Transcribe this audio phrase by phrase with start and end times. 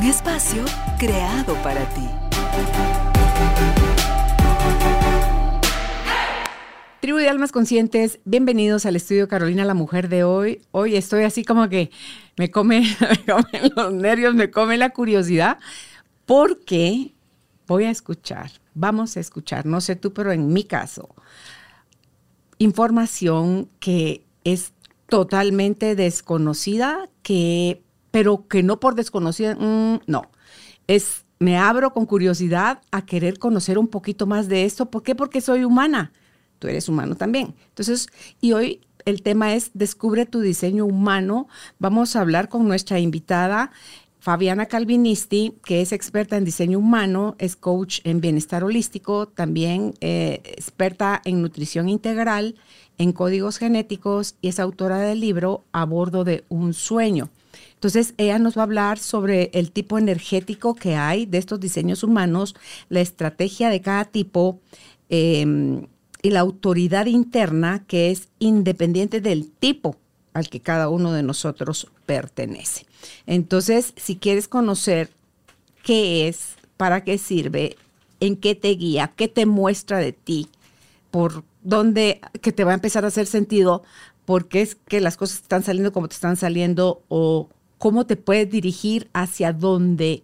[0.00, 0.64] Un espacio
[0.96, 2.06] creado para ti.
[7.00, 10.62] Tribu de Almas Conscientes, bienvenidos al estudio Carolina, la mujer de hoy.
[10.70, 11.90] Hoy estoy así como que
[12.36, 15.58] me come, me comen los nervios, me come la curiosidad,
[16.26, 17.14] porque
[17.66, 21.08] voy a escuchar, vamos a escuchar, no sé tú, pero en mi caso,
[22.58, 24.72] información que es
[25.08, 30.30] totalmente desconocida, que, pero que no por desconocida, mm, no,
[30.86, 34.90] es, me abro con curiosidad a querer conocer un poquito más de esto.
[34.90, 35.14] ¿Por qué?
[35.14, 36.12] Porque soy humana.
[36.58, 37.54] Tú eres humano también.
[37.68, 38.08] Entonces,
[38.40, 41.48] y hoy el tema es Descubre tu diseño humano.
[41.78, 43.70] Vamos a hablar con nuestra invitada.
[44.20, 50.42] Fabiana Calvinisti, que es experta en diseño humano, es coach en bienestar holístico, también eh,
[50.44, 52.56] experta en nutrición integral,
[52.98, 57.30] en códigos genéticos y es autora del libro A bordo de un sueño.
[57.78, 62.02] Entonces, ella nos va a hablar sobre el tipo energético que hay de estos diseños
[62.02, 62.56] humanos,
[62.88, 64.58] la estrategia de cada tipo
[65.08, 65.86] em,
[66.20, 69.94] y la autoridad interna que es independiente del tipo
[70.34, 72.84] al que cada uno de nosotros pertenece.
[73.26, 75.10] Entonces, si quieres conocer
[75.84, 77.76] qué es, para qué sirve,
[78.18, 80.48] en qué te guía, qué te muestra de ti,
[81.12, 83.84] por dónde, que te va a empezar a hacer sentido,
[84.24, 88.16] por qué es que las cosas están saliendo como te están saliendo o cómo te
[88.16, 90.22] puedes dirigir hacia donde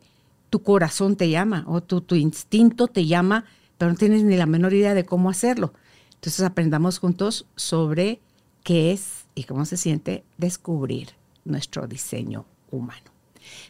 [0.50, 3.44] tu corazón te llama o tu, instinto te llama,
[3.78, 5.72] pero no tienes ni la menor idea de cómo hacerlo.
[6.14, 8.20] Entonces aprendamos juntos sobre
[8.62, 11.10] qué es y cómo se siente descubrir
[11.44, 13.10] nuestro diseño humano.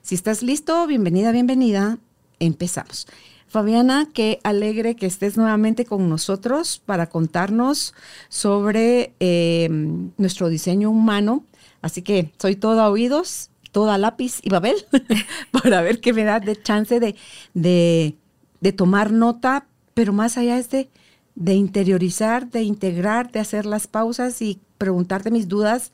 [0.02, 1.98] Si estás listo, bienvenida, bienvenida.
[2.38, 3.06] Empezamos.
[3.48, 7.94] Fabiana, qué alegre que estés nuevamente con nosotros para contarnos
[8.28, 9.68] sobre eh,
[10.16, 11.44] nuestro diseño humano.
[11.80, 14.76] Así que soy toda oídos toda lápiz y babel
[15.50, 17.16] para ver qué me da de chance de,
[17.52, 20.88] de, tomar nota, pero más allá es de,
[21.34, 25.90] de interiorizar, de integrar, de hacer las pausas y preguntarte mis dudas,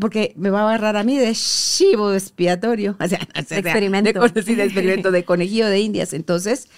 [0.00, 4.20] porque me va a agarrar a mí de chivo expiatorio, o sea, experimento.
[4.28, 6.14] De, de experimento de conejillo de indias.
[6.14, 6.68] Entonces,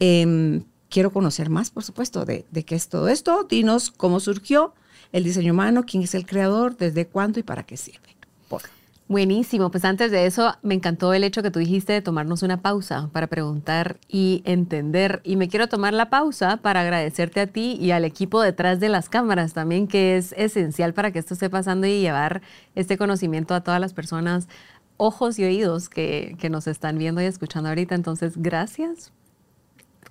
[0.00, 3.44] em, quiero conocer más, por supuesto, de, de qué es todo esto.
[3.44, 4.72] Dinos cómo surgió
[5.12, 8.16] el diseño humano, quién es el creador, desde cuándo y para qué sirve.
[8.48, 8.62] Por
[9.12, 12.62] Buenísimo, pues antes de eso me encantó el hecho que tú dijiste de tomarnos una
[12.62, 15.20] pausa para preguntar y entender.
[15.22, 18.88] Y me quiero tomar la pausa para agradecerte a ti y al equipo detrás de
[18.88, 22.40] las cámaras también, que es esencial para que esto esté pasando y llevar
[22.74, 24.48] este conocimiento a todas las personas,
[24.96, 27.94] ojos y oídos que, que nos están viendo y escuchando ahorita.
[27.94, 29.12] Entonces, gracias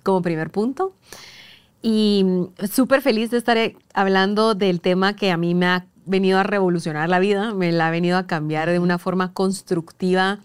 [0.04, 0.94] como primer punto.
[1.82, 2.24] Y
[2.70, 3.58] súper feliz de estar
[3.94, 7.88] hablando del tema que a mí me ha venido a revolucionar la vida, me la
[7.88, 10.40] ha venido a cambiar de una forma constructiva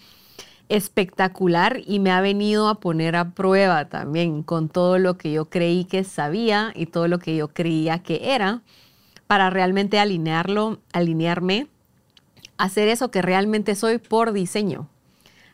[0.69, 5.45] espectacular y me ha venido a poner a prueba también con todo lo que yo
[5.45, 8.61] creí que sabía y todo lo que yo creía que era
[9.27, 11.67] para realmente alinearlo, alinearme,
[12.57, 14.87] hacer eso que realmente soy por diseño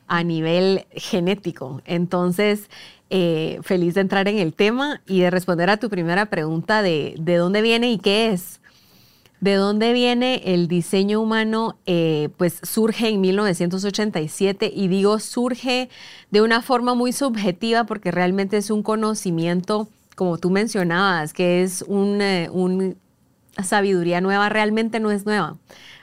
[0.07, 1.81] a nivel genético.
[1.85, 2.69] Entonces,
[3.09, 7.15] eh, feliz de entrar en el tema y de responder a tu primera pregunta de,
[7.19, 8.59] de dónde viene y qué es.
[9.43, 11.75] ¿De dónde viene el diseño humano?
[11.85, 15.89] Eh, pues surge en 1987 y digo surge
[16.31, 21.83] de una forma muy subjetiva porque realmente es un conocimiento, como tú mencionabas, que es
[21.89, 22.95] una eh,
[23.61, 25.57] sabiduría nueva, realmente no es nueva.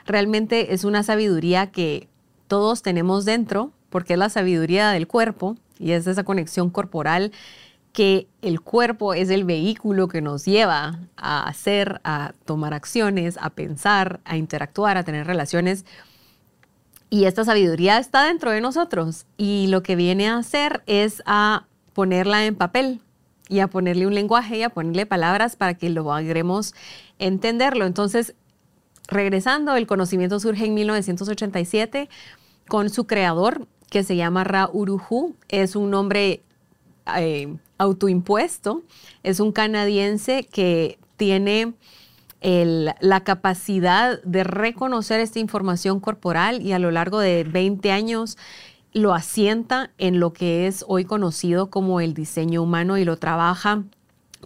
[0.05, 2.07] Realmente es una sabiduría que
[2.47, 7.31] todos tenemos dentro porque es la sabiduría del cuerpo y es esa conexión corporal
[7.93, 13.49] que el cuerpo es el vehículo que nos lleva a hacer, a tomar acciones, a
[13.49, 15.85] pensar, a interactuar, a tener relaciones.
[17.09, 21.65] Y esta sabiduría está dentro de nosotros y lo que viene a hacer es a
[21.93, 23.01] ponerla en papel
[23.49, 26.73] y a ponerle un lenguaje y a ponerle palabras para que lo logremos
[27.19, 27.85] entenderlo.
[27.85, 28.33] Entonces,
[29.09, 32.09] regresando, el conocimiento surge en 1987
[32.69, 35.35] con su creador que se llama Ra Uruhu.
[35.49, 36.41] Es un nombre
[37.17, 38.83] eh, autoimpuesto.
[39.23, 41.73] Es un canadiense que tiene
[42.41, 48.37] la capacidad de reconocer esta información corporal y a lo largo de 20 años
[48.93, 53.83] lo asienta en lo que es hoy conocido como el diseño humano y lo trabaja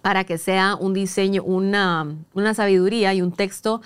[0.01, 3.81] para que sea un diseño, una, una sabiduría y un texto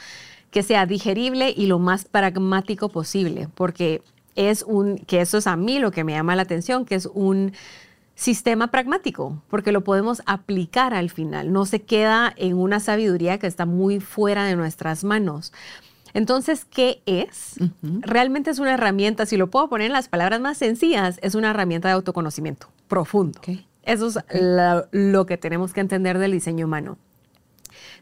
[0.50, 4.02] que sea digerible y lo más pragmático posible, porque
[4.36, 7.08] es un, que eso es a mí lo que me llama la atención, que es
[7.14, 7.54] un
[8.20, 13.48] sistema pragmático, porque lo podemos aplicar al final, no se queda en una sabiduría que
[13.48, 15.54] está muy fuera de nuestras manos.
[16.14, 17.56] Entonces, ¿qué es?
[17.82, 21.52] Realmente es una herramienta, si lo puedo poner en las palabras más sencillas, es una
[21.52, 23.40] herramienta de autoconocimiento profundo.
[23.84, 24.20] Eso es
[24.92, 26.98] lo que tenemos que entender del diseño humano.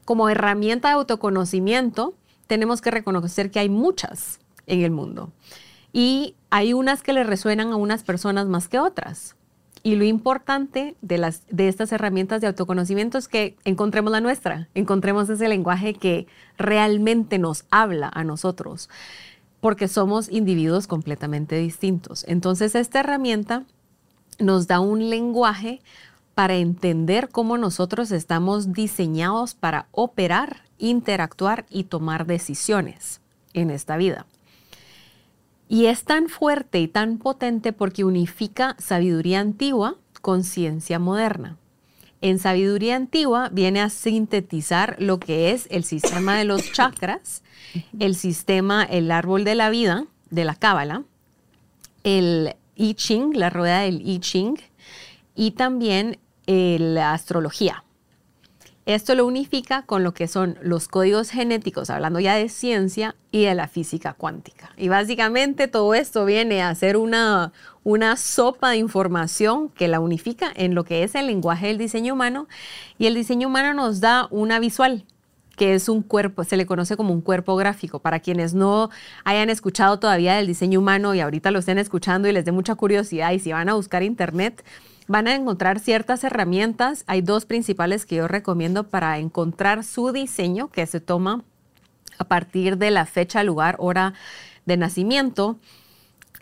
[0.04, 2.16] Como herramienta de autoconocimiento,
[2.48, 5.32] tenemos que reconocer que hay muchas en el mundo
[5.94, 9.37] y hay unas que le resuenan a unas personas más que otras.
[9.84, 14.68] Y lo importante de, las, de estas herramientas de autoconocimiento es que encontremos la nuestra,
[14.74, 16.28] encontremos ese lenguaje que
[16.58, 18.90] realmente nos habla a nosotros,
[19.60, 22.26] porque somos individuos completamente distintos.
[22.28, 23.66] Entonces, esta herramienta
[24.40, 25.82] nos da un lenguaje
[26.36, 33.22] para entender cómo nosotros estamos diseñados para operar, interactuar y tomar decisiones
[33.54, 34.28] en esta vida.
[35.70, 41.58] Y es tan fuerte y tan potente porque unifica sabiduría antigua con ciencia moderna.
[42.22, 47.44] En sabiduría antigua viene a sintetizar lo que es el sistema de los chakras,
[48.00, 51.04] el sistema, el árbol de la vida, de la cábala,
[52.04, 54.58] el I Ching, la rueda del I Ching,
[55.36, 56.18] y también
[56.48, 57.84] la astrología.
[58.88, 63.44] Esto lo unifica con lo que son los códigos genéticos, hablando ya de ciencia y
[63.44, 64.72] de la física cuántica.
[64.78, 67.52] Y básicamente todo esto viene a ser una,
[67.84, 72.14] una sopa de información que la unifica en lo que es el lenguaje del diseño
[72.14, 72.48] humano.
[72.98, 75.04] Y el diseño humano nos da una visual,
[75.58, 78.00] que es un cuerpo, se le conoce como un cuerpo gráfico.
[78.00, 78.90] Para quienes no
[79.26, 82.76] hayan escuchado todavía del diseño humano y ahorita lo estén escuchando y les dé mucha
[82.76, 84.64] curiosidad y si van a buscar internet,
[85.08, 87.04] van a encontrar ciertas herramientas.
[87.08, 91.44] Hay dos principales que yo recomiendo para encontrar su diseño que se toma
[92.18, 94.14] a partir de la fecha, lugar, hora
[94.66, 95.58] de nacimiento.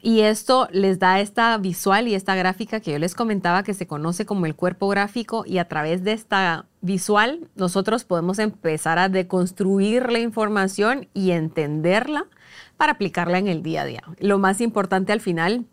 [0.02, 3.88] Y esto les da esta visual y esta gráfica que yo les comentaba que se
[3.88, 9.10] conoce como el cuerpo gráfico y a través de esta visual nosotros podemos empezar a
[9.10, 12.28] deconstruir la información y entenderla
[12.78, 14.04] para aplicarla en el día a día.
[14.20, 15.66] Lo más importante al final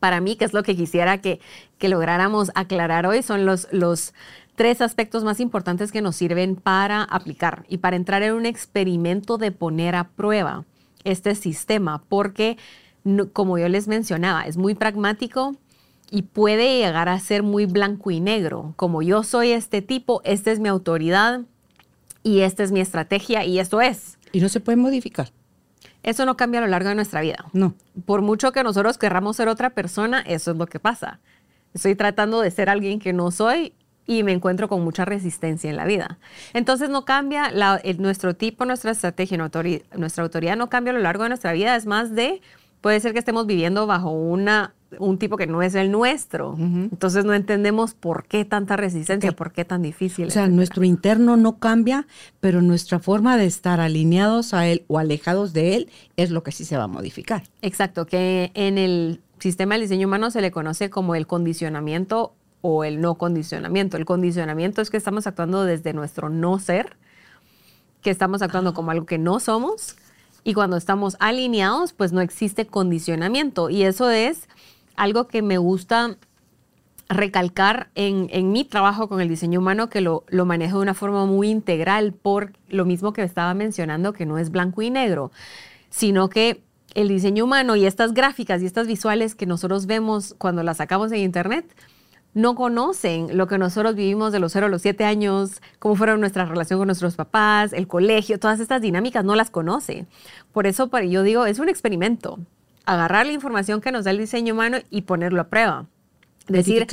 [0.00, 1.40] para mí, que es lo que quisiera que,
[1.80, 4.12] lográramos aclarar hoy, son los, los
[4.56, 9.38] tres aspectos más importantes que nos sirven para aplicar y para entrar en un experimento
[9.38, 10.64] de poner a prueba
[11.04, 12.58] este sistema, porque
[13.32, 15.56] como yo les mencionaba, es muy pragmático
[16.10, 18.74] y puede llegar a ser muy blanco y negro.
[18.76, 21.42] Como yo soy este tipo, esta es mi autoridad
[22.22, 24.18] y esta es mi estrategia y esto es.
[24.32, 25.30] Y no se puede modificar.
[26.02, 27.44] Eso no cambia a lo largo de nuestra vida.
[27.52, 27.74] No.
[28.06, 31.20] Por mucho que nosotros querramos ser otra persona, eso es lo que pasa.
[31.74, 33.74] Estoy tratando de ser alguien que no soy
[34.06, 36.18] y me encuentro con mucha resistencia en la vida.
[36.52, 37.52] Entonces no cambia
[37.98, 41.76] nuestro tipo, nuestra estrategia, nuestra autoridad no cambia a lo largo de nuestra vida.
[41.76, 42.40] Es más de,
[42.80, 46.56] puede ser que estemos viviendo bajo una un tipo que no es el nuestro.
[46.58, 50.26] Entonces no entendemos por qué tanta resistencia, por qué tan difícil.
[50.26, 52.06] O sea, nuestro interno no cambia,
[52.40, 56.52] pero nuestra forma de estar alineados a él o alejados de él es lo que
[56.52, 57.44] sí se va a modificar.
[57.62, 62.84] Exacto, que en el sistema del diseño humano se le conoce como el condicionamiento o
[62.84, 63.96] el no condicionamiento.
[63.96, 66.96] El condicionamiento es que estamos actuando desde nuestro no ser,
[68.02, 69.96] que estamos actuando como algo que no somos.
[70.42, 73.68] Y cuando estamos alineados, pues no existe condicionamiento.
[73.68, 74.48] Y eso es
[75.00, 76.18] algo que me gusta
[77.08, 81.48] recalcar en, mi trabajo con el diseño humano, que lo, manejo de una forma muy
[81.48, 85.32] integral, por lo mismo que estaba mencionando, que no es blanco y negro,
[85.88, 86.62] sino que
[86.94, 91.10] el diseño humano y estas gráficas y estas visuales que nosotros vemos cuando las sacamos
[91.12, 91.64] en Internet,
[92.34, 96.20] no conocen lo que nosotros vivimos de los 0 a los 7 años, cómo fueron
[96.20, 100.04] nuestra relación con nuestros papás, el colegio, todas estas dinámicas no las conoce.
[100.52, 102.38] Por eso yo digo, es un experimento
[102.92, 105.86] agarrar la información que nos da el diseño humano y ponerlo a prueba.
[106.48, 106.88] Decir,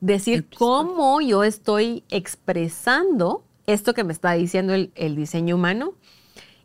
[0.00, 5.94] decir cómo yo estoy expresando esto que me está diciendo el, el diseño humano.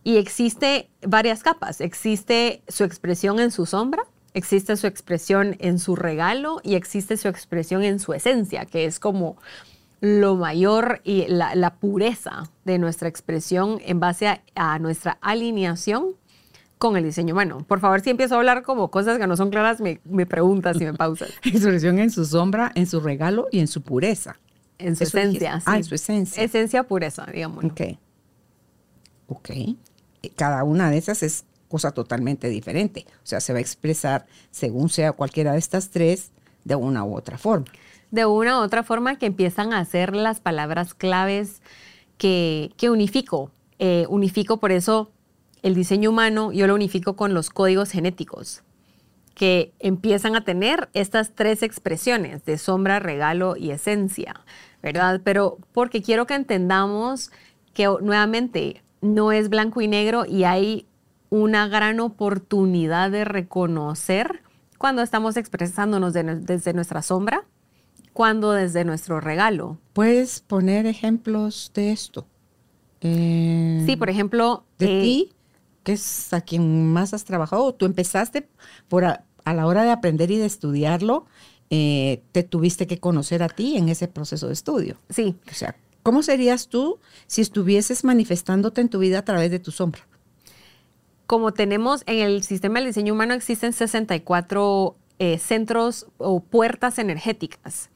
[0.03, 1.81] Y existe varias capas.
[1.81, 4.03] Existe su expresión en su sombra,
[4.35, 8.99] existe su expresión en su regalo y existe su expresión en su esencia, que es
[8.99, 9.37] como
[10.01, 16.15] lo mayor y la, la pureza de nuestra expresión en base a, a, nuestra alineación
[16.77, 17.65] con el diseño humano.
[17.67, 20.79] Por favor, si empiezo a hablar como cosas que no son claras, me, me preguntas
[20.79, 21.29] y me pausas.
[21.43, 24.37] Expresión en su sombra, en su regalo y en su pureza.
[24.77, 25.61] En su esencia.
[25.65, 26.43] Ah, en su esencia.
[26.43, 27.63] Esencia, pureza, digamos.
[27.65, 27.81] Ok.
[29.27, 29.49] Ok.
[30.35, 33.05] Cada una de esas es cosa totalmente diferente.
[33.23, 36.31] O sea, se va a expresar según sea cualquiera de estas tres
[36.63, 37.65] de una u otra forma.
[38.11, 41.61] De una u otra forma que empiezan a ser las palabras claves
[42.17, 43.51] que, que unifico.
[43.79, 45.11] Eh, unifico por eso
[45.67, 48.63] el diseño humano, yo lo unifico con los códigos genéticos
[49.37, 54.41] que empiezan a tener estas tres expresiones de sombra, regalo y esencia,
[54.81, 55.21] ¿verdad?
[55.23, 57.29] Pero porque quiero que entendamos
[57.75, 60.87] que nuevamente no es blanco y negro y hay
[61.29, 64.41] una gran oportunidad de reconocer
[64.79, 67.43] cuando estamos expresándonos desde nuestra sombra,
[68.13, 69.77] cuando desde nuestro regalo.
[69.93, 72.25] ¿Puedes poner ejemplos de esto?
[72.99, 74.63] sí, por ejemplo...
[74.79, 75.29] De eh, ti,
[75.87, 78.49] que es a quien más has trabajado, tú empezaste
[78.89, 81.27] por a, la hora de aprender y de estudiarlo,
[81.69, 84.97] eh, te tuviste que conocer a ti en ese proceso de estudio.
[85.09, 85.37] Sí.
[85.49, 89.71] O sea, ¿Cómo serías tú si estuvieses manifestándote en tu vida a través de tu
[89.71, 90.01] sombra?
[91.25, 97.91] Como tenemos en el sistema del diseño humano, existen 64 eh, centros o puertas energéticas.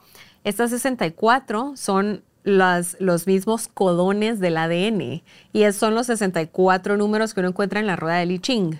[0.45, 5.21] Estas 64 son las, los mismos codones del ADN
[5.53, 8.79] y son los 64 números que uno encuentra en la rueda de I Ching.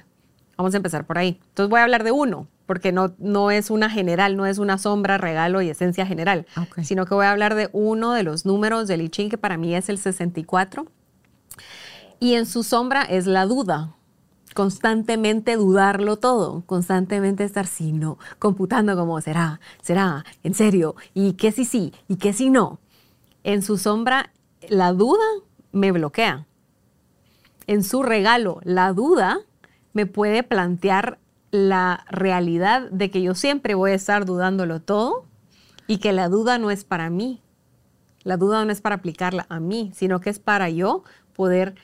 [0.57, 1.39] Vamos a empezar por ahí.
[1.49, 4.77] Entonces voy a hablar de uno, porque no, no es una general, no es una
[4.77, 6.45] sombra, regalo y esencia general,
[6.83, 9.57] sino que voy a hablar de uno de los números del I Ching, que para
[9.57, 10.85] mí es el 64.
[12.19, 13.95] Y en su sombra es la duda.
[14.53, 21.53] Constantemente dudarlo todo, constantemente estar sí, no, computando como será, será, en serio, y qué
[21.53, 22.79] si sí, y qué si no.
[23.43, 24.31] En su sombra,
[24.69, 25.23] la duda
[25.71, 26.45] me bloquea.
[27.67, 29.39] En su regalo, la duda
[29.93, 31.19] me puede plantear
[31.51, 35.25] la realidad de que yo siempre voy a estar dudándolo todo
[35.87, 37.41] y que la duda no es para mí.
[38.23, 41.75] La duda no es para aplicarla a mí, sino que es para yo poder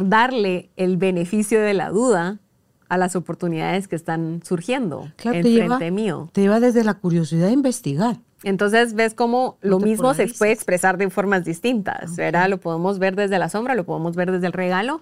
[0.00, 2.40] darle el beneficio de la duda
[2.88, 6.28] a las oportunidades que están surgiendo en frente mío.
[6.32, 8.18] Te lleva desde la curiosidad a investigar.
[8.44, 12.48] Entonces ves cómo lo mismo se puede expresar de formas distintas, ¿verdad?
[12.48, 15.00] Lo podemos ver desde la sombra, lo podemos ver desde el regalo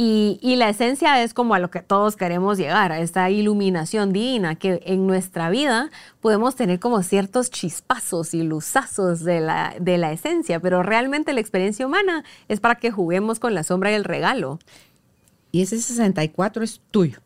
[0.00, 4.54] y, la esencia es como a lo que todos queremos llegar, a esta iluminación divina,
[4.54, 10.12] que en nuestra vida podemos tener como ciertos chispazos y luzazos de la, de la
[10.12, 14.04] esencia, pero realmente la experiencia humana es para que juguemos con la sombra y el
[14.04, 14.60] regalo.
[15.50, 17.18] Y ese 64 es tuyo.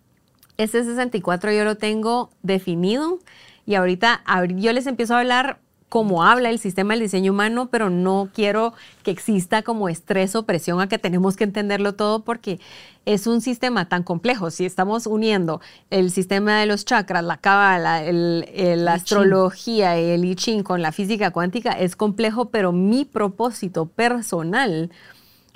[0.56, 3.18] Ese 64 yo lo tengo definido
[3.66, 4.22] y ahorita
[4.56, 8.72] yo les empiezo a hablar como habla el sistema del diseño humano, pero no quiero
[9.02, 12.60] que exista como estrés o presión a que tenemos que entenderlo todo porque
[13.04, 14.50] es un sistema tan complejo.
[14.50, 20.34] Si estamos uniendo el sistema de los chakras, la cábala, la astrología y el I
[20.34, 24.90] Ching con la física cuántica, es complejo, pero mi propósito personal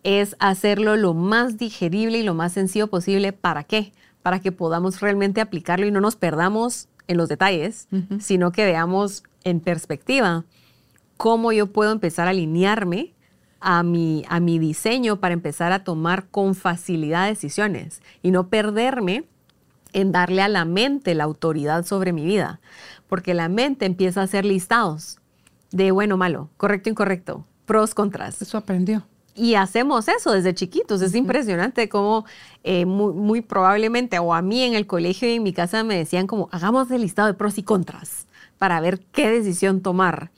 [0.03, 3.33] es hacerlo lo más digerible y lo más sencillo posible.
[3.33, 3.95] ¿Para qué?
[4.21, 7.89] Para que podamos realmente aplicarlo y no nos perdamos en los detalles,
[8.21, 10.45] sino que veamos en perspectiva
[11.17, 13.15] cómo yo puedo empezar a alinearme
[13.61, 19.25] a mi, a mi diseño para empezar a tomar con facilidad decisiones y no perderme
[19.93, 22.61] en darle a la mente la autoridad sobre mi vida,
[23.09, 25.19] porque la mente empieza a hacer listados
[25.71, 28.43] de bueno, malo, correcto, incorrecto, pros, contras.
[28.43, 29.07] Eso aprendió.
[29.37, 31.03] Y hacemos eso desde chiquitos.
[31.03, 32.25] Es impresionante cómo
[32.65, 36.27] eh, muy, probablemente, o a mí en el colegio y en mi casa me decían
[36.27, 38.27] como, hagamos el listado de pros y contras
[38.59, 40.31] para ver qué decisión tomar.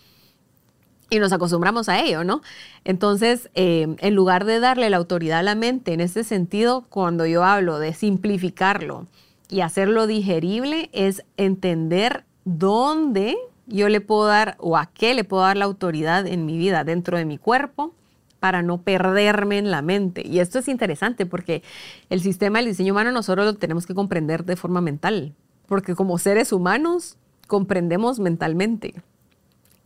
[1.11, 2.43] Y nos acostumbramos a ello, ¿no?
[2.85, 7.25] Entonces, eh, en lugar de darle la autoridad a la mente, en ese sentido, cuando
[7.25, 9.07] yo hablo de simplificarlo
[9.49, 15.45] y hacerlo digerible, es entender dónde yo le puedo dar o a qué le puedo
[15.45, 17.95] dar la autoridad en mi vida, dentro de mi cuerpo,
[18.41, 20.27] para no perderme en la mente.
[20.27, 21.63] Y esto es interesante porque
[22.11, 25.35] el sistema del diseño humano nosotros lo tenemos que comprender de forma mental,
[25.67, 27.17] porque como seres humanos
[27.47, 28.95] comprendemos mentalmente.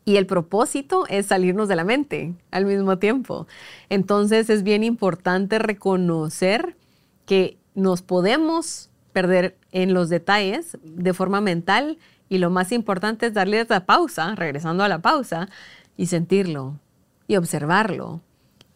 [0.05, 3.47] Y el propósito es salirnos de la mente al mismo tiempo.
[3.89, 6.77] Entonces es bien importante reconocer
[7.25, 13.35] que nos podemos perder en los detalles de forma mental y lo más importante es
[13.35, 15.49] darle esa pausa, regresando a la pausa,
[15.97, 16.81] y sentirlo
[17.27, 18.23] y observarlo.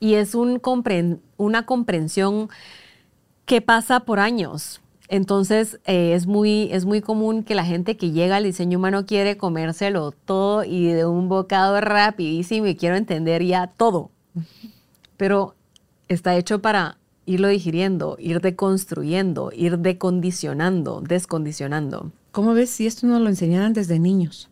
[0.01, 0.61] Y es un
[1.37, 2.49] una comprensión
[3.45, 8.11] que pasa por años, entonces eh, es, muy, es muy común que la gente que
[8.11, 13.45] llega al diseño humano quiere comérselo todo y de un bocado rapidísimo y quiero entender
[13.45, 14.11] ya todo.
[15.17, 15.55] Pero
[16.09, 22.11] está hecho para irlo digiriendo, ir deconstruyendo, ir decondicionando, descondicionando.
[22.33, 24.51] ¿Cómo ves si esto nos lo enseñaran desde niños?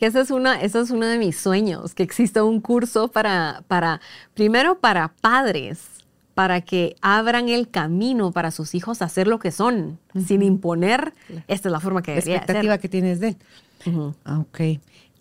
[0.00, 4.00] Esa es una, eso es uno de mis sueños, que exista un curso para, para,
[4.34, 5.80] primero para padres,
[6.34, 11.14] para que abran el camino para sus hijos a ser lo que son, sin imponer,
[11.46, 12.80] esta es la forma que La debería expectativa ser.
[12.80, 13.36] que tienes de él.
[14.24, 14.60] Ah, Ok.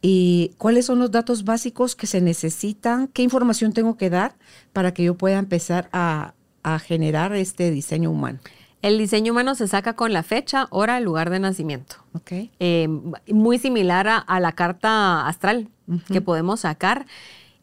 [0.05, 3.07] ¿Y cuáles son los datos básicos que se necesitan?
[3.07, 4.35] ¿Qué información tengo que dar
[4.73, 8.39] para que yo pueda empezar a, a generar este diseño humano?
[8.83, 11.95] El diseño humano se saca con la fecha, hora, lugar de nacimiento.
[12.13, 12.31] Ok.
[12.59, 12.89] Eh,
[13.29, 15.69] muy similar a, a la carta astral
[16.11, 17.05] que podemos sacar.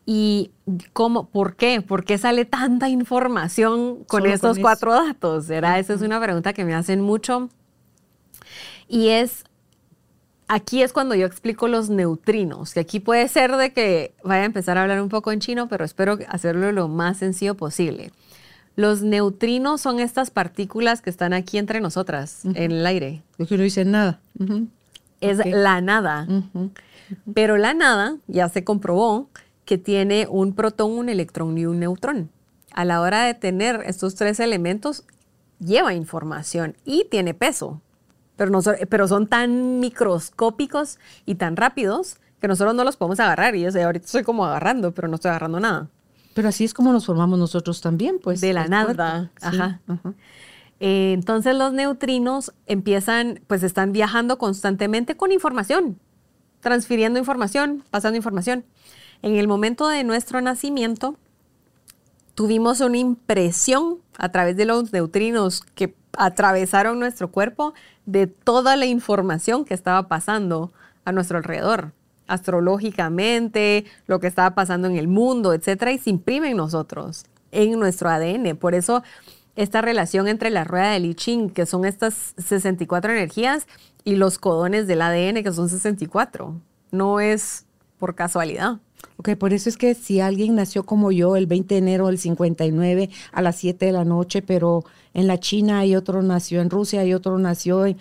[0.07, 0.51] ¿Y
[0.95, 1.83] cómo, por qué?
[1.83, 5.51] ¿Por qué sale tanta información con Solo estos con cuatro datos?
[5.51, 7.51] Esa es una pregunta que me hacen mucho.
[8.89, 9.45] Y es,
[10.49, 14.47] aquí es cuando yo explico los neutrinos, que aquí puede ser de que vaya a
[14.47, 18.11] empezar a hablar un poco en chino, pero espero hacerlo lo más sencillo posible.
[18.81, 23.23] Los neutrinos son estas partículas que están aquí entre nosotras, en el aire.
[23.39, 24.21] Yo que no hice nada.
[25.21, 26.27] Es la nada.
[27.35, 29.29] Pero la nada ya se comprobó
[29.67, 32.31] que tiene un protón, un electrón y un neutrón.
[32.73, 35.05] A la hora de tener estos tres elementos,
[35.59, 37.83] lleva información y tiene peso.
[38.37, 43.55] Pero, no, pero son tan microscópicos y tan rápidos que nosotros no los podemos agarrar.
[43.57, 45.91] Y yo sé, ahorita estoy como agarrando, pero no estoy agarrando nada.
[46.35, 48.41] Pero así es como nos formamos nosotros también, pues.
[48.41, 49.51] De la nada, cuerpo.
[49.51, 49.81] Sí, ajá.
[49.87, 50.15] ajá.
[50.81, 55.99] Eh, entonces los neutrinos empiezan, pues están viajando constantemente con información,
[56.61, 58.65] transfiriendo información, pasando información.
[59.23, 61.17] En el momento de nuestro nacimiento,
[62.35, 67.75] tuvimos una impresión a través de los neutrinos que atravesaron nuestro cuerpo
[68.07, 70.73] de toda la información que estaba pasando
[71.05, 71.93] a nuestro alrededor,
[72.31, 77.79] astrológicamente, lo que estaba pasando en el mundo, etcétera, y se imprime en nosotros, en
[77.79, 78.57] nuestro ADN.
[78.57, 79.03] Por eso
[79.57, 83.67] esta relación entre la rueda de Li Ching, que son estas 64 energías,
[84.05, 86.55] y los codones del ADN, que son 64,
[86.93, 87.67] no es
[87.99, 88.79] por casualidad.
[89.17, 92.19] Ok, por eso es que si alguien nació como yo el 20 de enero del
[92.19, 96.71] 59 a las 7 de la noche, pero en la China y otro nació en
[96.71, 97.99] Rusia y otro nació en...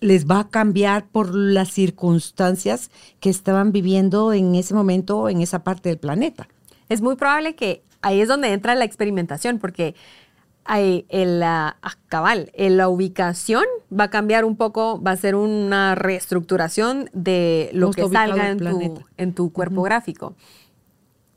[0.00, 5.64] Les va a cambiar por las circunstancias que estaban viviendo en ese momento en esa
[5.64, 6.48] parte del planeta.
[6.88, 9.94] Es muy probable que ahí es donde entra la experimentación, porque
[10.64, 15.16] hay el, ah, ah, cabal, en la ubicación va a cambiar un poco, va a
[15.16, 19.00] ser una reestructuración de lo que salga en tu, planeta.
[19.16, 20.34] en tu cuerpo gráfico.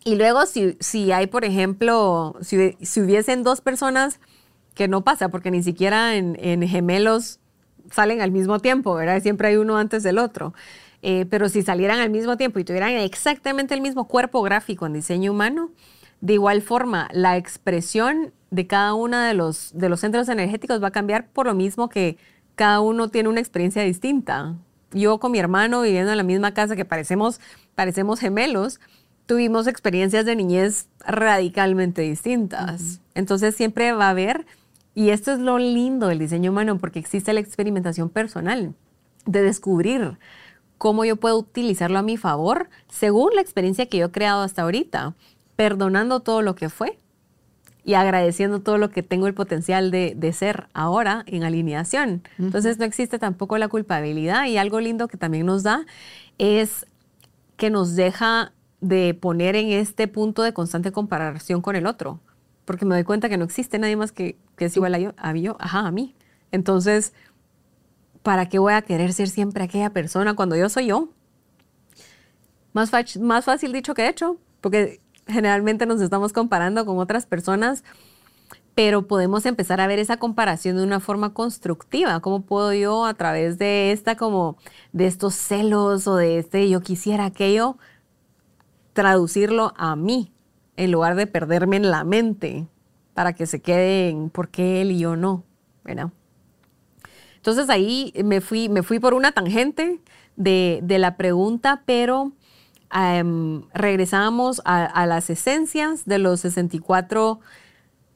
[0.03, 4.19] Y luego, si, si hay, por ejemplo, si, si hubiesen dos personas,
[4.73, 7.39] que no pasa, porque ni siquiera en, en gemelos
[7.91, 9.21] salen al mismo tiempo, ¿verdad?
[9.21, 10.53] Siempre hay uno antes del otro.
[11.01, 14.93] Eh, pero si salieran al mismo tiempo y tuvieran exactamente el mismo cuerpo gráfico en
[14.93, 15.71] diseño humano,
[16.21, 20.87] de igual forma, la expresión de cada uno de los, de los centros energéticos va
[20.87, 22.17] a cambiar por lo mismo que
[22.55, 24.55] cada uno tiene una experiencia distinta.
[24.91, 27.39] Yo con mi hermano viviendo en la misma casa que parecemos,
[27.75, 28.81] parecemos gemelos,
[29.25, 32.99] tuvimos experiencias de niñez radicalmente distintas.
[33.13, 34.45] Entonces siempre va a haber,
[34.99, 38.75] y esto es lo lindo del diseño humano, porque existe la experimentación personal,
[39.25, 40.19] de descubrir
[40.77, 44.63] cómo yo puedo utilizarlo a mi favor según la experiencia que yo he creado hasta
[44.63, 45.15] ahorita,
[45.55, 46.99] perdonando todo lo que fue
[47.85, 52.23] y agradeciendo todo lo que tengo el potencial de, de ser ahora en alineación.
[52.37, 55.85] Entonces no existe tampoco la culpabilidad y algo lindo que también nos da
[56.39, 56.85] es
[57.55, 62.19] que nos deja de poner en este punto de constante comparación con el otro,
[62.69, 65.13] porque me doy cuenta que no existe nadie más que, que es igual a yo,
[65.17, 66.13] a yo, ajá, a mí.
[66.51, 67.13] Entonces,
[68.21, 71.09] ¿para qué voy a querer ser siempre aquella persona cuando yo soy yo?
[72.73, 77.83] Más, más fácil dicho que hecho, porque generalmente nos estamos comparando con otras personas,
[78.75, 82.19] pero podemos empezar a ver esa comparación de una forma constructiva.
[82.19, 84.57] ¿Cómo puedo yo a través de esta como
[84.91, 87.79] de estos celos o de este yo quisiera aquello
[88.93, 90.31] traducirlo a mí
[90.79, 92.65] en lugar de perderme en la mente
[93.13, 95.43] para que se quede en por qué él y yo no,
[95.83, 96.09] ¿verdad?
[97.35, 99.99] Entonces ahí me fui, me fui por una tangente
[100.37, 102.31] de, de la pregunta, pero
[102.93, 107.41] em, regresamos a, a las esencias de los 64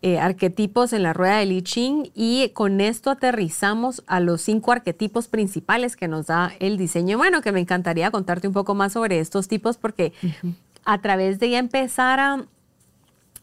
[0.01, 4.71] eh, arquetipos en la rueda de Li Ching y con esto aterrizamos a los cinco
[4.71, 8.93] arquetipos principales que nos da el diseño humano, que me encantaría contarte un poco más
[8.93, 10.13] sobre estos tipos porque
[10.85, 12.45] a través de ya empezar a,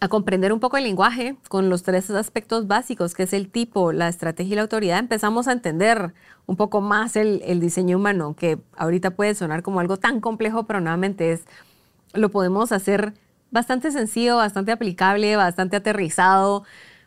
[0.00, 3.92] a comprender un poco el lenguaje con los tres aspectos básicos, que es el tipo,
[3.92, 6.14] la estrategia y la autoridad, empezamos a entender
[6.46, 10.64] un poco más el, el diseño humano, que ahorita puede sonar como algo tan complejo,
[10.64, 11.42] pero nuevamente es,
[12.14, 13.12] lo podemos hacer
[13.50, 16.64] bastante sencillo, bastante aplicable, bastante aterrizado,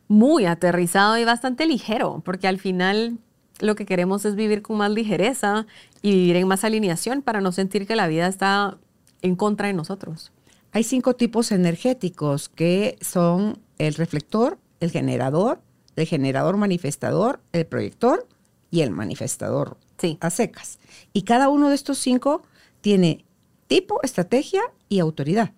[0.08, 3.18] muy aterrizado y bastante ligero, porque al final
[3.60, 5.66] lo que queremos es vivir con más ligereza
[6.04, 8.78] y vivir en más alineación para no sentir que la vida está
[9.22, 10.32] en contra de nosotros.
[10.74, 15.62] Hay cinco tipos energéticos que son el reflector, el generador,
[15.96, 18.28] el generador manifestador, el proyector
[18.72, 20.18] y el manifestador Sí.
[20.20, 20.80] a secas.
[21.14, 22.42] Y cada uno de estos cinco
[22.82, 23.24] tiene
[23.68, 25.52] tipo, estrategia y autoridad.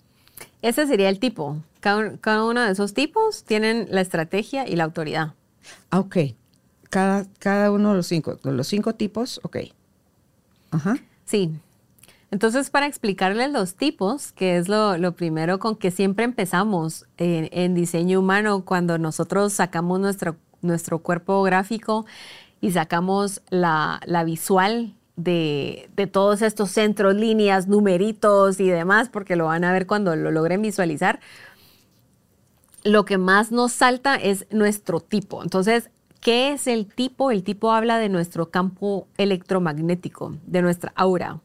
[0.61, 1.57] Ese sería el tipo.
[1.79, 5.33] Cada, un- cada uno de esos tipos tienen la estrategia y la autoridad.
[5.91, 6.17] Ah, ok.
[6.89, 9.57] Cada, cada uno de los cinco, los cinco tipos, ok.
[10.71, 10.97] Ajá.
[11.25, 11.51] Sí.
[12.31, 17.75] Entonces, para explicarles los tipos, que es lo, primero con que siempre empezamos en, en
[17.75, 22.05] diseño humano, cuando nosotros sacamos nuestro, nuestro cuerpo gráfico
[22.61, 29.35] y sacamos la, la visual de, de todos estos centros, líneas, numeritos y demás, porque
[29.35, 31.19] lo van a ver cuando lo logren visualizar,
[32.83, 35.41] lo que más nos salta es nuestro tipo.
[35.43, 35.89] Entonces,
[36.21, 37.31] ¿qué es el tipo?
[37.31, 41.39] El tipo habla de nuestro campo electromagnético, de nuestra aura.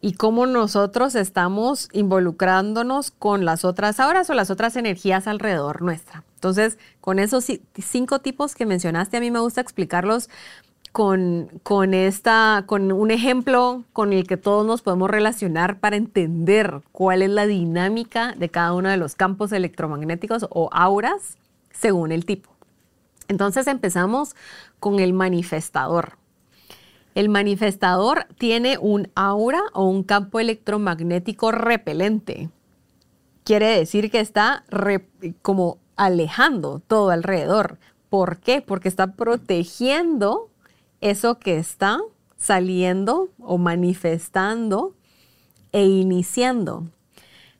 [0.00, 6.22] Y cómo nosotros estamos involucrándonos con las otras auras o las otras energías alrededor nuestra.
[6.34, 10.28] Entonces, con esos ci- cinco tipos que mencionaste, a mí me gusta explicarlos
[10.92, 16.82] con, con, esta, con un ejemplo con el que todos nos podemos relacionar para entender
[16.92, 21.36] cuál es la dinámica de cada uno de los campos electromagnéticos o auras
[21.72, 22.50] según el tipo.
[23.28, 24.36] Entonces empezamos
[24.78, 26.16] con el manifestador.
[27.16, 32.50] El manifestador tiene un aura o un campo electromagnético repelente.
[33.42, 34.64] Quiere decir que está
[35.40, 37.78] como alejando todo alrededor.
[38.10, 38.60] ¿Por qué?
[38.60, 40.50] Porque está protegiendo
[41.00, 42.00] eso que está
[42.36, 44.94] saliendo o manifestando
[45.72, 46.84] e iniciando.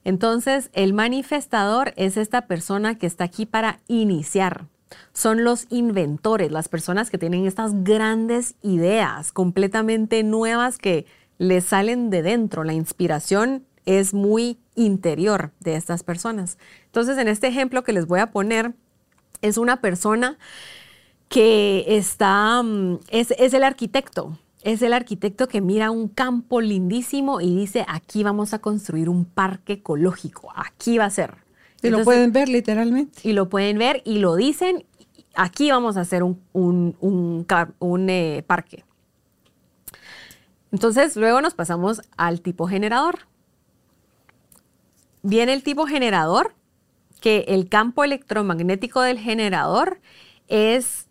[0.05, 4.67] Entonces, el manifestador es esta persona que está aquí para iniciar.
[5.13, 11.07] Son los inventores, las personas que tienen estas grandes ideas completamente nuevas que
[11.39, 12.65] les salen de dentro.
[12.65, 16.59] La inspiración es muy interior de estas personas.
[16.87, 18.75] Entonces, en este ejemplo que les voy a poner,
[19.43, 20.39] es una persona
[21.29, 27.41] que está, mm, es, es el arquitecto, es el arquitecto que mira un campo lindísimo
[27.41, 31.46] y dice, aquí vamos a construir un parque ecológico, aquí va a ser.
[31.83, 33.21] Y lo pueden ver literalmente.
[33.23, 34.85] y lo pueden ver y lo dicen,
[35.35, 36.97] aquí vamos a hacer un, un-
[37.81, 38.85] un, eh, parque.
[40.73, 43.21] Entonces, luego nos pasamos al tipo generador.
[45.23, 46.55] Viene el tipo generador,
[47.21, 50.01] que el campo electromagnético del generador
[50.49, 51.09] es,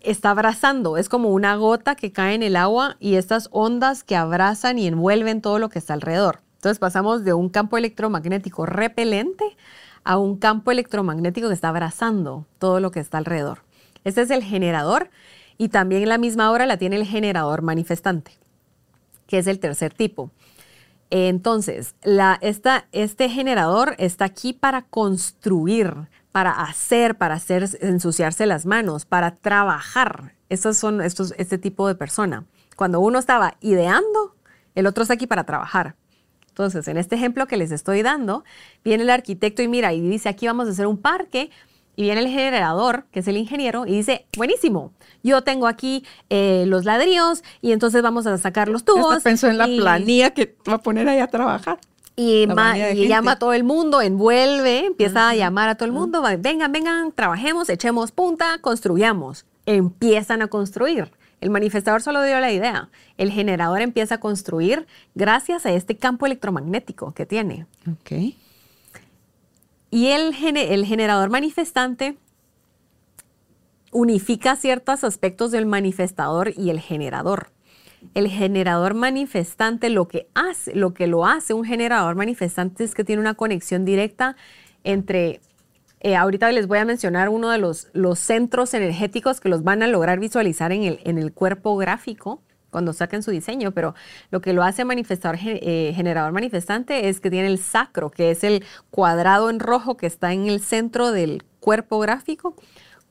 [0.00, 4.16] está abrazando, es como una gota que cae en el agua y estas ondas que
[4.16, 6.40] abrazan y envuelven todo lo que está alrededor.
[6.54, 9.44] Entonces pasamos de un campo electromagnético repelente
[10.04, 13.62] a un campo electromagnético que está abrazando todo lo que está alrededor.
[14.04, 15.10] Este es el generador
[15.58, 18.32] y también la misma hora la tiene el generador manifestante,
[19.26, 20.30] que es el tercer tipo.
[21.10, 28.64] Entonces, la, esta, este generador está aquí para construir, para hacer, para hacer ensuciarse las
[28.64, 30.34] manos, para trabajar.
[30.48, 32.44] Estos son estos, este tipo de persona.
[32.76, 34.36] Cuando uno estaba ideando,
[34.74, 35.96] el otro está aquí para trabajar.
[36.60, 38.44] Entonces, en este ejemplo que les estoy dando,
[38.84, 41.50] viene el arquitecto y mira y dice, aquí vamos a hacer un parque.
[41.96, 44.92] Y viene el generador, que es el ingeniero, y dice, buenísimo,
[45.22, 49.16] yo tengo aquí eh, los ladrillos y entonces vamos a sacar los tubos.
[49.16, 51.78] Hasta pensó en la y- planilla que va a poner ahí a trabajar.
[52.16, 52.46] y,
[53.08, 56.72] llama a todo el mundo, envuelve, empieza a llamar a todo el mundo, va, vengan,
[56.72, 59.46] vengan, trabajemos, echemos punta, construyamos.
[59.64, 61.10] Empiezan a construir.
[61.40, 62.90] El manifestador solo dio la idea.
[63.16, 67.66] El generador empieza a construir gracias a este campo electromagnético que tiene.
[67.90, 68.34] Ok.
[69.90, 72.16] Y el, el generador manifestante
[73.90, 77.50] unifica ciertos aspectos del manifestador y el generador.
[78.14, 83.04] El generador manifestante lo que hace, lo que lo hace un generador manifestante es que
[83.04, 84.36] tiene una conexión directa
[84.84, 85.40] entre
[86.00, 89.86] eh, ahorita les voy a mencionar uno de los, centros energéticos que los van a
[89.86, 93.94] lograr visualizar en el, cuerpo gráfico cuando saquen su diseño, pero
[94.30, 98.30] lo que lo hace manifestador, ge- eh, generador manifestante es que tiene el sacro, que
[98.30, 102.54] es el cuadrado en rojo que está en el centro del cuerpo gráfico,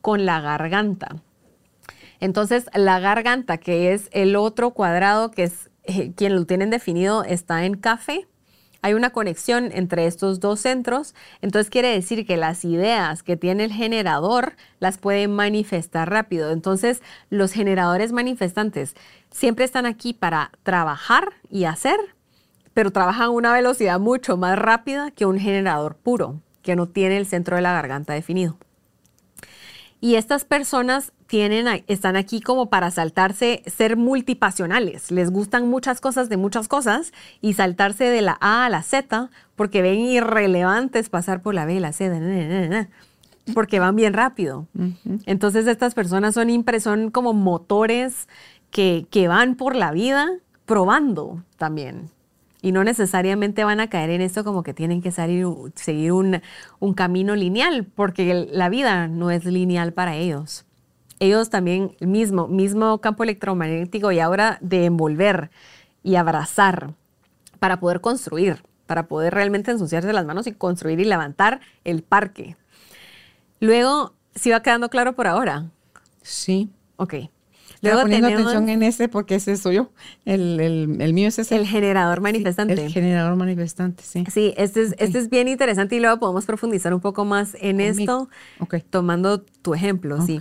[0.01, 1.17] con la garganta.
[2.21, 7.23] Entonces, la garganta, que es el otro cuadrado, que es eh, quien lo tienen definido,
[7.23, 8.27] está en café.
[8.81, 13.65] Hay una conexión entre estos dos centros, entonces quiere decir que las ideas que tiene
[13.65, 16.51] el generador las puede manifestar rápido.
[16.51, 18.95] Entonces, los generadores manifestantes
[19.31, 21.97] siempre están aquí para trabajar y hacer,
[22.73, 27.17] pero trabajan a una velocidad mucho más rápida que un generador puro, que no tiene
[27.17, 28.57] el centro de la garganta definido.
[29.99, 35.11] Y estas personas tienen, están aquí como para saltarse, ser multipasionales.
[35.11, 39.29] Les gustan muchas cosas de muchas cosas y saltarse de la A a la Z
[39.55, 42.09] porque ven irrelevantes pasar por la B y la C.
[42.09, 42.89] na, na, na, na.
[43.53, 44.67] porque van bien rápido.
[45.27, 48.27] Entonces estas personas son, son como motores
[48.71, 50.31] que, que van por la vida
[50.65, 52.09] probando también.
[52.63, 56.41] Y no necesariamente van a caer en esto como que tienen que salir, seguir un,
[56.79, 60.65] un camino lineal, porque la vida no es lineal para ellos.
[61.19, 65.51] Ellos también, el mismo, mismo campo electromagnético y ahora de envolver
[66.03, 66.93] y abrazar
[67.59, 72.55] para poder construir, para poder realmente ensuciarse las manos y construir y levantar el parque.
[73.59, 75.69] Luego, ¿sí va quedando claro por ahora?
[76.21, 76.69] Sí.
[76.95, 77.15] Ok.
[77.81, 79.91] Luego poniendo tenemos atención en ese porque ese soy yo.
[80.25, 81.55] El, el, el mío es ese.
[81.55, 82.85] el generador manifestante.
[82.85, 84.25] El generador manifestante, sí.
[84.29, 84.97] Sí, este es, Ok.
[84.99, 87.89] este es bien interesante y luego podemos profundizar un poco más en Conmigo.
[88.01, 88.29] esto,
[88.59, 88.75] Ok.
[88.89, 90.39] tomando tu ejemplo, sí.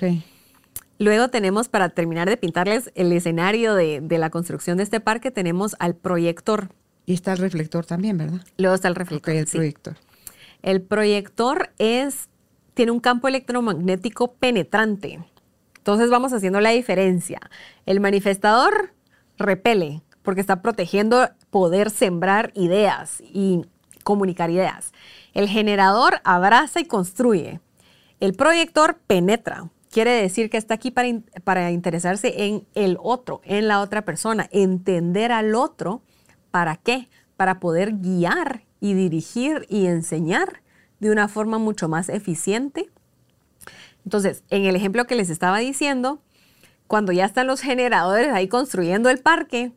[0.98, 5.30] Luego tenemos, para terminar de pintarles el escenario de, de la construcción de este parque,
[5.30, 6.70] tenemos al proyector.
[7.06, 8.40] Y está el reflector también, ¿verdad?
[8.56, 9.34] Luego está el reflector.
[9.34, 9.56] el sí.
[9.56, 9.96] proyector.
[10.62, 12.28] El proyector es,
[12.74, 15.20] tiene un campo electromagnético penetrante.
[15.76, 17.40] Entonces vamos haciendo la diferencia.
[17.86, 18.92] El manifestador
[19.38, 23.62] repele porque está protegiendo poder sembrar ideas y
[24.04, 24.92] comunicar ideas.
[25.32, 27.60] El generador abraza y construye.
[28.20, 29.70] El proyector penetra.
[29.90, 31.08] Quiere decir que está aquí para,
[31.44, 36.02] para interesarse en el otro, en la otra persona, entender al otro.
[36.50, 37.08] ¿Para qué?
[37.36, 40.62] Para poder guiar y dirigir y enseñar
[41.00, 42.90] de una forma mucho más eficiente.
[44.04, 46.20] Entonces, en el ejemplo que les estaba diciendo,
[46.86, 49.72] cuando ya están los generadores ahí construyendo el parque,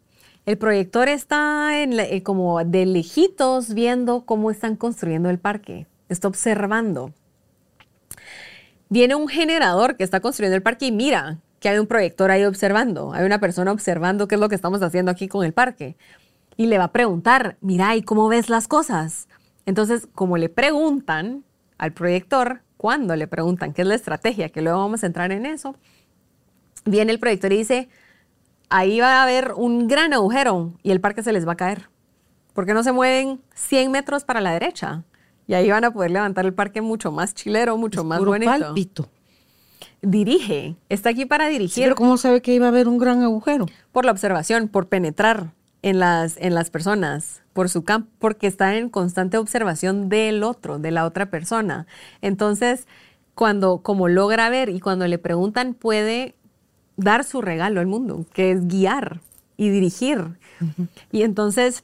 [0.46, 5.88] el proyector está eh, como de lejitos viendo cómo están construyendo el parque.
[6.10, 7.14] Está observando.
[8.92, 12.44] Viene un generador que está construyendo el parque y mira que hay un proyector ahí
[12.44, 13.14] observando.
[13.14, 15.96] Hay una persona observando qué es lo que estamos haciendo aquí con el parque.
[16.58, 19.30] Y le va a preguntar, mira, ¿y cómo ves las cosas?
[19.66, 21.46] Entonces, como le preguntan
[21.78, 25.46] al proyector, cuando le preguntan qué es la estrategia, que luego vamos a entrar en
[25.46, 25.78] eso,
[26.84, 27.88] viene el proyector y dice,
[28.68, 31.88] ahí va a haber un gran agujero y el parque se les va a caer.
[32.52, 35.06] ¿Por qué no se mueven 100 metros para la derecha?
[35.52, 38.32] Y ahí van a poder levantar el parque mucho más chilero, mucho Es más puro
[38.32, 38.50] bonito.
[38.50, 39.10] pálpito.
[40.02, 43.22] Dirige, está aquí para Sí, dirigir pero ¿cómo sabe que iba a haber un gran
[43.22, 43.66] agujero?
[43.92, 48.78] por la observación, por penetrar en las, en las personas, por su campo, porque está
[48.78, 51.86] en constante observación del otro, de la otra persona.
[52.22, 52.88] Entonces,
[53.36, 56.34] cuando como logra ver y cuando le preguntan, puede
[56.96, 59.20] dar su regalo al mundo, que es guiar
[59.58, 60.40] y dirigir.
[61.12, 61.84] Y entonces,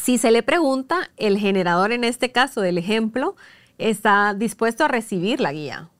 [0.00, 3.36] si se le pregunta, el generador en este caso del ejemplo
[3.78, 5.90] está dispuesto a recibir la guía.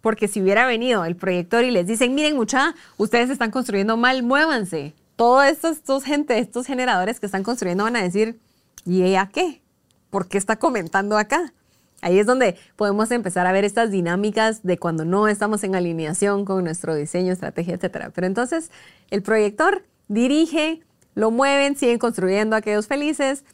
[0.00, 4.22] Porque si hubiera venido el proyector y les dicen, miren mucha, ustedes están construyendo mal,
[4.22, 4.94] muévanse.
[5.16, 8.40] Todos estos, estos gente, estos generadores que están construyendo van a decir,
[8.84, 9.62] ¿y ella qué?
[10.10, 11.52] ¿Por qué está comentando acá?
[12.00, 16.44] Ahí es donde podemos empezar a ver estas dinámicas de cuando no estamos en alineación
[16.44, 18.10] con nuestro diseño, estrategia, etcétera.
[18.12, 18.72] Pero entonces
[19.10, 20.82] el proyector dirige,
[21.14, 23.44] lo mueven, siguen construyendo aquellos felices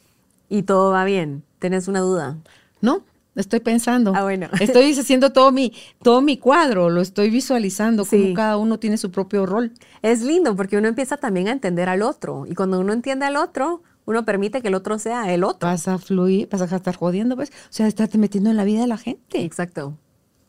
[0.47, 1.43] y todo va bien.
[1.59, 2.37] ¿Tenés una duda?
[2.81, 3.03] No,
[3.35, 4.13] estoy pensando.
[4.15, 4.47] Ah, bueno.
[4.59, 8.21] Estoy haciendo todo mi, todo mi cuadro, lo estoy visualizando, Sí.
[8.21, 9.73] como cada uno tiene su propio rol.
[10.01, 13.35] Es lindo porque uno empieza también a entender al otro y cuando uno entiende al
[13.35, 15.67] otro, uno permite que el otro sea el otro.
[15.67, 17.49] Vas a fluir, vas a estar jodiendo, pues.
[17.49, 19.97] O sea, estarte metiendo en la vida de la gente, Exacto.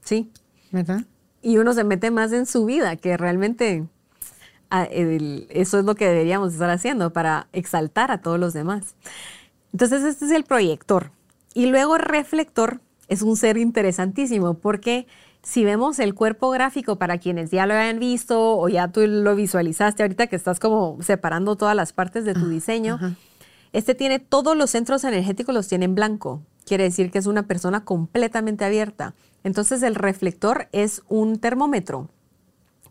[0.02, 0.30] Sí.
[0.72, 1.02] ¿verdad?
[1.42, 3.84] Y uno se mete más en su vida que realmente
[4.70, 8.94] el- eso es lo que deberíamos estar haciendo para exaltar a todos los demás.
[9.72, 11.10] Entonces este es el proyector.
[11.54, 15.06] Y luego el reflector es un ser interesantísimo porque
[15.42, 19.34] si vemos el cuerpo gráfico para quienes ya lo hayan visto o ya tú lo
[19.34, 22.98] visualizaste ahorita que estás como separando todas las partes de tu diseño,
[23.72, 26.42] este tiene todos los centros energéticos los tiene en blanco.
[26.66, 29.14] Quiere decir que es una persona completamente abierta.
[29.42, 32.08] Entonces el reflector es un termómetro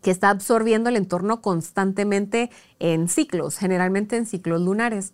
[0.02, 5.12] que está absorbiendo el entorno constantemente en ciclos, generalmente en ciclos lunares.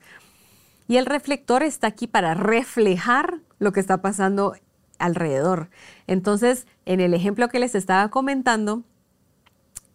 [0.89, 4.55] Y el reflector está aquí para reflejar lo que está pasando
[4.99, 5.69] alrededor.
[6.07, 8.85] Entonces, en el ejemplo que les estaba comentando,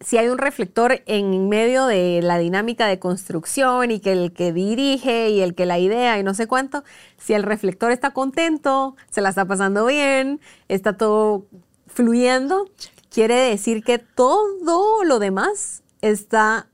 [0.01, 4.51] si hay un reflector en medio de la dinámica de construcción y que el que
[4.51, 6.83] dirige y el que la idea y no sé cuánto,
[7.17, 11.45] si el reflector está contento, se la está pasando bien, está todo
[11.87, 12.69] fluyendo,
[13.11, 16.67] quiere decir que todo lo demás está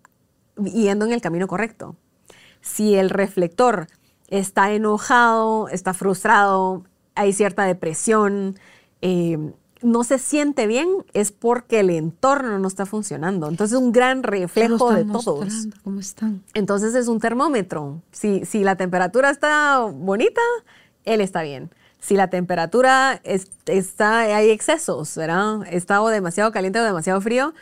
[0.64, 1.96] yendo en el camino correcto.
[2.62, 3.88] Si el reflector
[4.28, 8.58] está enojado, está frustrado, hay cierta depresión,
[9.02, 13.48] eh, no se siente bien, es porque el entorno no está funcionando.
[13.48, 15.46] Entonces, un gran reflejo de todos.
[15.46, 16.44] mostrando ¿Cómo están?
[16.54, 18.02] Entonces, es un termómetro.
[18.12, 20.42] Si, si la temperatura está bonita,
[21.06, 21.70] él está bien.
[22.00, 25.62] Si la temperatura está, hay excesos, ¿verdad?
[25.70, 27.54] Está o demasiado caliente o demasiado frío,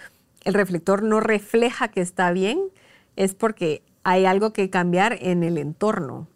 [0.43, 2.59] el reflector no refleja que está bien,
[3.15, 6.27] es porque hay algo que cambiar en el entorno.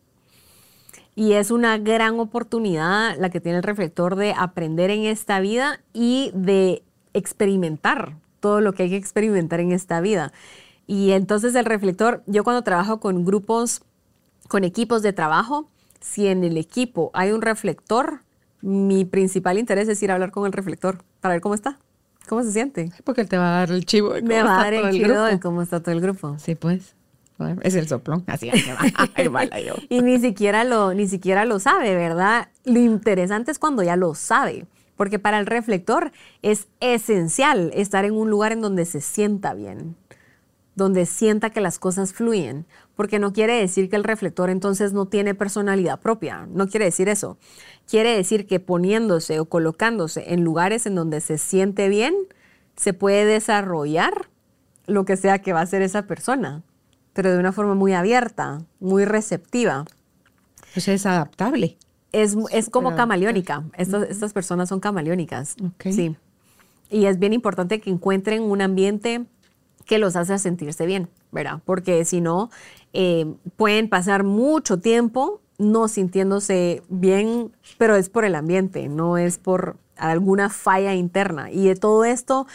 [1.15, 5.81] Y es una gran oportunidad la que tiene el reflector de aprender en esta vida
[5.93, 6.81] y de
[7.13, 10.31] experimentar todo lo que hay que experimentar en esta vida.
[10.87, 13.83] Y entonces el reflector, yo cuando trabajo con grupos,
[14.47, 18.21] con equipos de trabajo, si en el equipo hay un reflector,
[18.61, 21.77] mi principal interés es ir a hablar con el reflector para ver cómo está,
[22.27, 22.91] cómo se siente.
[23.03, 24.91] Porque él te va a dar el chivo de cómo Me va a dar el
[24.91, 25.23] chivo grupo.
[25.23, 26.37] de cómo está todo el grupo.
[26.39, 26.95] Sí, pues.
[27.37, 28.53] Bueno, Es el soplón, así va.
[29.15, 29.75] Ahí va yo.
[29.87, 32.49] y ni siquiera lo, ni siquiera lo sabe, ¿verdad?
[32.65, 34.65] Lo interesante es cuando ya lo sabe,
[34.97, 39.95] porque para el reflector es esencial estar en un lugar en donde se sienta bien,
[40.75, 42.65] donde sienta que las cosas fluyen,
[42.99, 47.07] porque no quiere decir que el reflector entonces no tiene personalidad propia, no quiere decir
[47.07, 47.37] eso.
[47.87, 52.13] Quiere decir que poniéndose o colocándose en lugares en donde se siente bien,
[52.75, 54.27] se puede desarrollar
[54.85, 56.61] lo que sea que va a ser esa persona,
[57.13, 59.85] pero de una forma muy abierta, muy receptiva.
[60.73, 61.77] Pues es adaptable.
[62.11, 63.63] Es, es como camaleónica.
[63.77, 65.55] Estas, estas personas son camaleónicas.
[65.63, 65.93] Ok.
[65.93, 66.17] Sí.
[66.89, 69.25] Y es bien importante que encuentren un ambiente
[69.89, 71.61] que los hace sentirse bien, ¿verdad?
[71.65, 72.51] Porque si no,
[72.93, 73.25] eh,
[73.55, 79.75] pueden pasar mucho tiempo no sintiéndose bien, pero es por el ambiente, no es por
[79.97, 81.51] alguna falla interna.
[81.51, 82.47] Y de todo esto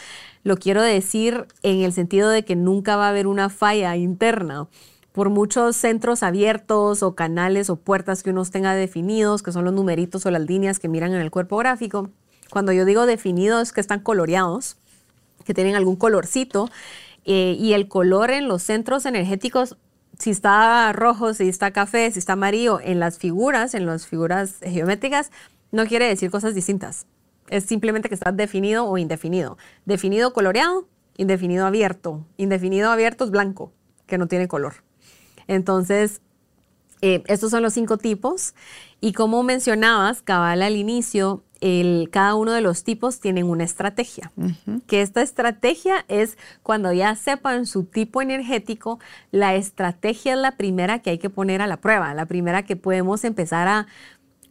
[0.43, 4.67] lo quiero decir en el sentido de que nunca va a haber una falla interna.
[5.11, 9.73] Por muchos centros abiertos o canales o puertas que uno tenga definidos, que son los
[9.73, 12.09] numeritos o las líneas que miran en el cuerpo gráfico,
[12.49, 14.77] cuando yo digo definidos que están coloreados,
[15.45, 16.69] que tienen algún colorcito.
[17.27, 19.77] eh, y el color en los centros energéticos,
[20.19, 24.55] si está rojo, si está café, si está amarillo, en las figuras, en las figuras
[24.61, 25.31] geométricas,
[25.71, 27.05] no quiere decir cosas distintas.
[27.49, 29.57] Es simplemente que está definido o indefinido.
[29.85, 32.25] Definido coloreado, indefinido abierto.
[32.37, 33.71] Indefinido abierto es blanco,
[34.07, 34.75] que no tiene color.
[35.47, 36.21] Entonces,
[37.01, 38.55] eh, estos son los cinco tipos.
[38.99, 44.31] Y como mencionabas, cabal al inicio, el- cada uno de los tipos tienen una estrategia.
[44.87, 48.99] Que esta estrategia es cuando ya sepan su tipo energético,
[49.31, 52.75] la estrategia es la primera que hay que poner a la prueba, la primera que
[52.75, 53.87] podemos empezar a,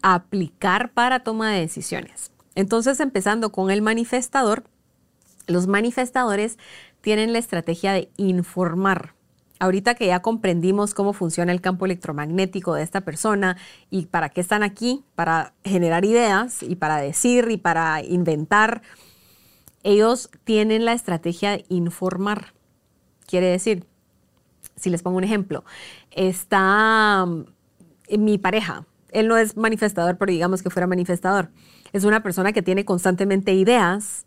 [0.02, 2.32] a aplicar para toma de decisiones.
[2.54, 4.64] Entonces, empezando con el manifestador,
[5.46, 6.58] los manifestadores
[7.00, 9.13] tienen la estrategia de informar.
[9.60, 13.56] Ahorita que ya comprendimos cómo funciona el campo electromagnético de esta persona
[13.88, 18.82] y para qué están aquí, para generar ideas y para decir y para inventar,
[19.84, 22.54] ellos tienen la estrategia de informar.
[23.26, 23.86] Quiere decir,
[24.76, 25.64] si les pongo un ejemplo,
[26.10, 27.44] está mm,
[28.18, 31.50] mi pareja, él no es manifestador, pero digamos que fuera manifestador,
[31.92, 34.26] es una persona que tiene constantemente ideas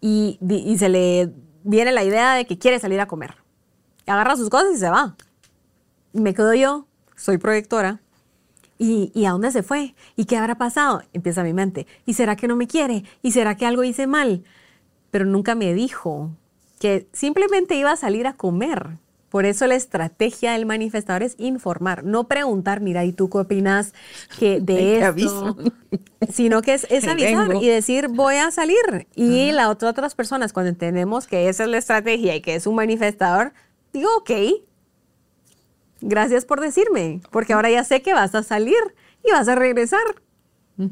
[0.00, 1.32] y, y se le
[1.62, 3.36] viene la idea de que quiere salir a comer.
[4.06, 5.16] Agarra sus cosas y se va.
[6.12, 6.86] Y me quedo yo,
[7.16, 8.00] soy proyectora.
[8.78, 9.94] ¿Y, ¿Y a dónde se fue?
[10.16, 11.02] ¿Y qué habrá pasado?
[11.12, 11.86] Empieza mi mente.
[12.06, 13.04] ¿Y será que no me quiere?
[13.22, 14.42] ¿Y será que algo hice mal?
[15.10, 16.30] Pero nunca me dijo
[16.78, 18.98] que simplemente iba a salir a comer.
[19.28, 23.94] Por eso la estrategia del manifestador es informar, no preguntar, mira, ¿y tú qué opinas
[24.40, 25.06] que de esto?
[25.06, 25.56] aviso.
[26.32, 27.62] Sino que es, es avisar vengo.
[27.62, 29.06] y decir, voy a salir.
[29.14, 32.66] Y la otra, otras personas, cuando entendemos que esa es la estrategia y que es
[32.66, 33.52] un manifestador,
[33.92, 34.30] digo, ok,
[36.00, 38.74] gracias por decirme, porque ahora ya sé que vas a salir
[39.26, 40.00] y vas a regresar.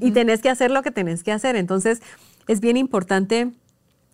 [0.00, 1.56] Y tenés que hacer lo que tenés que hacer.
[1.56, 2.02] Entonces,
[2.46, 3.52] es bien importante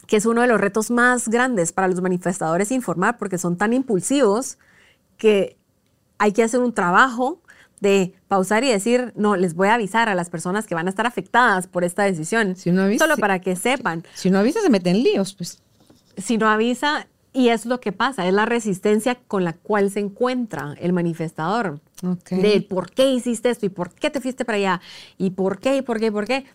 [0.07, 3.73] que es uno de los retos más grandes para los manifestadores informar, porque son tan
[3.73, 4.57] impulsivos
[5.17, 5.57] que
[6.19, 7.41] hay que hacer un trabajo
[7.81, 10.91] de pausar y decir, no, les voy a avisar a las personas que van a
[10.91, 14.05] estar afectadas por esta decisión, Si avisa- solo para que sepan.
[14.15, 15.61] Si no avisa, se mete en líos, pues.
[16.19, 19.99] Si no avisa, y es lo que pasa, es la resistencia con la cual se
[19.99, 21.81] encuentra el manifestador.
[22.07, 22.31] Ok.
[22.31, 24.81] De por qué hiciste esto y por qué te fuiste para allá
[25.19, 26.47] y por qué y por qué y por qué.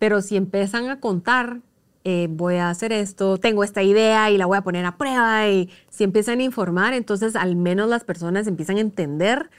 [0.00, 1.60] Pero si empiezan a contar,
[2.02, 5.48] eh, voy a hacer esto, tengo esta idea y la voy a poner a prueba
[5.48, 9.50] y si empiezan a informar, entonces al menos las personas empiezan a entender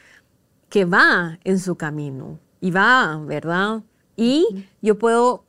[0.67, 3.81] que va en su camino y va, ¿verdad?
[4.17, 5.44] Y yo puedo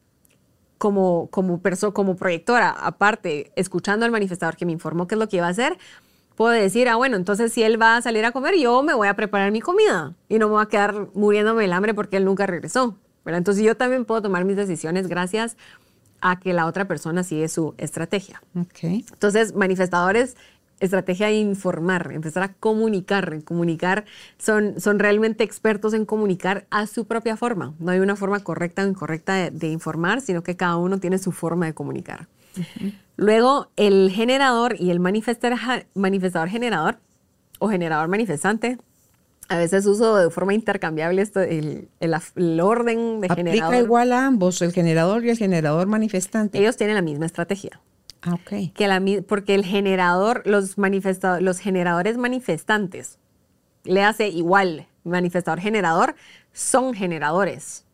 [0.78, 5.28] como, como, perso- como proyectora, aparte, escuchando al manifestador que me informó qué es lo
[5.28, 5.78] que iba a hacer,
[6.34, 9.08] puedo decir, ah, bueno, entonces si él va a salir a comer, yo me voy
[9.08, 12.24] a preparar mi comida y no me voy a quedar muriéndome el hambre porque él
[12.24, 12.96] nunca regresó.
[13.24, 13.38] ¿verdad?
[13.38, 15.56] Entonces yo también puedo tomar mis decisiones gracias
[16.20, 18.40] a que la otra persona sigue su estrategia.
[18.58, 18.84] Ok.
[18.84, 20.36] Entonces, manifestadores
[20.80, 23.42] estrategia de informar, empezar a comunicar.
[23.44, 24.04] Comunicar,
[24.38, 27.74] son, son realmente expertos en comunicar a su propia forma.
[27.78, 31.32] No hay una forma correcta o incorrecta de, informar, sino que cada uno tiene su
[31.32, 32.28] forma de comunicar.
[33.16, 36.98] Luego, el generador y el manifestador generador
[37.58, 38.78] o generador manifestante.
[39.48, 41.88] A veces uso de forma intercambiable esto, el,
[42.60, 43.64] orden de generador.
[43.64, 46.58] Aplica igual a ambos, el generador y el generador manifestante.
[46.58, 47.80] Ellos tienen la misma estrategia.
[48.22, 48.38] Ah.
[48.46, 53.18] Que porque el generador, los, los generadores manifestantes,
[53.84, 56.16] le hace igual, manifestador generador,
[56.52, 57.84] son generadores.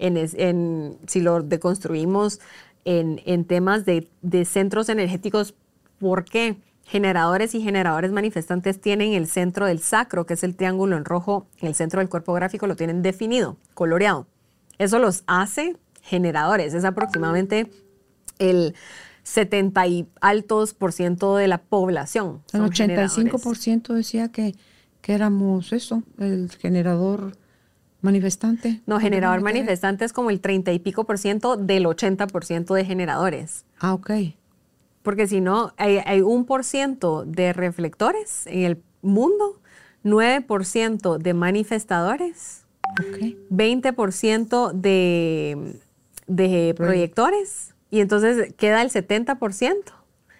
[0.00, 2.40] En, si lo deconstruimos
[2.84, 5.54] en, en temas de, de centros energéticos,
[5.98, 6.56] ¿por qué?
[6.88, 11.46] generadores y generadores manifestantes tienen el centro del sacro, que es el triángulo en rojo,
[11.60, 14.26] el centro del cuerpo gráfico lo tienen definido, coloreado.
[14.78, 16.72] Eso los hace generadores.
[16.72, 17.70] Es aproximadamente
[18.38, 18.74] el
[19.28, 22.42] 70 y altos por ciento de la población.
[22.52, 24.54] El 85 por ciento decía que,
[25.00, 27.36] que éramos eso, el generador
[28.00, 28.80] manifestante.
[28.86, 32.74] No, generador manifestante es como el 30 y pico por ciento del 80 por ciento
[32.74, 33.64] de generadores.
[33.78, 34.10] Ah, ok
[35.08, 39.58] porque si no, hay, un por ciento de reflectores en el mundo,
[40.04, 42.66] 9% de manifestadores,
[43.50, 45.80] 20% de,
[46.26, 49.74] de proyectores, y entonces queda el 70%.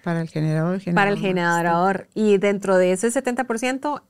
[0.03, 0.81] Para el generador.
[0.95, 2.09] para el generador.
[2.15, 4.03] Y dentro de ese 70%,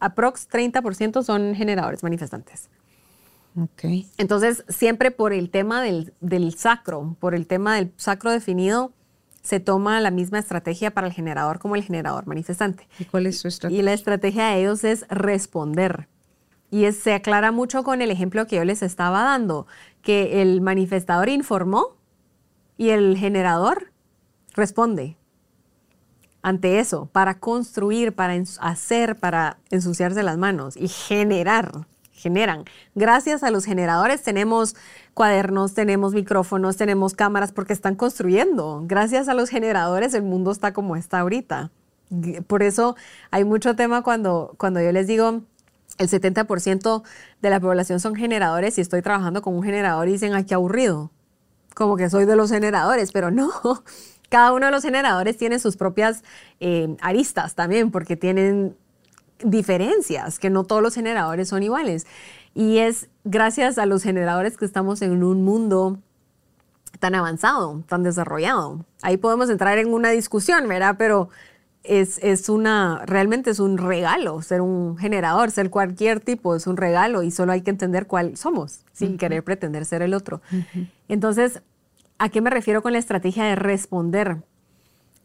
[0.00, 2.68] aprox 30% son generadores manifestantes.
[3.56, 4.08] Okay.
[4.18, 8.92] Entonces, siempre por el tema del, del, sacro, por el tema del sacro definido,
[9.42, 12.86] se toma la misma estrategia para el generador como el generador manifestante.
[12.98, 13.80] ¿Y cuál es su estrategia?
[13.80, 16.08] Y la estrategia de ellos es responder.
[16.70, 19.66] Y se aclara mucho con el ejemplo que yo les estaba dando,
[20.02, 21.97] que el manifestador informó
[22.78, 23.92] y el generador
[24.54, 25.18] responde
[26.40, 31.86] ante eso, para construir, para hacer, para ensuciarse las manos y generar
[32.18, 32.64] generan.
[32.94, 34.74] Gracias a los generadores tenemos
[35.14, 38.82] cuadernos, tenemos micrófonos, tenemos cámaras porque están construyendo.
[38.86, 41.70] Gracias a los generadores el mundo está como está ahorita.
[42.46, 42.96] Por eso
[43.30, 45.42] hay mucho tema cuando, cuando yo les digo
[45.98, 47.02] el 70%
[47.42, 50.54] de la población son generadores y estoy trabajando con un generador y dicen, ay, qué
[50.54, 51.10] aburrido.
[51.78, 53.52] Como que soy de los generadores, pero no.
[54.28, 56.24] Cada uno de los generadores tiene sus propias
[56.58, 58.76] eh, aristas también, porque tienen
[59.44, 62.04] diferencias, que no todos los generadores son iguales.
[62.52, 66.00] Y es gracias a los generadores que estamos en un mundo
[66.98, 68.84] tan avanzado, tan desarrollado.
[69.00, 70.96] Ahí podemos entrar en una discusión, ¿verdad?
[70.98, 71.28] Pero
[71.84, 76.76] es, es, una, realmente es un regalo ser un generador, ser cualquier tipo, es un
[76.76, 80.40] regalo y solo hay que entender cuál somos, sin querer pretender ser el otro.
[81.08, 81.62] Entonces,
[82.18, 84.38] ¿a qué me refiero con la estrategia de responder?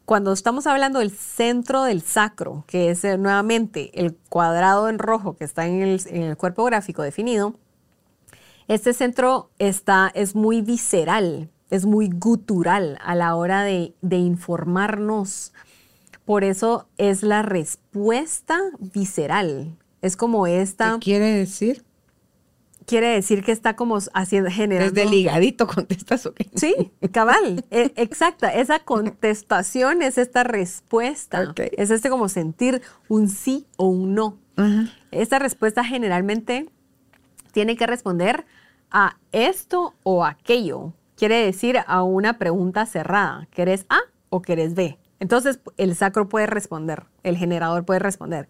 [0.05, 5.35] cuando estamos hablando del centro del sacro, que es eh, nuevamente el cuadrado en rojo
[5.35, 7.55] que está en el, cuerpo gráfico definido,
[8.67, 15.53] este centro está, es muy visceral, es muy gutural a la hora de, de informarnos.
[16.25, 19.75] Por eso es la respuesta visceral.
[20.01, 20.93] Es como esta.
[20.93, 21.83] ¿Qué quiere decir?
[22.85, 24.93] Quiere decir que está como haciendo, generando...
[24.93, 26.41] Desde ligadito contestas, ¿ok?
[26.55, 28.49] Sí, cabal, e, exacta.
[28.49, 31.53] Esa contestación es esta respuesta.
[31.77, 34.37] Es este como sentir un sí o un no.
[35.11, 36.69] Esta respuesta generalmente
[37.51, 38.45] tiene que responder
[38.91, 40.93] a esto o aquello.
[41.15, 43.47] Quiere decir a una pregunta cerrada.
[43.51, 44.97] ¿Querés A o querés B?
[45.19, 48.49] Entonces el sacro puede responder, el generador puede responder.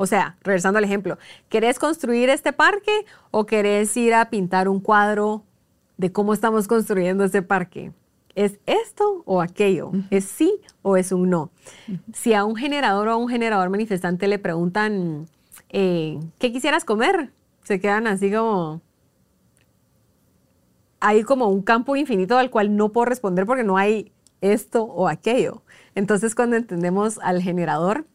[0.00, 1.18] O sea, regresando al ejemplo,
[1.48, 5.42] ¿querés construir este parque o querés ir a pintar un cuadro
[5.96, 7.92] de cómo estamos construyendo este parque?
[8.36, 9.90] ¿Es esto o aquello?
[10.10, 11.50] ¿Es sí o es un no?
[12.14, 15.26] Si a un generador o a un generador manifestante le preguntan,
[15.70, 17.32] eh, ¿qué quisieras comer?
[17.64, 18.80] Se quedan así como...
[21.00, 25.08] Hay como un campo infinito al cual no puedo responder porque no hay esto o
[25.08, 25.62] aquello.
[25.96, 28.06] Entonces, cuando entendemos al generador,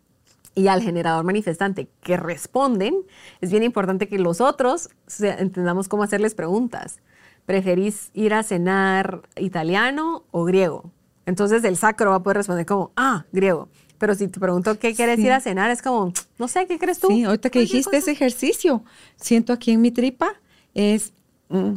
[0.56, 2.96] y al generador manifestante que responden,
[3.42, 4.90] es bien importante que los otros
[5.20, 7.00] entendamos cómo hacerles preguntas.
[7.46, 10.92] ¿Preferís ir a cenar italiano o griego?
[11.26, 13.70] Entonces el sacro va a poder responder como, ah, griego.
[13.98, 17.00] Pero si te pregunto qué quieres ir a cenar, es como, no sé, ¿qué crees
[17.00, 17.08] tú?
[17.08, 18.84] Sí, ahorita que dijiste ese ejercicio,
[19.16, 20.34] siento aquí en mi tripa,
[20.74, 21.14] es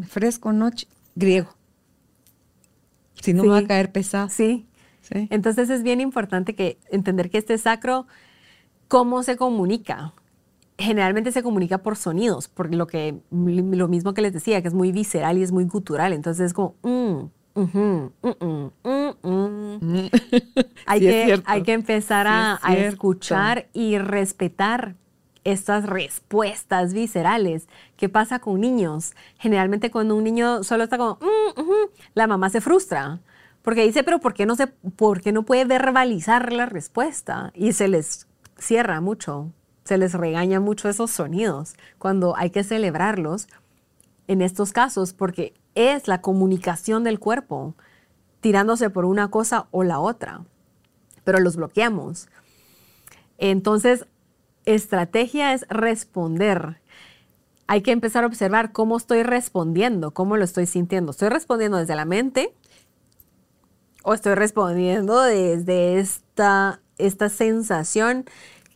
[0.08, 1.54] fresco, noche, griego.
[3.20, 4.28] Si no me va a caer pesado.
[4.28, 4.66] Sí.
[5.00, 5.28] sí.
[5.30, 8.06] Entonces es bien importante que entender que este sacro
[8.88, 10.12] ¿Cómo se comunica?
[10.78, 14.74] Generalmente se comunica por sonidos, por lo que lo mismo que les decía, que es
[14.74, 16.12] muy visceral y es muy gutural.
[16.12, 18.10] Entonces es como mm, mm,
[18.84, 20.06] mm,
[20.86, 22.90] hay, Sí, es que, hay que empezar Sí, a, es a cierto.
[22.90, 24.94] escuchar y respetar
[25.44, 27.68] estas respuestas viscerales.
[27.96, 29.14] ¿Qué pasa con niños?
[29.38, 31.74] Generalmente cuando un niño solo está como, "Mm, ujú",
[32.14, 33.20] la mamá se frustra.
[33.62, 37.50] Porque dice, pero ¿por qué, no se, ¿por qué no puede verbalizar la respuesta?
[37.54, 38.26] Y se les
[38.58, 39.52] cierra mucho,
[39.84, 43.46] se les regaña mucho esos sonidos cuando hay que celebrarlos
[44.26, 47.74] en estos casos porque es la comunicación del cuerpo
[48.40, 50.44] tirándose por una cosa o la otra,
[51.24, 52.28] pero los bloqueamos.
[53.38, 54.06] Entonces,
[54.64, 56.80] estrategia es responder.
[57.66, 61.10] Hay que empezar a observar cómo estoy respondiendo, cómo lo estoy sintiendo.
[61.10, 62.54] ¿Estoy respondiendo desde la mente
[64.02, 68.24] o estoy respondiendo desde esta, esta sensación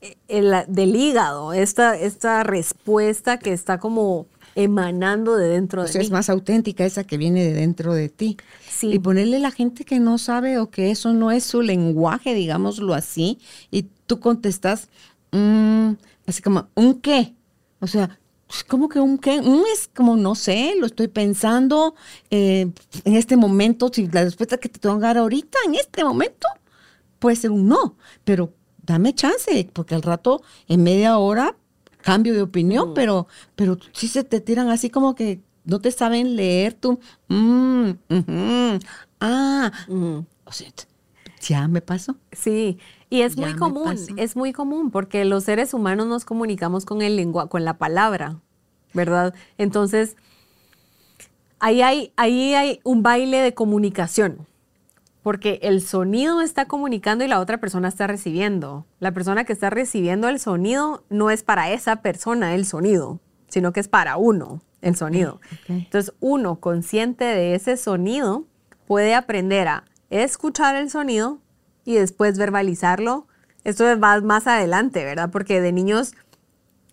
[0.03, 5.93] eh, el- del hígado, esta, esta respuesta que está como emanando de dentro O de
[5.93, 6.05] sea, mí?
[6.07, 8.37] es más auténtica esa que viene de dentro de ti.
[8.69, 8.89] Sí.
[8.93, 12.35] Y ponerle a la gente que no sabe o que eso no es su lenguaje,
[12.35, 13.39] digámoslo así,
[13.71, 14.89] y tú contestas,
[15.33, 15.91] mm,
[16.27, 17.35] así como, ¿un qué?
[17.81, 18.19] O sea,
[18.69, 19.39] ¿cómo que un qué?
[19.39, 21.95] Un es como, no sé, lo estoy pensando
[22.31, 22.67] eh,
[23.05, 26.49] en este momento, si la respuesta que te tengo que dar ahorita, en este momento,
[27.21, 28.53] puede ser un no, pero
[28.85, 31.55] dame chance, porque al rato, en media hora,
[32.03, 36.35] cambio de opinión, pero, pero sí se te tiran así como que no te saben
[36.35, 36.99] leer tú.
[37.29, 37.91] Mm,
[39.21, 40.27] ah, Ujú.
[40.45, 40.69] o sea,
[41.41, 42.17] ya me pasó.
[42.33, 42.79] Sí,
[43.11, 47.03] y es Ya muy común, es muy común porque los seres humanos nos comunicamos con
[47.03, 48.41] el lengua, con la palabra,
[48.95, 49.35] ¿verdad?
[49.59, 50.17] Entonces,
[51.59, 54.47] ahí hay, ahí hay un baile de comunicación,
[55.23, 58.87] porque el sonido está comunicando y la otra persona está recibiendo.
[59.01, 63.73] La persona que está recibiendo el sonido no es para esa persona el sonido, sino
[63.73, 65.35] que es para uno el sonido.
[65.35, 65.71] ok.
[65.71, 68.47] Entonces, uno consciente de ese sonido
[68.87, 71.39] puede aprender a escuchar el sonido
[71.85, 73.27] y después verbalizarlo.
[73.65, 75.31] Esto va más adelante, ¿verdad?
[75.31, 76.15] Porque de niños,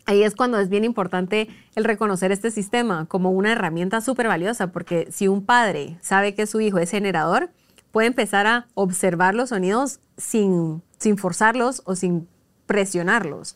[0.05, 4.73] ahí es cuando es bien importante el reconocer este sistema como una herramienta súper valiosa,
[4.73, 7.51] porque si un padre sabe que su hijo es generador,
[7.91, 12.27] puede empezar a observar los sonidos sin, sin forzarlos o sin
[12.65, 13.55] presionarlos.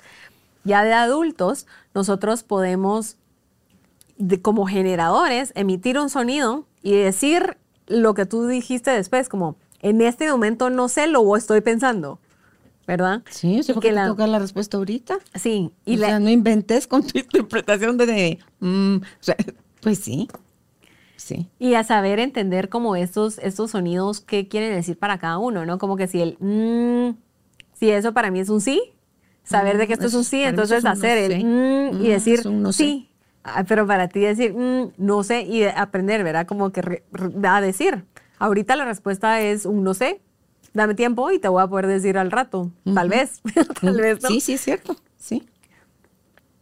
[0.64, 3.18] Ya de adultos, nosotros podemos
[4.18, 7.58] de- como generadores emitir un sonido y decir
[7.88, 12.20] lo que tú dijiste después, como en este momento no sé, lo estoy pensando,
[12.88, 13.24] ¿verdad?
[13.30, 15.18] Sí, o sea, Y ¿por qué que la- toca la respuesta ahorita?
[15.36, 19.36] Sí, y o la- sea, no inventes con tu interpretación de, de, mm, o sea,
[19.82, 20.28] pues sí,
[21.22, 21.48] sí.
[21.60, 25.78] Y a saber entender como estos, estos sonidos, qué quieren decir para cada uno, ¿no?
[25.78, 27.16] Como que si el, mm,
[27.74, 28.82] si eso para mí es un sí,
[29.44, 32.12] saber de que esto es un eso- sí, entonces no hacer el mm, y Mm,
[32.12, 32.40] decir
[32.72, 32.84] sé.
[32.84, 33.08] sí.
[33.44, 36.46] Ah, Pero para ti decir mm, no sé y aprender, ¿verdad?
[36.46, 38.06] Como que re- re- a decir.
[38.38, 40.22] Ahorita la respuesta es un no sé.
[40.74, 42.72] Dame tiempo y te voy a poder decir al rato.
[42.94, 43.42] Tal vez.
[43.82, 44.30] Tal vez no.
[44.30, 45.44] Sí, sí, es cierto, sí.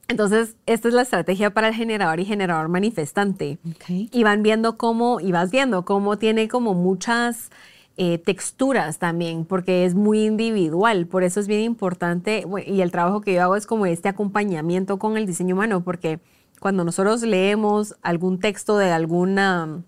[0.10, 3.60] Entonces, esta es la estrategia para el generador y generador manifestante.
[3.70, 4.10] Ok.
[4.12, 7.51] Y van viendo cómo, y vas viendo cómo tiene como muchas
[7.95, 11.05] eh, texturas también, porque es muy individual.
[11.05, 14.10] Por eso es bien importante, bueno, y el trabajo que yo hago es como este
[14.10, 16.20] acompañamiento con el diseño humano, porque
[16.60, 19.84] cuando nosotros leemos algún texto de alguna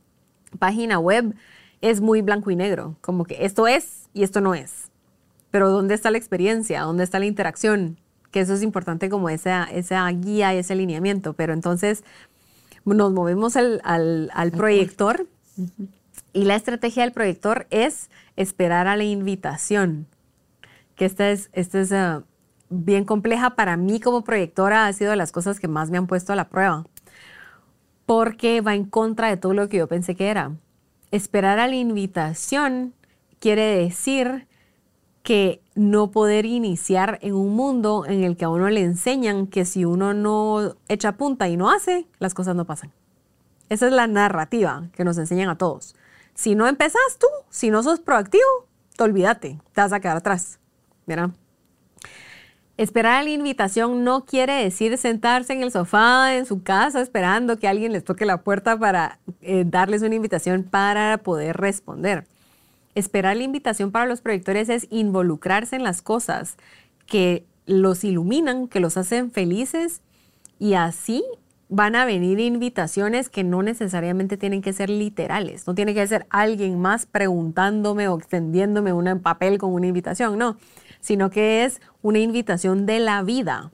[0.60, 1.34] página web,
[1.82, 4.92] es muy blanco y negro, como que esto es y esto no es.
[5.50, 6.82] Pero ¿dónde está la experiencia?
[6.82, 7.98] ¿Dónde está la interacción?
[8.32, 11.34] Que eso es importante como esa, esa guía y ese alineamiento.
[11.34, 12.04] Pero entonces
[12.86, 15.28] nos movemos al, al- al proyector
[16.34, 20.08] y la estrategia del proyector es esperar a la invitación.
[20.96, 22.24] Que esta es, esta es ah,
[22.70, 26.08] bien compleja para mí como proyectora, ha sido de las cosas que más me han
[26.08, 26.86] puesto a la prueba
[28.06, 30.52] porque va en contra de todo lo que yo pensé que era.
[31.12, 32.94] Esperar a la invitación
[33.40, 34.48] quiere decir
[35.24, 39.66] que no poder iniciar en un mundo en el que a uno le enseñan que
[39.66, 42.92] si uno no echa punta y no hace, las cosas no pasan.
[43.70, 45.96] Esa es la narrativa que nos enseñan a todos.
[46.34, 48.68] Si no empezás tú, si no sos proactivo,
[48.98, 50.60] te olvídate, te vas a quedar atrás.
[51.06, 51.32] ¿Verdad?
[52.78, 57.60] Esperar a la invitación no quiere decir sentarse en el sofá en su casa esperando
[57.60, 62.26] que alguien les toque la puerta para eh, darles una invitación para poder responder.
[62.96, 66.58] Esperar la invitación para los proyectores es involucrarse en las cosas
[67.06, 70.02] que los iluminan, que los hacen felices
[70.60, 71.24] y así
[71.74, 76.28] van a venir invitaciones que no necesariamente tienen que ser literales, no tiene que ser
[76.30, 80.58] alguien más preguntándome o extendiéndome en papel con una invitación, no,
[81.00, 83.72] sino que es una invitación de la vida.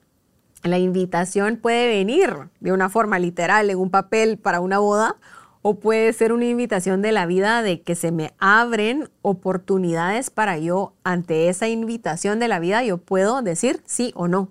[0.63, 5.15] La invitación puede venir de una forma literal en un papel para una boda
[5.62, 10.58] o puede ser una invitación de la vida de que se me abren oportunidades para
[10.58, 14.49] yo, ante esa invitación de la vida, yo puedo decir sí o no.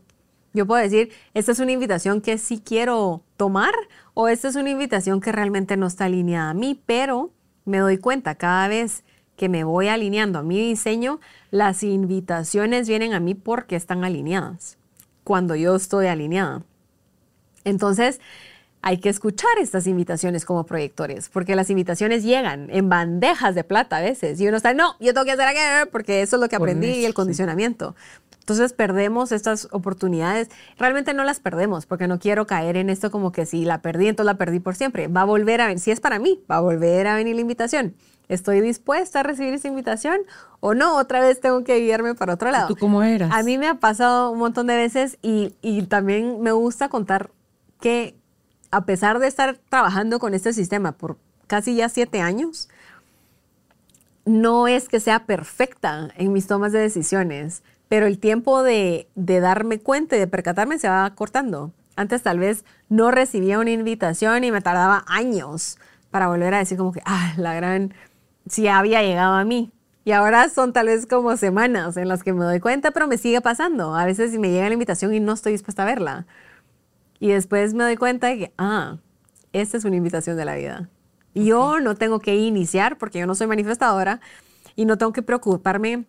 [0.52, 3.74] Yo puedo decir, esta es una invitación que sí quiero tomar
[4.14, 7.30] o esta es una invitación que realmente no está alineada a mí, pero
[7.66, 9.04] me doy cuenta cada vez
[9.36, 14.78] que me voy alineando a mi diseño, las invitaciones vienen a mí porque están alineadas,
[15.24, 16.62] cuando yo estoy alineada.
[17.64, 18.20] Entonces,
[18.87, 23.97] hay que escuchar estas invitaciones como proyectores, porque las invitaciones llegan en bandejas de plata
[23.97, 26.49] a veces y uno está, no, yo tengo que hacer aquello porque eso es lo
[26.49, 27.97] que aprendí y el condicionamiento.
[28.39, 30.51] Entonces perdemos estas oportunidades.
[30.78, 34.07] Realmente no las perdemos porque no quiero caer en esto como que si la perdí,
[34.07, 35.09] entonces la perdí por siempre.
[35.09, 37.41] Va a volver a venir, si es para mí, va a volver a venir la
[37.41, 37.97] invitación.
[38.28, 40.20] ¿Estoy dispuesta a recibir esa invitación
[40.61, 40.97] o no?
[40.97, 42.68] Otra vez tengo que guiarme para otro lado.
[42.68, 43.32] ¿Tú cómo eras?
[43.32, 47.32] A mí me ha pasado un montón de veces y, y también me gusta contar
[47.80, 48.14] que
[48.70, 52.68] a pesar de estar trabajando con este sistema por casi ya siete años,
[54.24, 59.78] no es que sea perfecta en mis tomas de decisiones, pero el tiempo de, darme
[59.78, 61.72] cuenta y de percatarme se va cortando.
[61.94, 65.78] Antes tal vez no recibía una invitación y me tardaba años
[66.10, 67.94] para volver a decir como que, ah, la gran,
[68.48, 69.70] si había llegado a mí.
[70.04, 73.18] Y ahora son tal vez como semanas en las que me doy cuenta, pero me
[73.18, 73.94] sigue pasando.
[73.94, 76.26] A veces me llega la invitación y no estoy dispuesta a verla.
[77.18, 78.98] Y después me doy cuenta de que, ah,
[79.52, 80.88] esta es una invitación de la vida.
[81.34, 84.20] Y yo no tengo que iniciar porque yo no soy manifestadora
[84.74, 86.06] y no tengo que preocuparme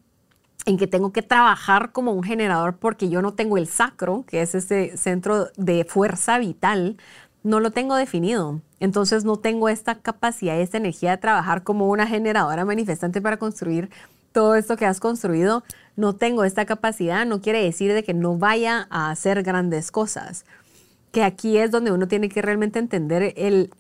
[0.66, 4.42] en que tengo que trabajar como un generador porque yo no tengo el sacro, que
[4.42, 6.98] es ese centro de fuerza vital,
[7.44, 8.62] no lo tengo definido.
[8.80, 13.90] Entonces no tengo esta capacidad, esta energía de trabajar como una generadora manifestante para construir
[14.34, 15.64] todo esto que has construido.
[15.96, 20.46] No tengo esta capacidad, no quiere decir de que no vaya a hacer grandes cosas
[21.12, 23.72] que aquí es donde uno tiene que realmente entender el,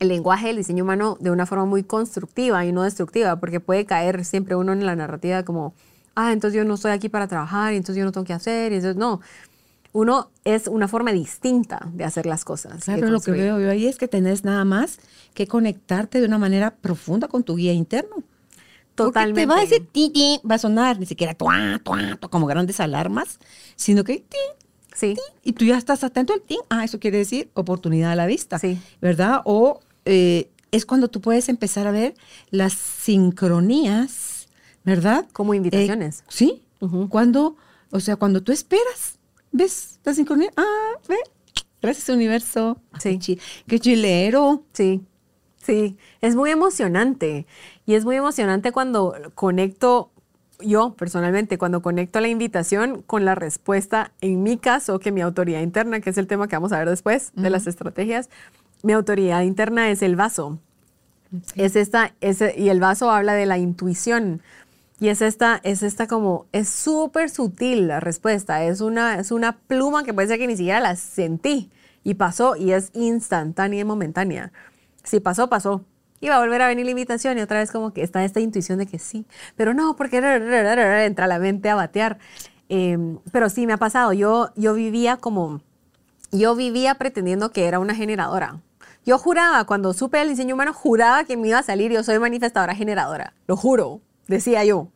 [0.00, 4.24] lenguaje del diseño humano de una forma muy constructiva y no destructiva, porque puede caer
[4.24, 5.74] siempre uno en la narrativa como,
[6.14, 8.72] ah, entonces yo no estoy aquí para trabajar y entonces yo no tengo que hacer,
[8.72, 9.20] y entonces no.
[9.92, 12.84] Uno es una forma distinta de hacer las cosas.
[12.84, 14.98] Claro, lo que veo yo ahí es que tenés nada más
[15.34, 18.24] que conectarte de una manera profunda con tu guía interno.
[18.94, 19.46] Totalmente.
[19.46, 22.46] Porque te va a decir ti, ti, va a sonar, ni siquiera tuá, tuá, como
[22.46, 23.38] grandes alarmas,
[23.76, 24.38] sino que ti,
[24.94, 25.16] Sí.
[25.42, 26.60] Y tú ya estás atento al ting.
[26.70, 28.58] Ah, eso quiere decir oportunidad a la vista.
[28.58, 28.78] Sí.
[29.00, 29.42] ¿Verdad?
[29.44, 32.14] O eh, es cuando tú puedes empezar a ver
[32.50, 34.48] las sincronías,
[34.84, 35.26] ¿verdad?
[35.32, 36.20] Como invitaciones.
[36.20, 36.62] Eh, sí.
[37.08, 37.56] Cuando,
[37.90, 39.18] o sea, cuando tú esperas,
[39.52, 40.50] ¿ves la sincronía?
[40.56, 41.16] Ah, ve.
[41.80, 42.78] Gracias, universo.
[42.98, 43.18] Sí.
[43.66, 44.64] Qué chilero.
[44.72, 45.02] Sí.
[45.62, 45.96] Sí.
[46.20, 47.46] Es muy emocionante.
[47.86, 50.10] Y es muy emocionante cuando conecto
[50.60, 55.60] yo personalmente, cuando conecto la invitación con la respuesta, en mi caso, que mi autoridad
[55.60, 58.30] interna, que es el tema que vamos a ver después de las estrategias,
[58.82, 60.58] mi autoridad interna es el vaso.
[61.56, 64.42] Es esta, y el vaso habla de la intuición.
[65.00, 68.62] Y es esta, es esta como, es súper sutil la respuesta.
[68.64, 71.70] Es una, es una pluma que puede ser que ni siquiera la sentí
[72.04, 74.52] y pasó y es instantánea y momentánea.
[75.02, 75.84] Si pasó, pasó
[76.28, 78.78] va a volver a venir la invitación y otra vez como que está esta intuición
[78.78, 82.18] de que sí, pero no, porque entra la mente a batear.
[82.68, 84.12] Em, pero sí, me ha pasado.
[84.12, 85.60] Yo, yo vivía como,
[86.32, 88.60] yo vivía pretendiendo que era una generadora.
[89.06, 92.18] Yo juraba, cuando supe el diseño humano, juraba que me iba a salir, yo soy
[92.18, 94.88] manifestadora generadora, lo juro, decía yo.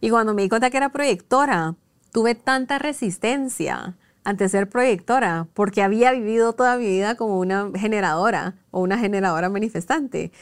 [0.00, 1.74] Y cuando me di cuenta que era proyectora,
[2.12, 8.54] tuve tanta resistencia ante ser proyectora, porque había vivido toda mi vida como una generadora
[8.70, 10.32] o una generadora manifestante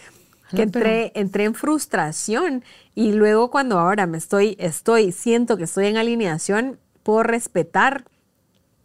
[0.50, 2.64] que entré, entré en frustración
[2.94, 8.04] y luego cuando ahora me estoy, estoy, siento que estoy en alineación, puedo respetar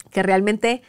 [0.10, 0.82] que realmente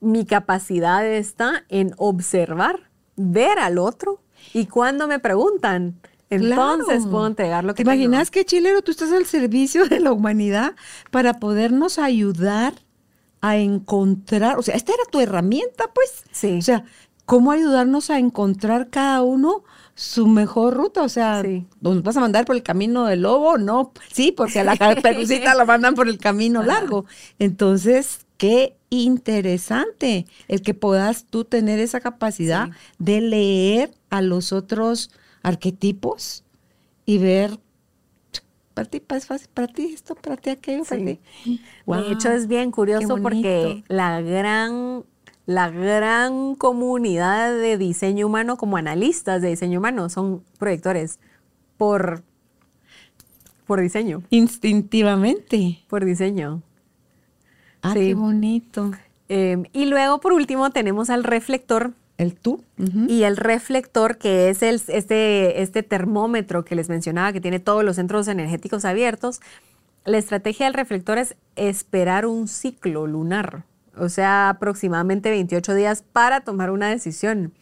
[0.00, 4.22] mi capacidad está en observar, ver al otro
[4.52, 6.00] y cuando me preguntan,
[6.30, 10.12] entonces puedo entregar lo que ¿Te imaginas que chilero tú estás al servicio de la
[10.12, 10.74] humanidad
[11.10, 12.74] para podernos ayudar
[13.40, 16.24] a encontrar, o sea, esta era tu herramienta, pues.
[16.32, 16.56] Sí.
[16.58, 16.84] O sea,
[17.26, 19.64] cómo ayudarnos a encontrar cada uno
[19.94, 21.42] su mejor ruta, o sea,
[21.80, 23.58] ¿nos vas a mandar por el camino del lobo?
[23.58, 27.06] No, sí, porque a la perucita la mandan por el camino largo.
[27.38, 35.10] Entonces, qué interesante el que puedas tú tener esa capacidad de leer a los otros
[35.42, 36.44] arquetipos
[37.06, 37.58] y ver
[38.74, 41.20] para ti es fácil, para ti esto, para ti aquello, para ti.
[41.44, 45.04] de hecho, es bien curioso porque la gran
[45.46, 51.18] la gran comunidad de diseño humano como analistas de diseño humano son proyectores
[51.76, 52.22] por,
[53.66, 54.22] por diseño.
[54.30, 55.80] Instintivamente.
[55.88, 56.62] Por diseño.
[57.82, 58.92] Ah, qué bonito.
[59.28, 62.62] Em, y luego, por último, tenemos al reflector, El tú.
[63.08, 67.84] y el reflector, que es el, este, este termómetro que les mencionaba, que tiene todos
[67.84, 69.40] los centros energéticos abiertos,
[70.06, 73.64] la estrategia del reflector es esperar un ciclo lunar,
[73.98, 77.52] o sea, aproximadamente 28 días para tomar una decisión.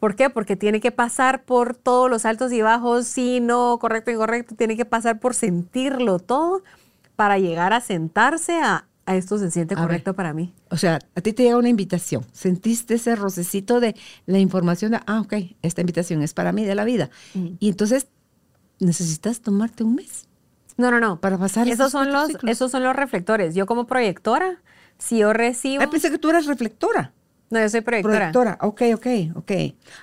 [0.00, 0.30] ¿Por qué?
[0.30, 4.76] Porque tiene que pasar por todos los altos y bajos, sí, no, correcto, incorrecto, tiene
[4.76, 6.62] que pasar por sentirlo todo
[7.14, 9.84] para llegar a sentarse a, a esto se siente ver.
[9.84, 10.54] correcto para mí.
[10.70, 12.24] O sea, a ti te llega una invitación.
[12.32, 13.94] Sentiste ese rocecito de
[14.26, 17.10] la información de, ah, ok, esta invitación es para mí de la vida.
[17.34, 17.48] Mm.
[17.60, 18.08] Y entonces
[18.80, 20.26] necesitas tomarte un mes.
[20.76, 21.20] No, no, no.
[21.20, 22.50] Para pasar esos esos son los, ciclos.
[22.50, 23.54] esos son los reflectores.
[23.54, 24.60] Yo como proyectora,
[25.02, 27.12] si yo recibo, Ay, pensé que tú eras reflectora.
[27.50, 28.30] no, yo soy proyectora.
[28.30, 28.58] Proyectora.
[28.60, 29.52] Ok, ok, ok.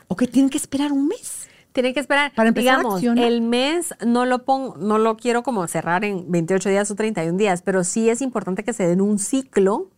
[0.08, 1.48] Ok, tienen que esperar un mes.
[1.72, 5.66] Tiene que esperar, Para empezar digamos, el mes no lo pongo, no lo quiero como
[5.68, 9.20] cerrar en 28 días o 31 días, pero sí es importante que se den un
[9.20, 9.90] ciclo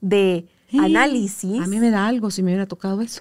[0.00, 1.60] de análisis.
[1.60, 3.20] A mí me da algo si me hubiera tocado eso.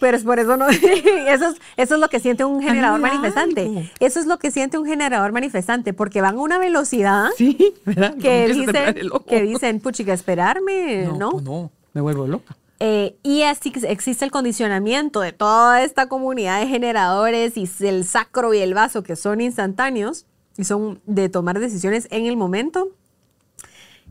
[0.00, 0.68] Pero es por eso no.
[0.68, 3.90] eso, es, eso es lo que siente un generador manifestante.
[4.00, 8.16] Eso es lo que siente un generador manifestante, porque van a una velocidad Sí, ¿verdad?
[8.16, 11.30] que dicen, que dicen, puchica, esperarme, ¿no?
[11.30, 12.56] pues no, me vuelvo loca.
[12.80, 18.04] Eh, y así que existe el condicionamiento de toda esta comunidad de generadores y el
[18.04, 20.26] sacro y el vaso que son instantáneos
[20.56, 22.92] y son de tomar decisiones en el momento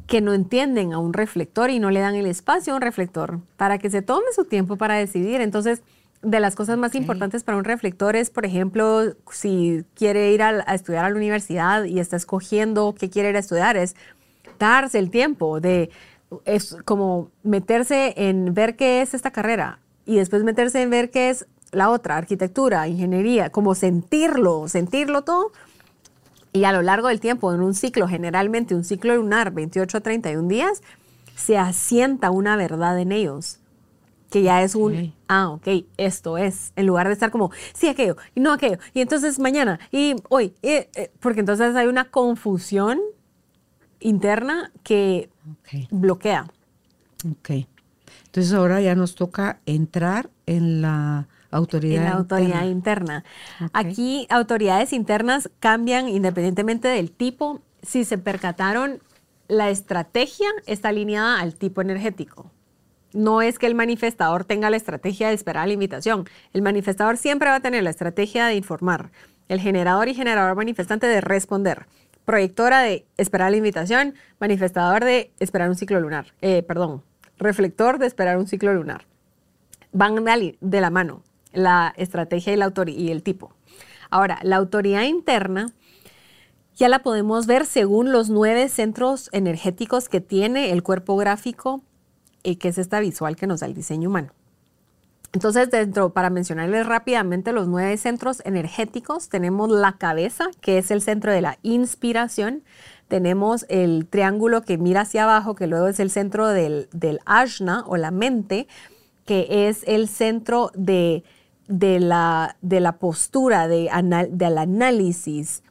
[0.07, 3.39] que no entienden a un reflector y no le dan el espacio a un reflector
[3.57, 5.41] para que se tome su tiempo para decidir.
[5.41, 5.81] Entonces,
[6.21, 10.63] de las cosas más importantes para un reflector es, por ejemplo, si quiere ir a,
[10.65, 13.95] a estudiar a la universidad y está escogiendo qué quiere ir a estudiar, es
[14.57, 15.91] darse el tiempo de,
[16.45, 21.29] es como meterse en ver qué es esta carrera y después meterse en ver qué
[21.29, 25.51] es la otra, arquitectura, ingeniería, como sentirlo, sentirlo todo.
[26.57, 30.01] Y a lo largo del tiempo, en un ciclo, generalmente un ciclo lunar, 28 a
[30.01, 30.81] 31 días,
[31.35, 33.59] se asienta una verdad en ellos.
[34.31, 36.73] Que ya es un, ah, ok, esto es.
[36.75, 40.53] En lugar de estar como, sí, aquello, y no aquello, y entonces mañana, y hoy,
[40.63, 42.99] eh, eh, porque entonces hay una confusión
[43.99, 45.29] interna que
[45.91, 46.47] bloquea.
[47.31, 47.67] ok.
[48.25, 52.03] Entonces ahora ya nos toca entrar en la autoridad.
[52.03, 53.23] En la autoridad interna.
[53.73, 57.61] Aquí autoridades internas cambian independientemente del tipo.
[57.81, 58.99] Si se percataron,
[59.47, 62.51] la estrategia está alineada al tipo energético.
[63.13, 66.25] No es que el manifestador tenga la estrategia de esperar la invitación.
[66.53, 69.11] El manifestador siempre va a tener la estrategia de informar.
[69.47, 71.87] El generador y generador manifestante de responder.
[72.25, 74.15] Proyectora de esperar la invitación.
[74.39, 76.33] Manifestador de esperar un ciclo lunar.
[76.41, 77.03] Eh, perdón.
[77.37, 79.05] Reflector de esperar un ciclo lunar
[79.97, 80.25] van
[80.61, 81.23] de la mano,
[81.53, 83.53] la estrategia y, la y el tipo.
[84.09, 85.67] Ahora, la autoridad interna
[86.75, 91.81] ya la podemos ver según los nueve centros energéticos que tiene el cuerpo gráfico,
[92.43, 94.31] y que es esta visual que nos da el diseño humano.
[95.33, 101.01] Entonces, dentro, para mencionarles rápidamente los nueve centros energéticos, tenemos la cabeza, que es el
[101.01, 102.63] centro de la inspiración.
[103.09, 107.83] Tenemos el triángulo que mira hacia abajo, que luego es el centro del, del ajna
[107.87, 108.67] o la mente,
[109.25, 111.23] que es el centro de,
[111.67, 115.63] de, la, de la postura, de anal- del análisis,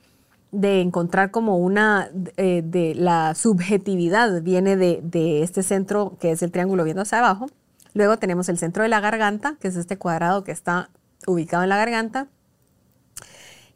[0.52, 6.42] de encontrar como una, eh, de la subjetividad viene de, de este centro que es
[6.42, 7.46] el triángulo viendo hacia abajo.
[7.94, 10.90] Luego tenemos el centro de la garganta, que es este cuadrado que está
[11.26, 12.28] ubicado en la garganta,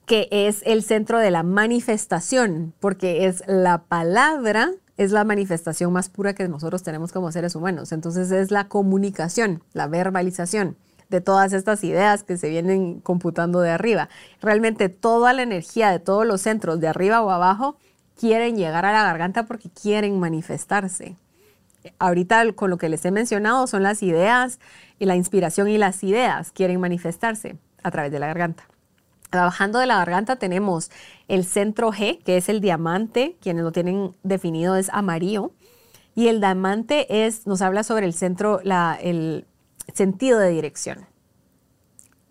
[0.06, 6.08] que es el centro de la manifestación, porque es la palabra, es la manifestación más
[6.08, 7.92] pura que nosotros tenemos como seres humanos.
[7.92, 10.76] Entonces es la comunicación, la verbalización
[11.10, 14.08] de todas estas ideas que se vienen computando de arriba.
[14.40, 17.76] Realmente toda la energía de todos los centros de arriba o abajo
[18.18, 21.16] quieren llegar a la garganta porque quieren manifestarse.
[21.98, 24.60] Ahorita con lo que les he mencionado son las ideas
[24.98, 28.64] y la inspiración y las ideas quieren manifestarse a través de la garganta.
[29.30, 30.90] Trabajando de la garganta tenemos
[31.28, 35.52] el centro G, que es el diamante, quienes lo tienen definido es amarillo,
[36.14, 39.46] y el diamante es, nos habla sobre el centro, la- el
[39.92, 41.06] sentido de dirección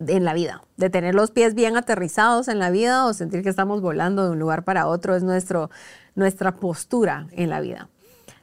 [0.06, 3.50] en la vida, de tener los pies bien aterrizados en la vida o sentir que
[3.50, 5.70] estamos volando de un lugar para otro, es nuestro,
[6.14, 7.88] nuestra postura en la vida.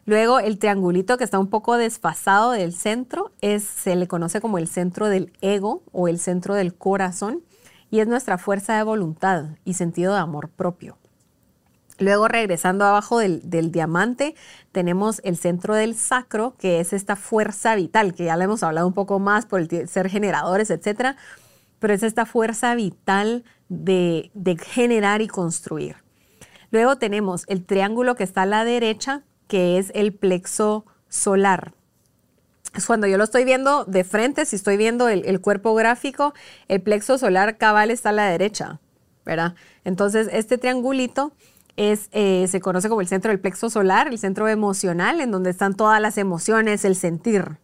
[0.05, 4.57] Luego el triangulito que está un poco desfasado del centro es, se le conoce como
[4.57, 7.43] el centro del ego o el centro del corazón
[7.89, 10.97] y es nuestra fuerza de voluntad y sentido de amor propio.
[11.99, 14.35] Luego, regresando abajo del, diamante,
[14.71, 18.87] tenemos el centro del sacro, que es esta fuerza vital, que ya le hemos hablado
[18.87, 21.17] un poco más por ser generadores, etcétera,
[21.79, 25.95] pero es esta fuerza vital de, de generar y construir.
[26.69, 31.73] Luego tenemos el triángulo que está a la derecha, que es el plexo solar.
[32.75, 36.33] es cuando yo lo estoy viendo de frente, si estoy viendo el, el cuerpo gráfico,
[36.67, 38.79] el plexo solar cabal está a la derecha,
[39.25, 39.55] ¿verdad?
[39.83, 41.31] Entonces, este triangulito
[41.77, 45.51] es, eh, se conoce como el centro del plexo solar, el centro emocional, en donde
[45.51, 47.59] están todas las emociones, el sentir.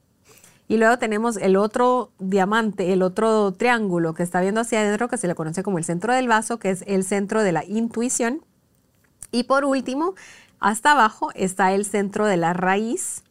[0.67, 5.17] Y luego tenemos el otro diamante, el otro triángulo que está viendo hacia adentro, que
[5.17, 8.45] se le conoce como el centro del vaso, que es el centro de la intuición.
[9.31, 10.13] Y por último,
[10.59, 13.23] hasta abajo está el centro de la raíz,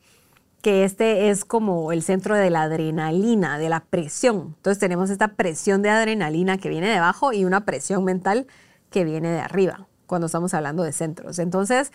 [0.63, 4.55] que este es como el centro de la adrenalina, de la presión.
[4.57, 8.47] Entonces tenemos esta presión de adrenalina que viene de abajo y una presión mental
[8.91, 11.39] que viene de arriba, cuando estamos hablando de centros.
[11.39, 11.91] Entonces,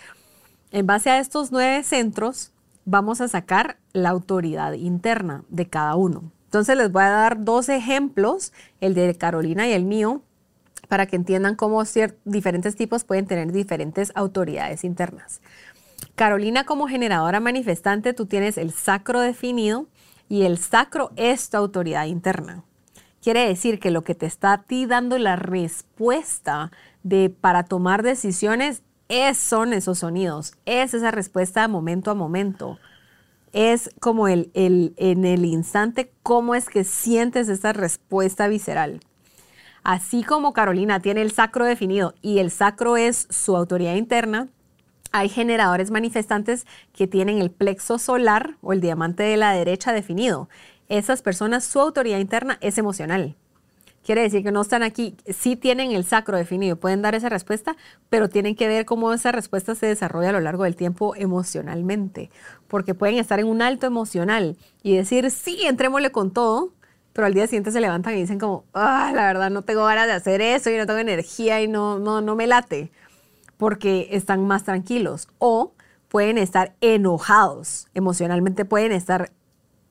[0.72, 2.52] en base a estos nueve centros,
[2.84, 6.32] vamos a sacar la autoridad interna de cada uno.
[6.46, 10.24] Entonces les voy a dar dos ejemplos, el de Carolina y el mío,
[10.88, 11.84] para que entiendan cómo
[12.26, 15.40] diferentes tipos pueden tener diferentes autoridades internas.
[16.16, 19.86] Carolina como generadora manifestante, tú tienes el sacro definido
[20.28, 22.64] y el sacro es tu autoridad interna.
[23.22, 26.72] Quiere decir que lo que te está a ti dando la respuesta
[27.08, 32.78] de para tomar decisiones es, son esos sonidos, es esa respuesta momento a momento.
[33.54, 39.00] Es como el, el, en el instante, cómo es que sientes esa respuesta visceral.
[39.84, 44.50] Así como Carolina tiene el sacro definido y el sacro es su autoridad interna,
[45.14, 50.50] hay generadores manifestantes que tienen el plexo solar o el diamante de la derecha definido.
[50.90, 53.36] Esas personas, su autoridad interna es emocional.
[54.08, 57.76] Quiere decir que no están aquí, sí tienen el sacro definido, pueden dar esa respuesta,
[58.10, 62.32] pero tienen que ver cómo esa respuesta se desarrolla a lo largo del tiempo emocionalmente,
[62.70, 66.72] porque pueden estar en un alto emocional y decir, sí, entrémosle con todo,
[67.12, 70.08] pero al día siguiente se levantan y dicen como, ah, la verdad no tengo ganas
[70.08, 72.94] de hacer eso y no tengo energía y no, no, no me late,
[73.58, 75.28] porque están más tranquilos.
[75.38, 75.74] O
[76.08, 79.32] pueden estar enojados, emocionalmente pueden estar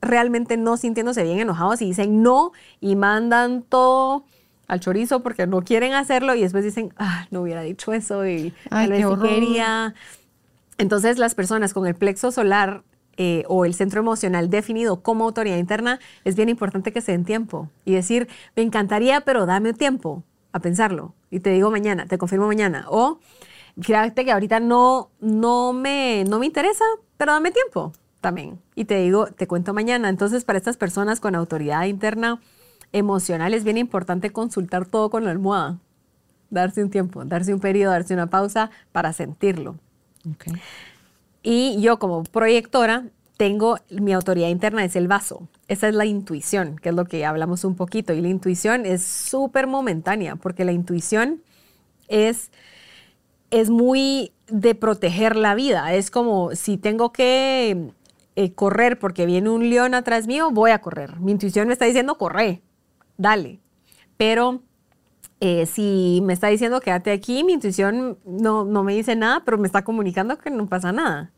[0.07, 4.25] realmente no sintiéndose bien enojados y dicen no y mandan todo
[4.69, 8.53] al chorizo porque no quieren hacerlo y después dicen, ah, no hubiera dicho eso y
[8.71, 9.95] Ay, tal vez quería.
[10.79, 12.83] Entonces las personas con el plexo solar
[13.17, 17.25] eh, o el centro emocional definido como autoridad interna, es bien importante que se den
[17.25, 22.19] tiempo y decir, me encantaría, pero dame tiempo a pensarlo y te digo mañana, te
[22.19, 22.85] confirmo mañana.
[22.91, 23.21] O
[23.81, 26.85] fíjate que ahorita no, no, me, no me interesa,
[27.17, 27.93] pero dame tiempo
[28.27, 28.59] también.
[28.75, 30.09] Y te digo, te cuento mañana.
[30.09, 32.41] Entonces, para estas personas con autoridad interna
[32.91, 35.79] emocional es bien importante consultar todo con la almohada.
[36.51, 39.77] Darse un tiempo, darse un periodo, darse una pausa para sentirlo.
[41.45, 43.05] Y yo como proyectora
[43.37, 45.47] tengo mi autoridad interna es el vaso.
[45.69, 48.13] Esa es la intuición, que es lo que hablamos un poquito.
[48.13, 51.45] Y la intuición es súper momentánea, porque la intuición
[52.09, 52.51] es,
[53.53, 55.95] es muy de proteger la vida.
[55.95, 57.93] Es como si tengo que
[58.37, 61.19] eh, correr porque viene un león atrás mío, voy a correr.
[61.21, 62.63] Mi intuición me está diciendo, corre,
[63.17, 63.61] dale.
[64.17, 64.63] Pero
[65.41, 69.59] eh, si me está diciendo quédate aquí, mi intuición no, no me dice nada, pero
[69.59, 71.33] me está comunicando que no pasa nada.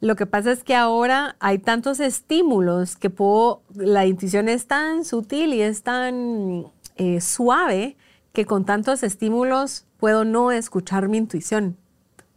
[0.00, 5.04] Lo que pasa es que ahora hay tantos estímulos que puedo, la intuición es tan
[5.04, 6.66] sutil y es tan
[6.96, 7.96] eh, suave
[8.32, 11.76] que con tantos estímulos puedo no escuchar mi intuición.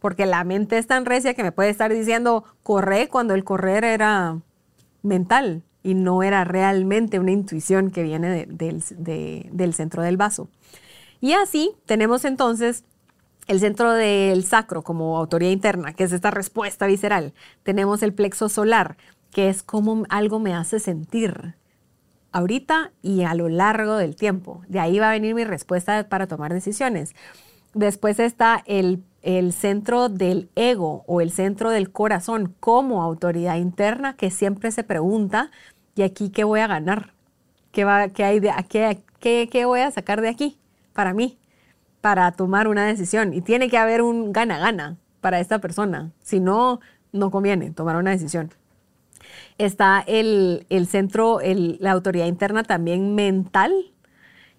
[0.00, 3.84] Porque la mente es tan recia que me puede estar diciendo corre cuando el correr
[3.84, 4.38] era
[5.02, 10.16] mental y no era realmente una intuición que viene de- del, de- del centro del
[10.16, 10.48] vaso.
[11.20, 12.84] Y así tenemos entonces
[13.46, 17.32] el centro del sacro como autoridad interna, que es esta respuesta visceral.
[17.62, 18.96] Tenemos el plexo solar,
[19.30, 21.54] que es como algo me hace sentir
[22.32, 24.62] ahorita y a lo largo del tiempo.
[24.68, 27.14] De ahí va a venir mi respuesta para tomar decisiones.
[27.72, 34.16] Después está el, el centro del ego o el centro del corazón como autoridad interna
[34.16, 35.50] que siempre se pregunta,
[35.96, 37.12] ¿y aquí qué voy a ganar?
[37.72, 40.58] ¿Qué, va, qué, hay qué, qué, qué voy a sacar de aquí
[40.94, 41.38] para mí?
[42.00, 43.34] Para tomar una decisión.
[43.34, 46.12] Y tiene que haber un gana-gana para esta persona.
[46.22, 46.80] Si no,
[47.12, 48.52] no conviene tomar una decisión
[49.58, 53.72] está el, el centro, el- la autoridad interna también mental,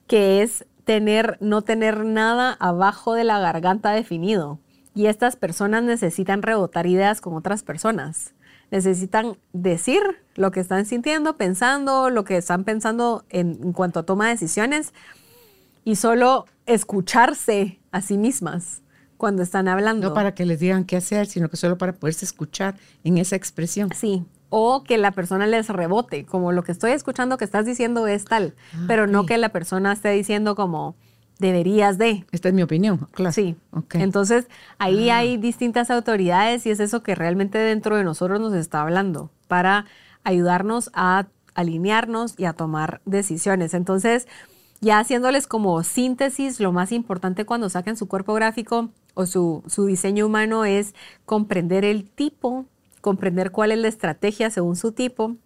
[0.07, 4.58] que es tener, no tener nada abajo de la garganta definido.
[4.96, 8.34] Y estas personas necesitan rebotar ideas con otras personas.
[8.72, 10.02] Necesitan decir
[10.36, 14.32] lo que están sintiendo, pensando, lo que están pensando en, en cuanto a toma de
[14.32, 14.94] decisiones
[15.84, 18.82] y solo escucharse a sí mismas
[19.18, 20.08] cuando están hablando.
[20.08, 23.36] No para que les digan qué hacer, sino que solo para poderse escuchar en esa
[23.36, 23.90] expresión.
[23.94, 28.08] Sí, o que la persona les rebote, como lo que estoy escuchando que estás diciendo
[28.08, 30.95] es tal, Ah, pero no que la persona esté diciendo como
[31.39, 32.26] deberías de.
[32.32, 33.32] Esta es mi opinión, claro.
[33.34, 33.56] Sí.
[33.93, 34.48] Entonces,
[34.80, 35.18] ahí Ah.
[35.18, 39.86] hay distintas autoridades y es eso que realmente dentro de nosotros nos está hablando para
[40.24, 43.74] ayudarnos a alinearnos y a tomar decisiones.
[43.74, 44.28] Entonces,
[44.80, 49.86] ya haciéndoles como síntesis, lo más importante cuando saquen su cuerpo gráfico o su, su
[49.86, 50.93] diseño humano es
[51.26, 52.66] comprender el tipo,
[53.08, 55.38] comprender cuál es la estrategia según su tipo,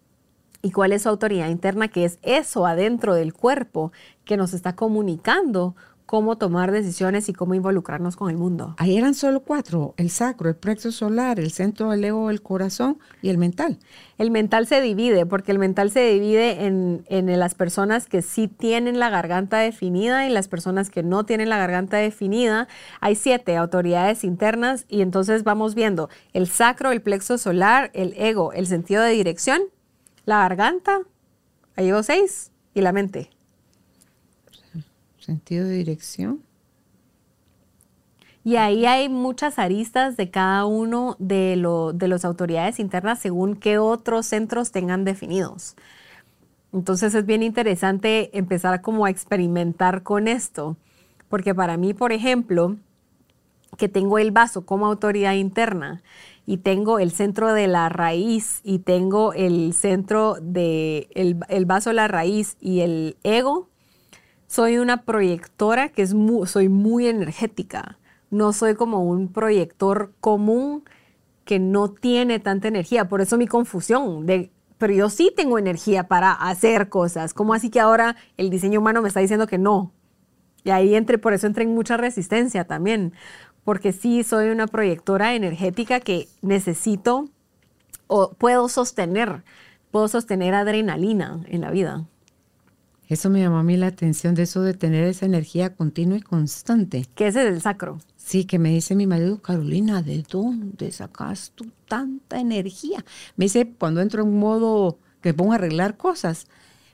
[0.63, 3.91] y cuál es su autoridad interna, que es eso adentro del cuerpo
[4.25, 5.75] que nos está comunicando
[6.11, 8.75] cómo tomar decisiones y cómo involucrarnos con el mundo.
[8.79, 12.99] Ahí eran solo cuatro, el sacro, el plexo solar, el centro del ego, el corazón
[13.21, 13.79] y el mental.
[14.17, 18.49] El mental se divide, porque el mental se divide en, en las personas que sí
[18.49, 22.67] tienen la garganta definida y las personas que no tienen la garganta definida.
[22.99, 28.51] Hay siete autoridades internas y entonces vamos viendo el sacro, el plexo solar, el ego,
[28.51, 29.61] el sentido de dirección,
[30.25, 30.99] la garganta,
[31.77, 33.29] ahí llevo seis, y la mente.
[35.31, 36.41] Sentido de dirección.
[38.43, 43.55] Y ahí hay muchas aristas de cada uno de, lo, de las autoridades internas según
[43.55, 45.77] qué otros centros tengan definidos.
[46.73, 50.75] Entonces es bien interesante empezar como a experimentar con esto,
[51.29, 52.75] porque para mí, por ejemplo,
[53.77, 56.03] que tengo el vaso como autoridad interna
[56.45, 61.93] y tengo el centro de la raíz y tengo el centro de el, el vaso,
[61.93, 63.70] la raíz y el ego,
[64.51, 66.13] soy una proyectora que es
[66.45, 67.97] soy muy energética.
[68.31, 70.83] No soy como un proyector común
[71.45, 73.07] que no tiene tanta energía.
[73.07, 77.33] Por eso mi confusión de, pero yo sí tengo energía para hacer cosas.
[77.33, 79.93] ¿Cómo así que ahora el diseño humano me está diciendo que no?
[80.65, 83.13] Y ahí entre, por eso entré en mucha resistencia también.
[83.63, 87.29] Porque sí soy una proyectora energética que necesito
[88.07, 89.43] o puedo sostener,
[89.91, 92.05] puedo sostener adrenalina en la vida.
[93.11, 96.21] Eso me llamó a mí la atención de eso de tener esa energía continua y
[96.21, 97.05] constante.
[97.13, 97.99] Que ese es el sacro.
[98.15, 103.03] Sí, que me dice mi marido, Carolina, ¿de dónde sacas tú tanta energía?
[103.35, 106.47] Me dice, cuando entro en modo que pongo a arreglar cosas,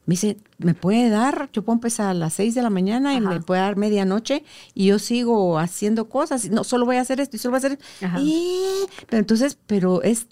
[0.08, 1.52] me dice, ¿me puede dar?
[1.54, 4.44] Yo puedo empezar a las 6 de la mañana y me puede dar medianoche
[4.74, 6.50] y yo sigo haciendo cosas.
[6.50, 7.80] No, solo voy a hacer esto y solo voy a hacer
[9.08, 10.26] Pero entonces, pero es,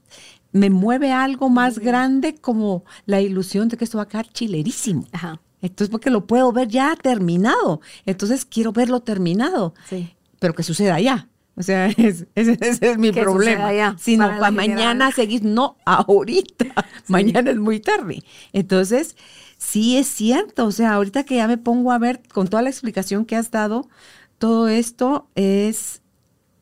[0.51, 5.05] me mueve algo más grande como la ilusión de que esto va a quedar chilerísimo.
[5.11, 5.39] Ajá.
[5.66, 7.82] Entonces, porque lo puedo ver ya terminado.
[8.05, 9.74] Entonces, quiero verlo terminado.
[9.89, 10.16] Sí.
[10.39, 11.28] Pero que suceda ya.
[11.55, 13.74] O sea, ese, es mi problema.
[13.74, 16.66] Ya, si no, para mañana seguir, no, ahorita.
[17.07, 18.24] Mañana es muy tarde.
[18.53, 19.16] Entonces,
[19.57, 20.66] sí es cierto.
[20.66, 23.51] O sea, ahorita que ya me pongo a ver con toda la explicación que has
[23.51, 23.89] dado,
[24.38, 26.01] todo esto es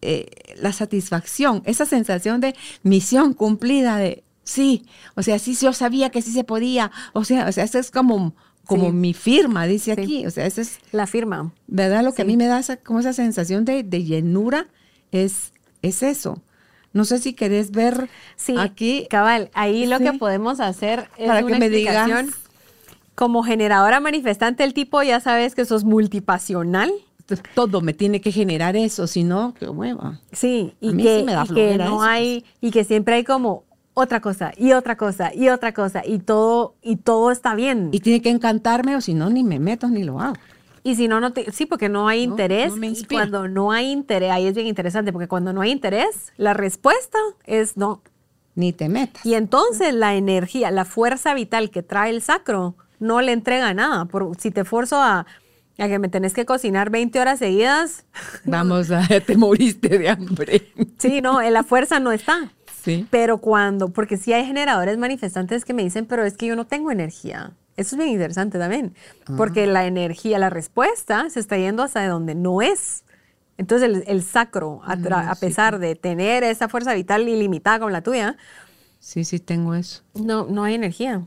[0.01, 4.85] eh, la satisfacción, esa sensación de misión cumplida, de sí,
[5.15, 6.91] o sea, sí, yo sabía que sí se podía.
[7.13, 8.35] O sea, o sea, eso es como
[8.65, 10.25] como mi firma, dice aquí.
[10.25, 11.51] O sea, esa es la firma.
[11.67, 12.03] ¿Verdad?
[12.03, 14.67] Lo que a mí me da esa, como esa sensación de, llenura
[15.11, 16.41] es, es eso.
[16.93, 19.07] No sé si querés ver sí, aquí.
[19.09, 22.31] Cabal, ahí lo que podemos hacer es Para una que me explicación.
[23.15, 26.91] como generadora manifestante, el tipo ya sabes que sos multipasional.
[27.55, 30.19] Todo me tiene que generar eso, si no, que hueva.
[30.33, 33.63] Sí, y que, que no hay, y que siempre hay como
[33.93, 37.89] otra cosa y otra cosa y otra cosa y todo y todo está bien.
[37.91, 40.35] Y tiene que encantarme o si no ni me meto ni lo hago.
[40.83, 42.73] Y si no, no te, sí, porque no hay interés.
[42.81, 46.53] y cuando no hay interés, ahí es bien interesante, porque cuando no hay interés, la
[46.53, 48.01] respuesta es no.
[48.55, 49.25] Ni te metas.
[49.25, 54.05] Y entonces la energía, la fuerza vital que trae el sacro, no le entrega nada.
[54.05, 55.25] Por, si te forzo a,
[55.77, 58.05] a que me tenés que cocinar 20 horas seguidas.
[58.45, 60.73] Vamos, a, te moriste de hambre.
[60.97, 62.51] Sí, no, la fuerza no está.
[63.09, 66.65] Pero cuando, porque sí hay generadores manifestantes que me dicen, pero es que yo no
[66.65, 67.53] tengo energía.
[67.75, 68.93] Eso es bien interesante también,
[69.35, 73.03] porque la energía, la respuesta se está yendo hasta de donde no es.
[73.57, 78.37] Entonces el, sacro, a, mm, pesar de tener esa fuerza vital ilimitada como la tuya,
[78.99, 80.03] sí, sí tengo eso.
[80.13, 81.25] No, no hay energía,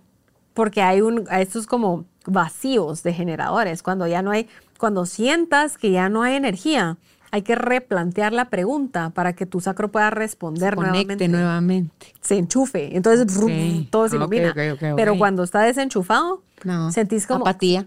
[0.55, 4.49] porque hay un, estos como vacíos de generadores, cuando ya no hay,
[4.79, 6.97] cuando sientas que ya no hay energía,
[7.31, 11.29] hay que replantear la pregunta para que tu sacro pueda responder se nuevamente.
[11.29, 12.15] nuevamente.
[12.21, 12.97] Se enchufe.
[12.97, 13.27] Entonces,
[13.91, 14.55] todo se ilumina.
[14.97, 16.43] Pero cuando está desenchufado,
[16.91, 17.45] sentís como...
[17.45, 17.87] Apatía.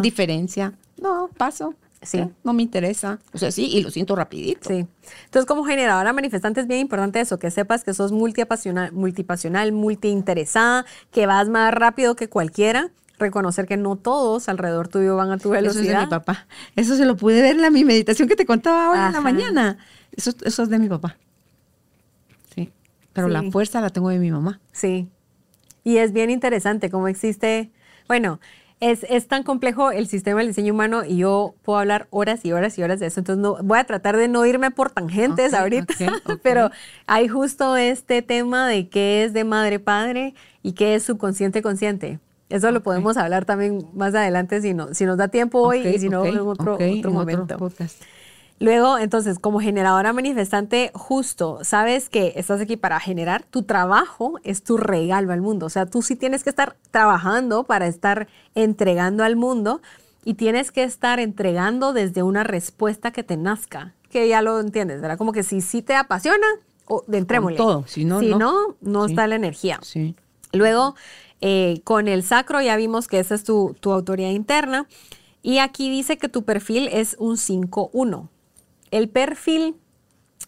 [0.00, 0.72] Diferencia.
[1.00, 1.74] No, paso.
[2.02, 2.28] Sí.
[2.42, 3.20] No me interesa.
[3.32, 4.68] O sea, sí, y lo siento rapidito.
[4.68, 4.86] Sí.
[5.24, 10.84] Entonces, como generadora manifestante es bien importante eso, que sepas que sos multipasional, multipasional, multiinteresada,
[11.12, 12.90] que vas más rápido que cualquiera
[13.22, 15.82] reconocer que no todos alrededor tuyo van a tu velocidad.
[15.82, 16.46] Eso es de mi papá.
[16.76, 19.20] Eso se lo pude ver en la mi meditación que te contaba hoy en la
[19.20, 19.78] mañana.
[20.14, 21.16] Eso, eso es de mi papá.
[22.54, 22.70] Sí.
[23.12, 24.60] Pero la fuerza la tengo de mi mamá.
[24.72, 25.08] Sí.
[25.84, 27.70] Y es bien interesante cómo existe,
[28.08, 28.40] bueno,
[28.80, 32.50] Es, es, tan complejo el sistema del diseño humano y yo puedo hablar horas y
[32.50, 33.20] horas y horas de eso.
[33.20, 35.94] Entonces no, voy a tratar de no irme por tangentes ahorita,
[36.42, 36.70] pero
[37.06, 41.62] hay justo este tema de qué es de madre-padre y qué es subconsciente
[42.52, 45.98] Eso lo podemos hablar también más adelante si, no, si nos da tiempo hoy y
[45.98, 47.56] si no en otro, otro momento.
[48.58, 54.62] Luego, entonces, como generadora manifestante, justo, sabes que estás aquí para generar, tu trabajo es
[54.62, 55.64] tu regalo al mundo.
[55.64, 59.80] O sea, tú sí tienes que estar trabajando para estar entregando al mundo
[60.22, 65.00] y tienes que estar entregando desde una respuesta que te nazca, que ya lo entiendes,
[65.00, 65.16] ¿verdad?
[65.16, 66.46] Como que si sí te apasiona,
[66.84, 67.56] o de entrémosle.
[67.56, 69.78] todo, si no, no, no, está la energía.
[69.80, 70.14] Sí.
[70.52, 70.94] Luego,
[71.42, 74.86] eh, con el sacro ya vimos que esa es tu, tu autoridad interna.
[75.42, 78.28] Y aquí dice que tu perfil es un 5-1.
[78.92, 79.74] El perfil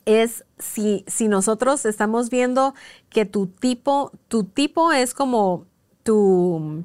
[0.05, 2.75] es si, si nosotros estamos viendo
[3.11, 5.67] que tu tipo, tu tipo es como
[6.05, 6.85] tu,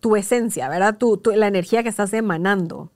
[0.00, 0.98] tu esencia, ¿verdad?
[0.98, 2.90] Tu, la energía que estás emanando.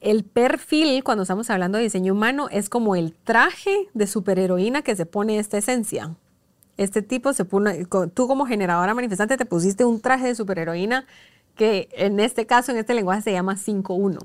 [0.00, 4.96] El perfil, cuando estamos hablando de diseño humano, es como el traje de superheroína que
[4.96, 6.16] se pone esta esencia.
[6.76, 11.06] Este tipo se pone, tú como generadora manifestante te pusiste un traje de superheroína
[11.54, 14.18] que en este caso, en este lenguaje se llama 5-1.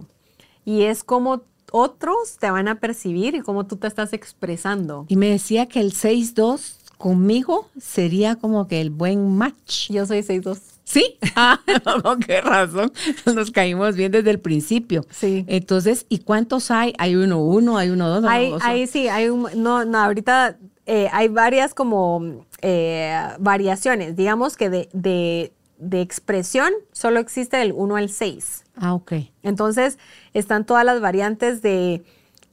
[0.65, 5.05] Y es como otros te van a percibir y cómo tú te estás expresando.
[5.07, 9.89] Y me decía que el 6-2 conmigo sería como que el buen match.
[9.89, 10.59] Yo soy 6-2.
[10.83, 11.17] Sí,
[12.03, 12.93] con qué razón.
[13.25, 15.05] Nos caímos bien desde el principio.
[15.09, 15.43] Sí.
[15.47, 16.93] Entonces, ¿y cuántos hay?
[16.97, 18.23] Hay uno uno, hay uno dos.
[18.25, 20.57] Hay, hay sí, hay un, no, no, ahorita
[20.87, 24.15] eh, hay varias como eh, variaciones.
[24.15, 28.63] Digamos que de, de, de expresión solo existe el 1 al 6.
[28.77, 29.13] Ah, ok.
[29.43, 29.99] Entonces,
[30.33, 32.03] están todas las variantes de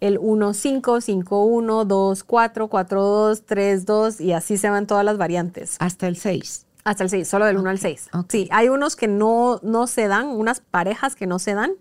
[0.01, 4.89] el 1, 5, 5, 1, 2, 4, 4, 2, 3, 2 y así se van
[4.89, 5.77] todas las variantes.
[5.79, 6.67] Hasta el 6.
[6.83, 8.11] Hasta el 6, solo del 1 al 6.
[8.29, 11.73] Sí, hay unos que no, no se dan, unas parejas que no se dan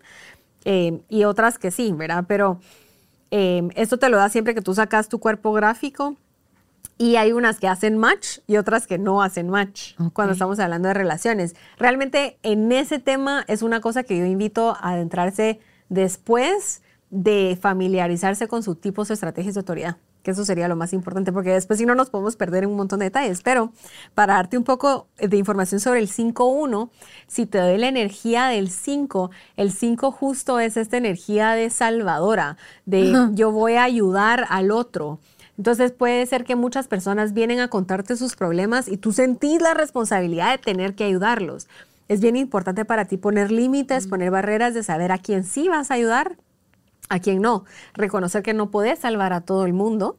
[0.65, 2.25] eh, y otras que sí, ¿verdad?
[2.27, 2.59] Pero
[3.31, 6.15] eh, esto te lo da siempre que tú sacas tu cuerpo gráfico
[6.97, 10.87] y hay unas que hacen match y otras que no hacen match cuando estamos hablando
[10.87, 11.55] de relaciones.
[11.77, 18.47] Realmente en ese tema es una cosa que yo invito a adentrarse después de familiarizarse
[18.47, 21.77] con sus tipos de estrategias de autoridad, que eso sería lo más importante, porque después
[21.77, 23.41] si no nos podemos perder en un montón de detalles.
[23.43, 23.71] Pero
[24.15, 26.89] para darte un poco de información sobre el 5-1,
[27.27, 32.57] si te doy la energía del 5, el 5 justo es esta energía de salvadora,
[32.85, 35.19] de yo voy a ayudar al otro.
[35.57, 39.73] Entonces puede ser que muchas personas vienen a contarte sus problemas y tú sentís la
[39.73, 41.67] responsabilidad de tener que ayudarlos.
[42.07, 45.91] Es bien importante para ti poner límites, poner barreras de saber a quién sí vas
[45.91, 46.37] a ayudar,
[47.09, 47.65] a quién no.
[47.93, 50.17] Reconocer que no puedes salvar a todo el mundo.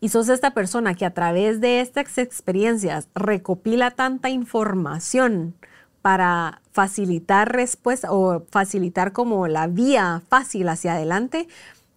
[0.00, 5.54] Y sos esta persona que a través de estas experiencias recopila tanta información
[6.02, 11.46] para facilitar respuesta o facilitar como la vía fácil hacia adelante,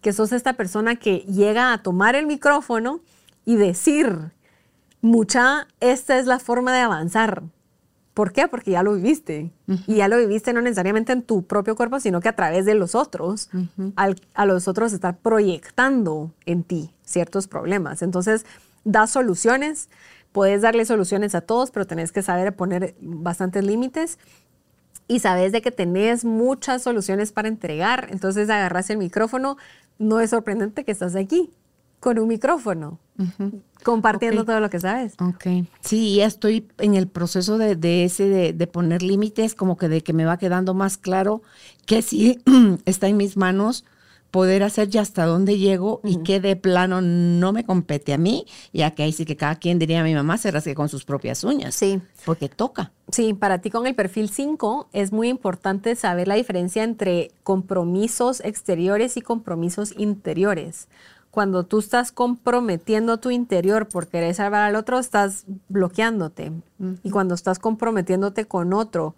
[0.06, 3.00] que sos esta persona que llega a tomar el micrófono
[3.44, 4.30] y decir,
[5.00, 7.42] mucha, esta es la forma de avanzar.
[8.14, 8.46] ¿Por qué?
[8.46, 9.50] Porque ya lo viviste.
[9.88, 12.76] Y ya lo viviste no necesariamente en tu propio cuerpo, sino que a través de
[12.76, 13.50] los otros,
[13.96, 18.00] a los otros estar proyectando en ti ciertos problemas.
[18.00, 18.46] Entonces,
[18.84, 19.88] da soluciones,
[20.30, 24.20] puedes darle soluciones a todos, pero tenés que saber poner bastantes límites
[25.08, 28.08] y sabes de que tenés muchas soluciones para entregar.
[28.10, 29.56] Entonces, agarras el micrófono,
[29.98, 31.50] no es sorprendente que estás aquí
[32.00, 33.00] con un micrófono,
[33.82, 35.14] compartiendo todo lo que sabes.
[35.20, 35.66] Ok.
[35.80, 40.12] Sí, ya estoy en el proceso de, ese, de, poner límites, como que de que
[40.12, 41.42] me va quedando más claro
[41.86, 42.38] que sí
[42.84, 43.84] está en mis manos
[44.36, 48.44] poder hacer ya hasta dónde llego y que de plano no me compete a mí,
[48.70, 51.06] ya que ahí sí que cada quien diría a mi mamá se rasgue con sus
[51.06, 51.74] propias uñas.
[51.74, 52.02] Sí.
[52.26, 52.92] Porque toca.
[53.10, 58.40] Sí, para ti con el perfil 5 es muy importante saber la diferencia entre compromisos
[58.40, 60.88] exteriores y compromisos interiores.
[61.30, 66.52] Cuando tú estás comprometiendo tu interior por querer salvar al otro, estás bloqueándote.
[67.02, 69.14] Y cuando estás comprometiéndote con otro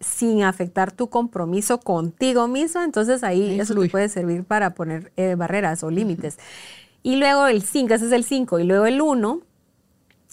[0.00, 5.34] sin afectar tu compromiso contigo mismo, entonces ahí eso te puede servir para poner eh,
[5.36, 6.38] barreras o límites.
[7.02, 9.40] Y luego el 5, ese es el 5, y luego el 1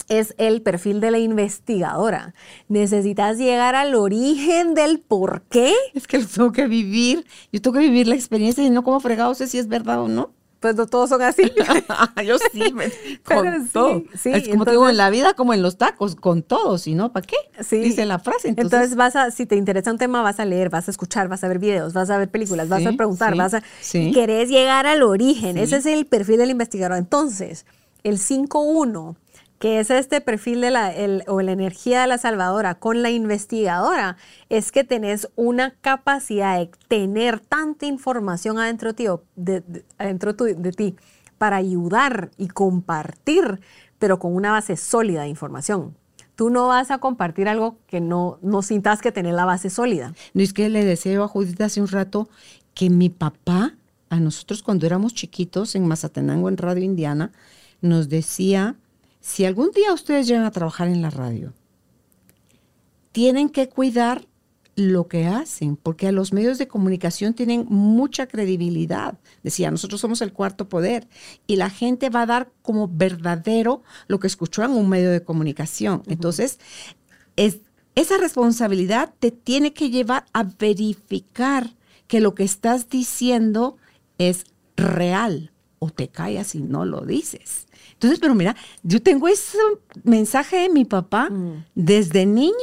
[0.10, 2.34] es el perfil de la investigadora.
[2.68, 5.74] Necesitas llegar al origen del por qué.
[5.94, 7.26] Es que lo tengo que vivir.
[7.52, 10.08] Yo tengo que vivir la experiencia y no como fregado sé si es verdad o
[10.08, 10.32] no
[10.62, 11.42] pues no todos son así.
[12.26, 12.74] Yo sí,
[13.26, 14.04] con todo.
[14.14, 17.12] es como te digo, en la vida como en los tacos, con todo, si no,
[17.12, 17.36] ¿para qué?
[17.62, 17.80] Sí.
[17.80, 18.50] Dice la frase.
[18.50, 21.44] Entonces, vas a, si te interesa un tema, vas a leer, vas a escuchar, vas
[21.44, 23.64] a ver videos, vas a ver películas, vas a preguntar, vas a...
[23.92, 26.98] Querés llegar al origen, ese es el perfil del investigador.
[26.98, 27.66] Entonces,
[28.04, 29.16] el 5-1
[29.62, 33.12] que es este perfil de la, el- o la energía de la salvadora con la
[33.12, 34.18] investigadora,
[34.50, 40.72] es que tenés una capacidad de tener tanta información adentro, tío, de, de- adentro de
[40.72, 40.96] ti
[41.38, 43.62] para ayudar y compartir,
[44.00, 45.96] pero con una base sólida de información.
[46.36, 50.16] Tú no vas a compartir algo que no, no sintas que tenés la base sólida.
[50.34, 52.30] No es que le yo a Judith hace un rato
[52.74, 53.76] que mi papá,
[54.10, 57.32] a nosotros cuando éramos chiquitos en Mazatenango, en Radio Indiana,
[57.82, 58.76] nos decía,
[59.22, 61.54] si algún día ustedes llegan a trabajar en la radio,
[63.12, 64.28] tienen que cuidar
[64.76, 69.20] lo que hacen, porque a los medios de comunicación tienen mucha credibilidad.
[69.44, 71.08] Decía, nosotros somos el cuarto poder
[71.46, 75.24] y la gente va a dar como verdadero lo que escuchó en un medio de
[75.24, 76.04] comunicación.
[76.08, 76.60] Entonces,
[77.36, 77.60] es,
[77.96, 81.76] esa responsabilidad te tiene que llevar a verificar
[82.08, 83.78] que lo que estás diciendo
[84.18, 84.46] es
[84.78, 87.68] real o te callas y no lo dices.
[88.02, 89.60] Entonces, pero mira, yo tengo ese
[90.04, 91.30] mensaje de mi papá
[91.76, 92.56] desde niña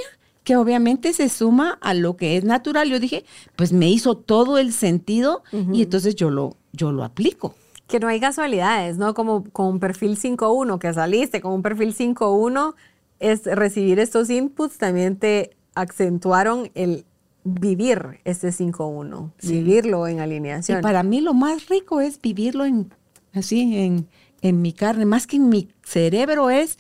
[0.43, 2.89] que obviamente se suma a lo que es natural.
[2.89, 3.25] Yo dije,
[3.55, 7.55] pues me hizo todo el sentido y entonces yo lo, yo lo aplico.
[7.87, 9.15] que no hay casualidades, ¿no?
[9.15, 12.75] Como con un perfil 5.1 que saliste, con un perfil 5.1,
[13.21, 17.05] es recibir estos inputs también te acentuaron el
[17.45, 20.81] vivir este 5.1, vivirlo en Y alineación.
[20.83, 22.93] para mí lo más rico es vivirlo en,
[23.33, 24.09] así, en,
[24.43, 26.79] en mi carne, más que en mi cerebro es,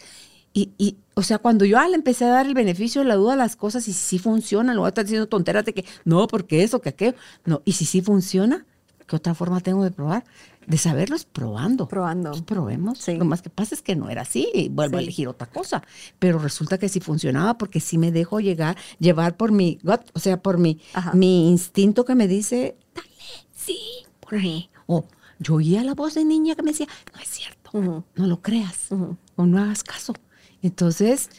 [0.52, 3.34] y, y, o sea, cuando yo le empecé a dar el beneficio de la duda
[3.34, 6.62] a las cosas y si sí funcionan, luego estar diciendo tonteras de que no, porque
[6.62, 7.14] eso, que aquello,
[7.44, 8.66] no, y si sí funciona,
[9.06, 10.24] ¿qué otra forma tengo de probar?
[10.66, 11.88] De saberlo es probando.
[11.88, 12.30] Probando.
[12.30, 12.98] Pues probemos.
[12.98, 13.16] Sí.
[13.16, 15.82] Lo más que pasa es que no era así y vuelvo a elegir otra cosa.
[16.18, 20.18] Pero resulta que sí funcionaba porque sí me dejo llegar, llevar por mi gut, o
[20.18, 21.14] sea, por mi, Ajá.
[21.14, 23.08] mi instinto que me dice, dale,
[23.56, 23.78] sí,
[24.20, 24.68] por ahí.
[24.86, 25.06] O
[25.38, 28.88] yo oía la voz de niña que me decía, no es cierto, no lo creas
[28.90, 30.14] o no hagas caso.
[30.62, 31.30] Entonces,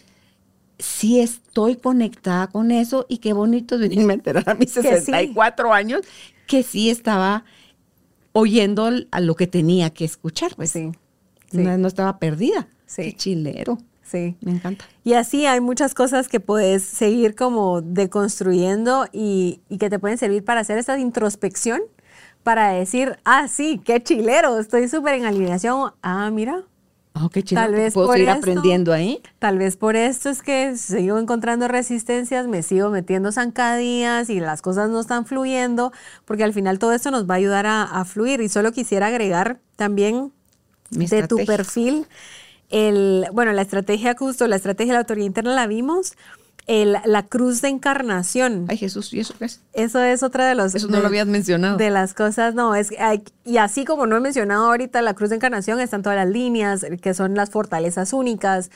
[0.78, 4.82] sí estoy conectada con eso y qué bonito es venirme a enterar a mis sí.
[4.82, 6.02] 64 años
[6.48, 7.44] que sí estaba
[8.32, 10.56] oyendo a lo que tenía que escuchar.
[10.56, 10.92] Pues Sí,
[11.52, 11.58] sí.
[11.58, 12.68] No, no estaba perdida.
[12.86, 13.04] Sí.
[13.04, 13.78] Qué chilero.
[14.04, 14.36] Sí.
[14.42, 14.86] Me encanta.
[15.04, 20.18] Y así hay muchas cosas que puedes seguir como deconstruyendo y, y que te pueden
[20.18, 21.82] servir para hacer esta introspección,
[22.50, 25.92] para decir, ah, sí, qué chilero, estoy súper en alineación.
[26.02, 26.64] Ah, mira,
[27.14, 27.68] Oh, qué chilero.
[27.68, 29.22] Tal vez Puedo por seguir esto- aprendiendo ahí.
[29.38, 34.64] Tal vez por esto es que sigo encontrando resistencias, me sigo metiendo zancadillas y las
[34.64, 35.92] cosas no están fluyendo,
[36.26, 38.42] porque al final todo esto nos va a ayudar a, a fluir.
[38.42, 40.32] Y solo quisiera agregar también
[40.90, 42.08] Mi de tu perfil,
[42.70, 46.14] el, bueno, la estrategia justo, la estrategia de la autoridad interna la vimos,
[46.68, 48.66] el- la cruz de encarnación.
[48.70, 49.62] Ay, Jesús, ¿y eso qué es?
[49.74, 50.76] Eso es otra de los...
[50.76, 51.78] Eso no de- lo habías mencionado.
[51.78, 55.30] De las cosas, no, es hay- y así como no he mencionado ahorita la cruz
[55.32, 58.70] de encarnación, están todas las líneas, eh, que son las fortalezas únicas,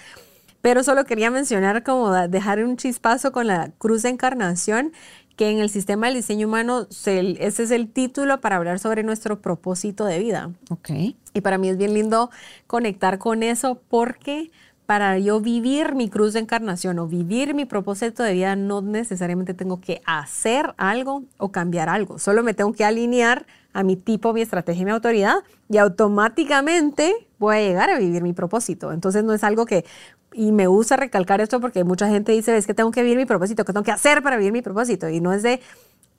[0.61, 4.93] pero solo quería mencionar como dejar un chispazo con la cruz de encarnación,
[5.35, 9.03] que en el sistema del diseño humano, se- ese es el título para hablar sobre
[9.03, 10.51] nuestro propósito de vida.
[10.69, 10.89] Ok.
[11.33, 12.29] Y para mí es bien lindo
[12.67, 14.51] conectar con eso porque
[14.93, 19.55] para yo vivir mi cruz de encarnación o vivir mi propósito de vida no necesariamente
[19.55, 22.19] tengo que hacer algo o cambiar algo.
[22.19, 25.37] Solo me tengo que alinear a mi tipo, mi estrategia y mi autoridad
[25.67, 28.91] y automáticamente voy a llegar a vivir mi propósito.
[28.91, 29.83] Entonces no es algo que...
[30.31, 33.25] Y me gusta recalcar esto porque mucha gente dice, es que tengo que vivir mi
[33.25, 35.09] propósito, que tengo que hacer para vivir mi propósito.
[35.09, 35.59] Y no es de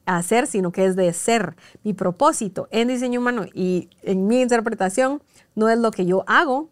[0.05, 1.55] hacer, sino que es de ser.
[1.85, 5.23] Mi propósito en diseño humano y en mi interpretación
[5.55, 6.71] no es lo que yo hago,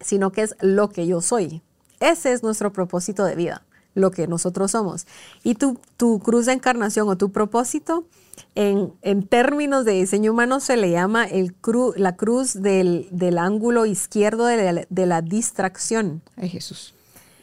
[0.00, 1.62] sino que es lo que yo soy.
[2.00, 3.62] Ese es nuestro propósito de vida,
[3.94, 5.06] lo que nosotros somos.
[5.44, 8.06] Y tu, tu cruz de encarnación o tu propósito,
[8.54, 13.36] en, en términos de diseño humano, se le llama el cru- la cruz del, del
[13.38, 16.22] ángulo izquierdo de la, de la distracción.
[16.36, 16.94] Ay, Jesús.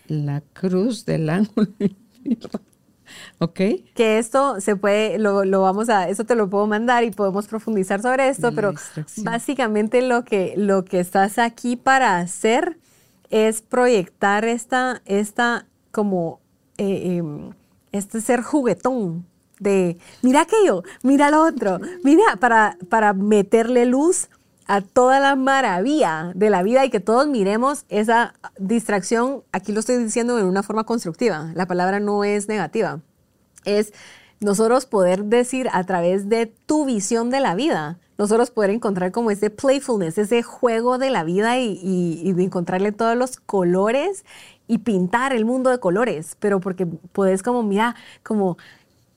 [0.07, 1.67] La cruz del ángulo.
[3.39, 3.59] ok.
[3.93, 7.47] que esto se puede, lo, lo vamos a, eso te lo puedo mandar y podemos
[7.47, 8.73] profundizar sobre esto, pero
[9.17, 12.77] básicamente lo que, lo que estás aquí para hacer
[13.29, 16.39] es proyectar esta, esta como,
[16.77, 17.51] eh, em,
[17.91, 19.25] este ser juguetón
[19.59, 24.29] de, mira aquello, mira lo otro, mira, para, para meterle luz
[24.67, 29.79] a toda la maravilla de la vida y que todos miremos esa distracción, aquí lo
[29.79, 32.99] estoy diciendo en una forma constructiva, la palabra no es negativa,
[33.67, 33.93] es
[34.39, 39.31] nosotros poder decir a través de tu visión de la vida, nosotros poder encontrar como
[39.31, 44.25] ese playfulness, ese juego de la vida y, y- encontrarle todos los colores
[44.67, 48.57] y pintar el mundo de colores, pero porque puedes como, mira, como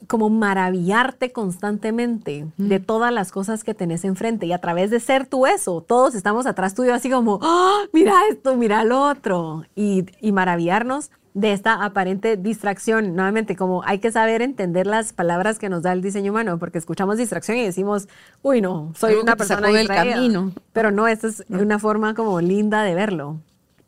[0.06, 5.26] como maravillarte constantemente de todas las cosas que tenés enfrente y a través de ser
[5.26, 7.82] tú eso, todos estamos atrás tuyo así como, ¡Ah!
[7.92, 13.14] mira esto, mira lo otro y, y maravillarnos de esta aparente distracción.
[13.14, 16.78] Nuevamente, como hay que saber entender las palabras que nos da el diseño humano, porque
[16.78, 18.08] escuchamos distracción y decimos,
[18.42, 20.14] uy, no, soy una persona del distraída".
[20.14, 20.52] camino.
[20.72, 23.40] Pero no, esta es una forma como linda de verlo.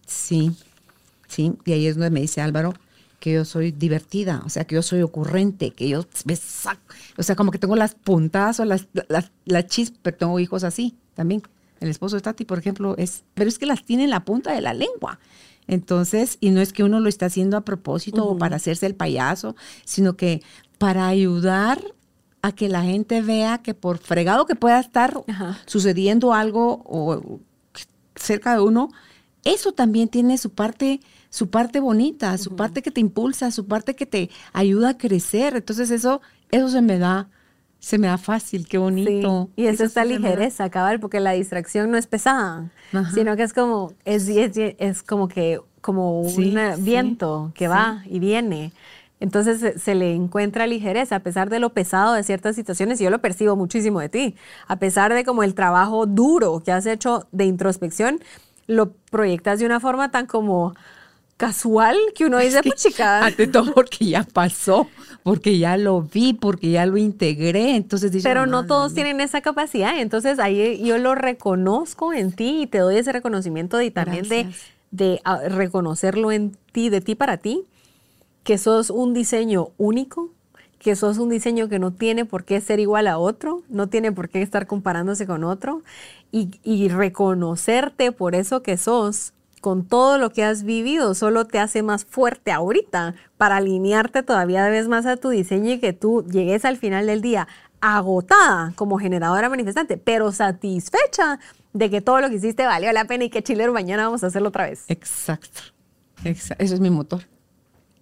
[0.07, 0.57] Sí,
[1.27, 2.75] sí, y ahí es donde me dice Álvaro
[3.19, 6.81] que yo soy divertida, o sea, que yo soy ocurrente, que yo me saco,
[7.17, 10.65] o sea, como que tengo las puntadas o las, las, las chispas, pero tengo hijos
[10.65, 11.41] así también.
[11.79, 14.53] El esposo de Tati, por ejemplo, es, pero es que las tiene en la punta
[14.53, 15.21] de la lengua.
[15.67, 18.95] Entonces, y no es que uno lo está haciendo a propósito o para hacerse el
[18.95, 20.43] payaso, sino que
[20.79, 21.81] para ayudar
[22.43, 25.59] a que la gente vea que por fregado que pueda estar Ajá.
[25.67, 27.41] sucediendo algo o
[28.17, 28.91] cerca de uno,
[29.45, 33.95] eso también tiene su parte, su parte bonita, su parte que te impulsa, su parte
[33.95, 35.57] que te ayuda a crecer.
[35.57, 36.21] Entonces eso,
[36.51, 37.29] eso se me da,
[37.83, 39.51] se me da fácil, qué bonito.
[39.57, 40.37] Sí, Y eso está me da.
[40.37, 43.11] ligereza, cabal, porque la distracción no es pesada, Ajá.
[43.15, 47.69] sino que es como, es, es, es como que, como un Sí, sí, viento que
[47.69, 48.73] va y viene.
[49.21, 53.05] Entonces se, se le encuentra ligereza a pesar de lo pesado de ciertas situaciones y
[53.05, 54.37] yo lo percibo muchísimo de ti.
[54.69, 58.21] A pesar de como el trabajo duro que has hecho de introspección,
[58.67, 60.75] lo proyectas de una forma tan como
[61.47, 64.89] casual que uno dice, pues chica, Ante todo porque ya pasó,
[65.25, 67.75] porque ya lo vi, porque ya lo integré.
[67.77, 69.05] Entonces dice, Pero no "Madre todos mía".
[69.05, 69.99] tienen esa capacidad.
[69.99, 74.45] Entonces ahí yo lo reconozco en ti y te doy ese reconocimiento y también de,
[74.45, 74.67] Gracias.
[74.93, 77.65] de ah, reconocerlo en ti, de ti para ti,
[78.45, 80.31] que sos un diseño único,
[80.79, 84.13] que sos un diseño que no tiene por qué ser igual a otro, no tiene
[84.13, 85.83] por qué estar comparándose con otro
[86.33, 89.33] y, y reconocerte por eso que sos.
[89.63, 94.69] Con todo lo que has vivido, solo te hace más fuerte ahorita para alinearte todavía
[94.69, 97.49] vez más a tu diseño y que tú llegues al final del día
[97.81, 101.39] agotada como generadora manifestante, pero satisfecha
[101.73, 104.27] de que todo lo que hiciste valió la pena y que chilero mañana vamos a
[104.27, 104.85] hacerlo otra vez.
[104.89, 105.61] Exacto.
[106.25, 107.23] Exa- Eso es mi motor.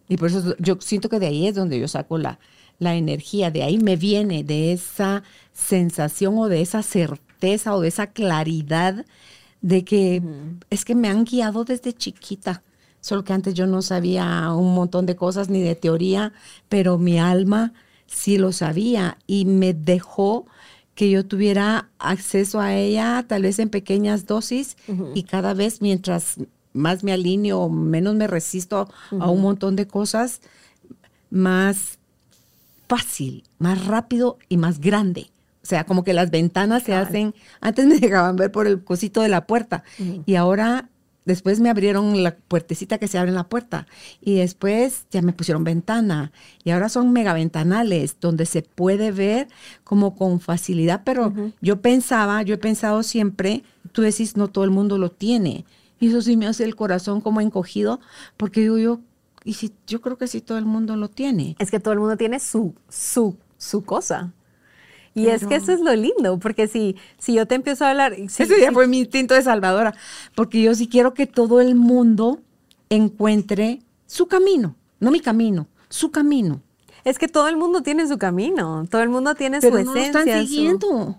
[0.08, 2.38] Y por eso es- yo siento que de ahí es donde yo saco la,
[2.78, 5.22] la energía, de ahí me viene, de esa
[5.52, 9.04] sensación o de esa certeza o de esa claridad
[9.62, 10.22] de que
[10.70, 12.62] es que me han guiado desde chiquita.
[13.00, 16.32] Solo que antes yo no sabía un montón de cosas ni de teoría,
[16.68, 17.72] pero mi alma
[18.06, 20.46] sí lo sabía y me dejó
[20.94, 24.76] que yo tuviera acceso a ella, tal vez en pequeñas dosis,
[25.14, 26.36] y cada vez mientras
[26.74, 28.88] más me alineo, menos me resisto
[29.18, 30.42] a un montón de cosas,
[31.30, 31.98] más
[32.86, 35.30] fácil, más rápido y más grande.
[35.62, 39.20] O sea, como que las ventanas se hacen, antes me dejaban ver por el cosito
[39.22, 39.84] de la puerta.
[40.26, 40.88] Y ahora
[41.24, 43.86] después me abrieron la puertecita que se abre en la puerta.
[44.20, 46.32] Y después ya me pusieron ventana.
[46.64, 49.48] Y ahora son mega ventanales donde se puede ver
[49.84, 53.62] como con facilidad, pero yo pensaba, yo he pensado siempre,
[53.92, 55.64] tú decís, no todo el mundo lo tiene.
[55.98, 58.00] Y eso sí me hace el corazón como encogido
[58.36, 59.00] porque digo yo,
[59.44, 61.56] y si yo creo que sí todo el mundo lo tiene.
[61.58, 64.32] Es que todo el mundo tiene su, su, su cosa.
[65.14, 68.14] Y es que eso es lo lindo, porque si, si yo te empiezo a hablar...
[68.28, 69.94] si- Ese ya si- fue mi instinto de salvadora,
[70.34, 72.40] porque yo sí quiero que todo el mundo
[72.90, 76.60] encuentre su camino, no mi camino, su camino.
[77.04, 79.94] Es que todo el mundo tiene su camino, todo el mundo tiene Pero su no
[79.94, 81.18] lo están su- siguiendo.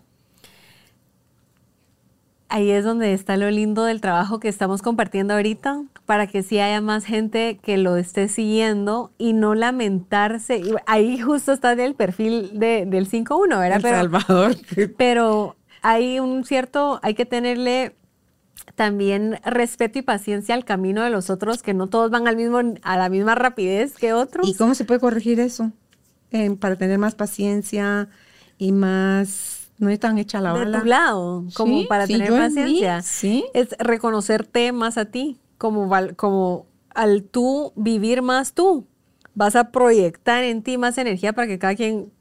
[2.54, 6.60] Ahí es donde está lo lindo del trabajo que estamos compartiendo ahorita, para que sí
[6.60, 10.62] haya más gente que lo esté siguiendo y no lamentarse.
[10.86, 13.78] Ahí justo está el perfil de- del 5-1, ¿verdad?
[13.78, 14.56] El Pero- Salvador.
[14.98, 17.96] pero hay un cierto, hay que tenerle
[18.76, 22.60] también respeto y paciencia al camino de los otros, que no todos van al mismo,
[22.84, 24.48] a la misma rapidez que otros.
[24.48, 25.72] ¿Y cómo se puede corregir eso?
[26.32, 28.10] Eh, para tener más paciencia
[28.58, 30.80] y más, no es tan hecha la de bala.
[30.80, 33.02] tu lado, como Sí, para sí, tener mí, paciencia.
[33.02, 33.46] sí.
[33.54, 38.88] Es reconocerte más a ti, como, como al tú vivir más tú.
[39.34, 42.12] Vas a proyectar en ti más energía para que cada quien,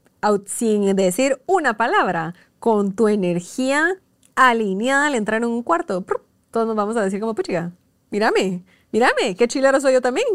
[0.45, 3.95] sin decir una palabra, con tu energía
[4.35, 6.05] alineada al entrar en un cuarto,
[6.51, 7.71] todos nos vamos a decir como, puchiga,
[8.11, 10.27] mírame, mírame, qué chilero soy yo también.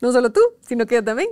[0.00, 1.28] No solo tú, sino que yo también.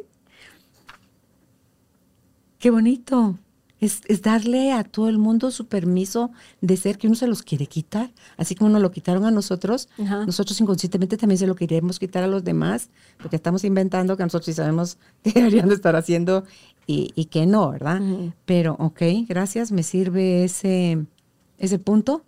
[2.58, 3.38] Qué bonito.
[3.80, 6.30] Es, es darle a todo el mundo su permiso
[6.60, 8.10] de ser que uno se los quiere quitar.
[8.36, 10.26] Así como nos lo quitaron a nosotros, Ajá.
[10.26, 12.90] nosotros inconscientemente también se lo queremos quitar a los demás,
[13.20, 16.44] porque estamos inventando que nosotros sí sabemos que deberían de estar haciendo
[16.86, 18.00] y, y que no, ¿verdad?
[18.44, 21.06] Pero, ok, gracias, me sirve ese,
[21.58, 22.22] ese punto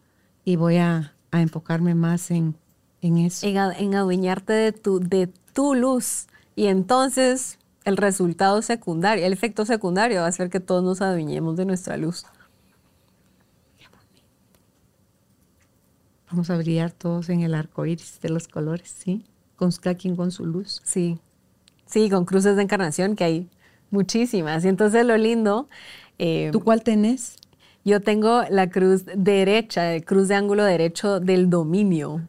[0.45, 2.55] y voy a, a enfocarme más en,
[3.01, 3.47] en eso.
[3.47, 6.27] en, en adueñarte de tu, de tu luz.
[6.55, 11.57] Y entonces el resultado secundario, el efecto secundario va a ser que todos nos adueñemos
[11.57, 12.25] de nuestra luz.
[16.31, 19.25] Vamos a brillar todos en el arco iris de los colores, ¿sí?
[19.57, 20.81] Con cada quien con su luz.
[20.83, 21.19] Sí,
[21.85, 23.51] sí, con cruces de encarnación que hay
[23.91, 24.65] muchísimas.
[24.65, 25.69] Y entonces lo lindo.
[26.19, 27.37] eh, ¿Tú cuál tenés?
[27.85, 32.23] Yo tengo la cruz derecha, el cruz de ángulo derecho del dominio.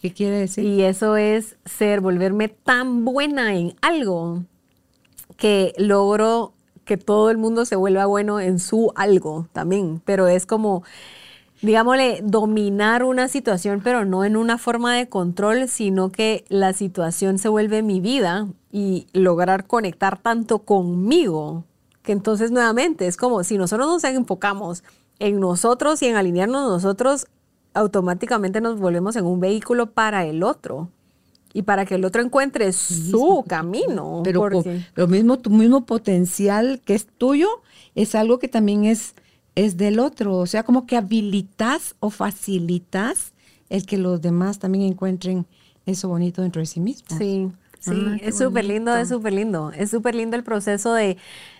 [0.00, 0.64] ¿Qué quiere decir?
[0.64, 4.44] Y eso es ser, volverme tan buena en algo
[5.36, 6.52] que logro
[6.84, 10.02] que todo el mundo se vuelva bueno en su algo también.
[10.04, 10.82] Pero es como,
[11.60, 17.38] digámosle, dominar una situación, pero no en una forma de control, sino que la situación
[17.38, 21.64] se vuelve mi vida y lograr conectar tanto conmigo,
[22.02, 24.82] que entonces nuevamente es como si nosotros nos enfocamos
[25.18, 27.26] en nosotros y en alinearnos nosotros,
[27.74, 30.88] automáticamente nos volvemos en un vehículo para el otro
[31.54, 34.22] y para que el otro encuentre su camino.
[34.24, 37.48] Pero porque- lo mismo, tu mismo potencial que es tuyo
[37.94, 39.14] es algo que también es,
[39.54, 40.36] es del otro.
[40.36, 43.32] O sea, como que habilitas o facilitas
[43.68, 45.46] el que los demás también encuentren
[45.86, 47.18] eso bonito dentro de sí mismos.
[47.18, 47.48] Sí,
[47.80, 49.72] sí, Ah, qué es súper lindo, es súper lindo.
[49.76, 51.16] Es súper lindo el proceso de,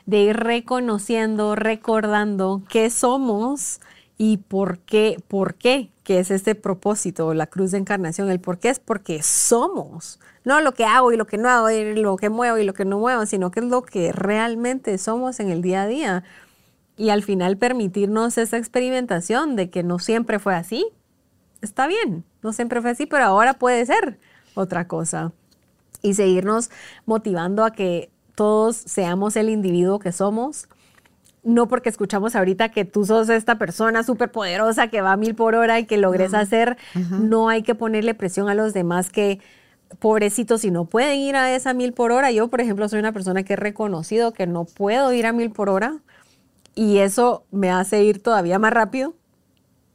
[0.07, 3.81] de ir reconociendo, recordando qué somos
[4.19, 8.31] y por qué, por qué, que es este propósito, la cruz de encarnación.
[8.31, 10.19] El por qué es porque somos.
[10.45, 12.75] No lo que hago y lo que no hago, y lo que muevo y lo
[12.75, 16.25] que no muevo, sino que es lo que realmente somos en el día a día.
[16.97, 20.87] Y al final permitirnos esa experimentación de que no siempre fue así,
[21.61, 24.19] está bien, no siempre fue así, pero ahora puede ser
[24.55, 25.33] otra cosa.
[26.03, 26.71] Y seguirnos
[27.07, 30.69] motivando a que todos seamos el individuo que somos.
[31.43, 35.35] No porque escuchamos ahorita que tú sos esta persona súper poderosa que va a mil
[35.35, 36.77] por hora y que logres hacer,
[37.17, 39.41] no hay que ponerle presión a los demás que,
[40.01, 42.31] pobrecitos, si no pueden ir a esa mil por hora.
[42.33, 45.51] Yo, por ejemplo, soy una persona que he reconocido que no puedo ir a mil
[45.53, 45.99] por hora
[46.75, 49.15] y eso me hace ir todavía más rápido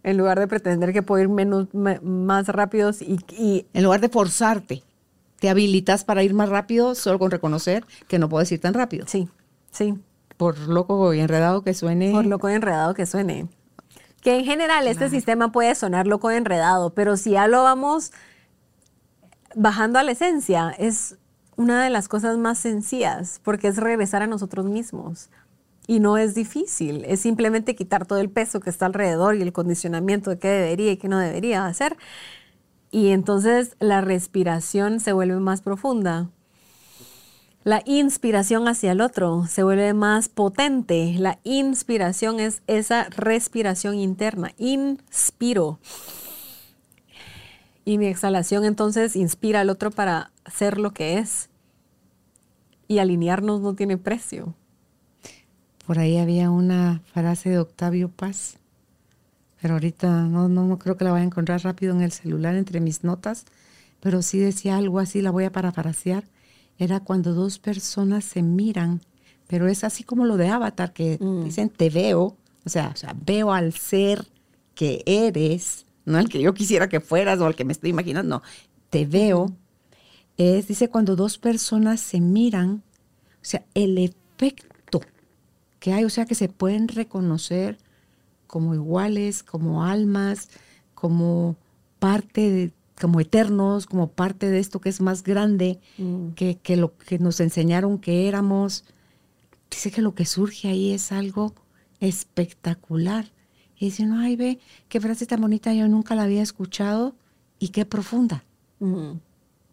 [0.03, 4.02] en lugar de pretender que puedo ir menos, me- más rápido y, y En lugar
[4.02, 4.84] de forzarte,
[5.40, 9.06] te habilitas para ir más rápido solo con reconocer que no puedes ir tan rápido.
[9.06, 9.30] sí,
[9.72, 9.95] sí,
[10.38, 12.11] Por loco y enredado que suene.
[12.11, 13.47] por loco y enredado que suene.
[14.22, 18.11] Que en general este sistema puede sonar loco y enredado, pero si ya lo vamos
[19.55, 21.18] bajando a la esencia, es
[21.55, 25.30] una de las cosas más sencillas, porque es regresar a nosotros mismos.
[25.88, 29.53] Y no es difícil, es simplemente quitar todo el peso que está alrededor y el
[29.53, 31.97] condicionamiento de qué debería y qué no debería hacer.
[32.91, 36.30] Y entonces la respiración se vuelve más profunda.
[37.68, 41.15] La inspiración hacia el otro se vuelve más potente.
[41.18, 44.53] La inspiración es esa respiración interna.
[44.57, 45.77] Inspiro.
[47.84, 51.49] Y mi exhalación entonces inspira al otro para ser lo que es.
[52.88, 54.56] Y alinearnos no tiene precio.
[55.85, 58.60] Por ahí había una frase de Octavio Paz,
[59.61, 62.80] pero ahorita no, no, creo que la vaya a encontrar rápido en el celular entre
[62.80, 63.44] mis notas,
[63.99, 66.23] pero sí decía algo así, la voy a parafrasear.
[66.80, 69.02] Era cuando dos personas se miran,
[69.48, 73.16] pero es así como lo de Avatar, que dicen te veo, o sea, o sea,
[73.26, 74.28] veo al ser
[74.76, 78.38] que eres, no al que yo quisiera que fueras o al que me estoy imaginando,
[78.38, 78.44] no,
[78.90, 79.52] te veo.
[80.38, 82.84] Es, dice, cuando dos personas se miran,
[83.41, 85.02] o sea, el efecto
[85.80, 87.78] que hay, o sea, que se pueden reconocer
[88.45, 90.49] como iguales, como almas,
[90.94, 91.56] como
[91.99, 95.80] parte, de, como eternos, como parte de esto que es más grande
[96.36, 98.84] que, que lo que nos enseñaron que éramos.
[99.69, 101.53] Dice que lo que surge ahí es algo
[101.99, 103.32] espectacular.
[103.78, 104.60] Y dice, no, ay, ve,
[104.90, 107.15] qué frase tan bonita, yo nunca la había escuchado
[107.60, 108.44] y qué profunda.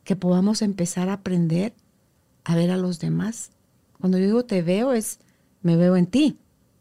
[0.05, 1.75] Que podamos empezar a aprender
[2.45, 3.51] a ver a los demás.
[3.99, 5.19] Cuando yo digo te veo, es
[5.63, 6.37] me veo en ti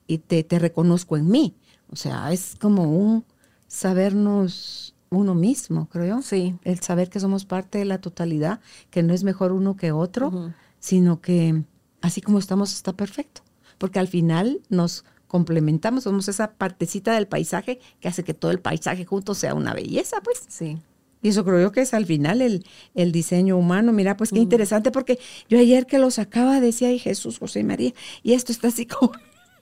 [0.07, 1.55] y te, te reconozco en mí.
[1.89, 3.23] O sea, es como un
[3.67, 6.21] sabernos uno mismo, creo yo.
[6.21, 6.55] Sí.
[6.63, 8.59] El saber que somos parte de la totalidad,
[8.89, 11.63] que no es mejor uno que otro, sino que
[12.01, 13.41] así como estamos está perfecto.
[13.77, 18.59] Porque al final nos complementamos, somos esa partecita del paisaje que hace que todo el
[18.59, 20.43] paisaje junto sea una belleza, pues.
[20.47, 20.77] Sí.
[21.23, 22.65] Y eso creo yo que es al final el,
[22.95, 23.93] el diseño humano.
[23.93, 25.19] Mira, pues qué interesante, porque
[25.49, 28.85] yo ayer que lo sacaba decía, ay Jesús, José y María, y esto está así
[28.85, 29.13] como,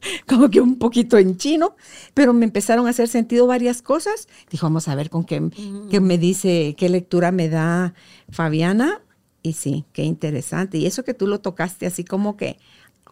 [0.27, 1.75] como que un poquito en chino,
[2.13, 4.27] pero me empezaron a hacer sentido varias cosas.
[4.49, 5.49] Dijo, vamos a ver con qué,
[5.89, 7.93] qué me dice, qué lectura me da
[8.29, 9.01] Fabiana.
[9.43, 10.77] Y sí, qué interesante.
[10.77, 12.57] Y eso que tú lo tocaste así como que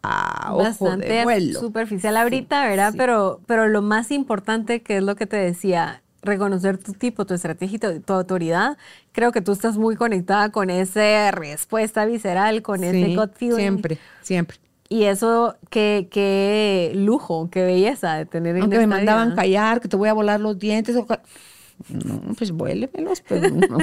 [0.02, 1.60] a ojo de Bastante vuelo.
[1.60, 2.94] superficial ahorita, ¿verdad?
[2.96, 7.34] Pero, pero lo más importante que es lo que te decía, reconocer tu tipo, tu
[7.34, 8.78] estrategia tu, tu autoridad,
[9.12, 13.56] creo que tú estás muy conectada con esa respuesta visceral, con ese gut feeling.
[13.56, 14.58] Siempre, siempre.
[14.90, 19.36] Y eso, qué, qué lujo, qué belleza de tener en Aunque me esta mandaban vida.
[19.36, 20.96] callar, que te voy a volar los dientes.
[20.96, 21.06] o
[21.90, 23.78] No, pues vuélemelos, pero no,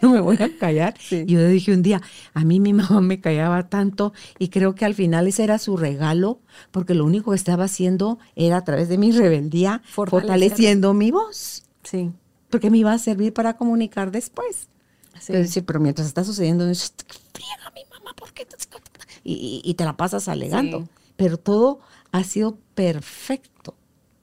[0.00, 0.94] no me voy a callar.
[0.98, 1.24] Sí.
[1.26, 2.00] Yo dije un día,
[2.34, 5.76] a mí mi mamá me callaba tanto y creo que al final ese era su
[5.76, 6.40] regalo,
[6.70, 11.64] porque lo único que estaba haciendo era a través de mi rebeldía fortaleciendo mi voz,
[11.82, 12.12] Sí,
[12.48, 14.68] porque me iba a servir para comunicar después.
[15.20, 15.32] sí.
[15.66, 16.94] Pero, mientras está sucediendo, dices,
[17.34, 18.46] friega mi mamá, ¿por qué?
[19.34, 20.80] Te-?" Y, te la pasas alegando.
[20.80, 20.86] Sí.
[21.16, 21.80] Pero todo
[22.12, 23.74] ha sido perfecto.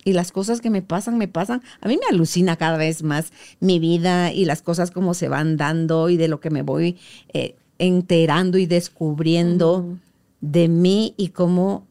[0.03, 1.63] Y las cosas que me pasan, me pasan.
[1.81, 5.57] A mí me alucina cada vez más mi vida y las cosas como se van
[5.57, 6.97] dando y de lo que me voy
[7.33, 9.97] eh, enterando y descubriendo
[10.41, 11.87] de mí y cómo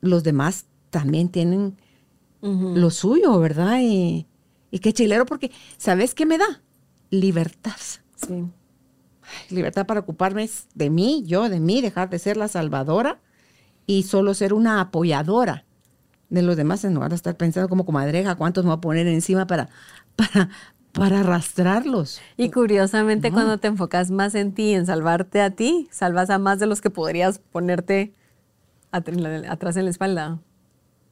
[0.00, 1.76] los demás también tienen
[2.40, 3.78] lo suyo, ¿verdad?
[3.82, 4.26] Y,
[4.72, 6.60] y qué chilero, porque ¿sabes qué me da?
[7.10, 7.76] Libertad.
[8.16, 8.44] Sí.
[9.50, 13.18] Libertad para ocuparme de mí, yo, de mí, dejar de ser la salvadora
[13.86, 15.64] y solo ser una apoyadora
[16.30, 19.06] de los demás en lugar de estar pensando como comadreja, cuántos me voy a poner
[19.06, 19.68] encima para,
[20.16, 20.48] para,
[20.92, 22.20] para arrastrarlos.
[22.36, 26.58] Y curiosamente, cuando te enfocas más en ti, en salvarte a ti, salvas a más
[26.58, 28.14] de los que podrías ponerte
[28.92, 30.38] atrás en la espalda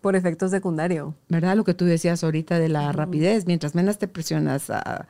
[0.00, 1.14] por efecto secundario.
[1.28, 1.56] ¿Verdad?
[1.56, 5.06] Lo que tú decías ahorita de la rapidez, mientras menos te presionas a,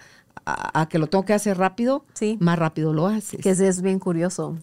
[0.47, 2.37] a- a que lo tengo que hacer rápido, Sí.
[2.41, 3.41] más rápido lo haces.
[3.43, 4.57] Que es bien curioso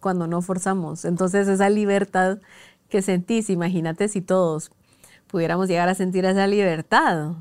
[0.00, 1.04] cuando no forzamos.
[1.04, 2.38] Entonces, esa libertad
[2.88, 4.70] que sentís, imagínate si todos
[5.26, 7.32] pudiéramos llegar a sentir esa libertad.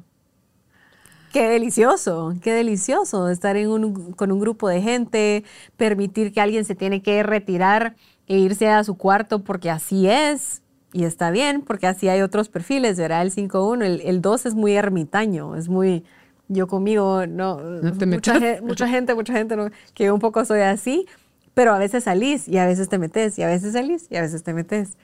[1.34, 5.44] Qué delicioso, qué delicioso estar en un- con un grupo de gente,
[5.76, 7.96] permitir que alguien se tiene que retirar
[8.28, 10.62] e irse a su cuarto porque así es.
[10.94, 13.22] Y está bien, porque así hay otros perfiles, ¿verdad?
[13.22, 16.06] El 5-1, el, el 2 es muy ermitaño, es muy
[16.48, 18.40] yo conmigo, no, No te mucha, metas.
[18.40, 21.06] ge- mucha gente, mucha gente, no, que yo un poco soy así,
[21.53, 24.22] pero a veces salís y a veces te metes, y a veces salís y a
[24.22, 24.98] veces te metes.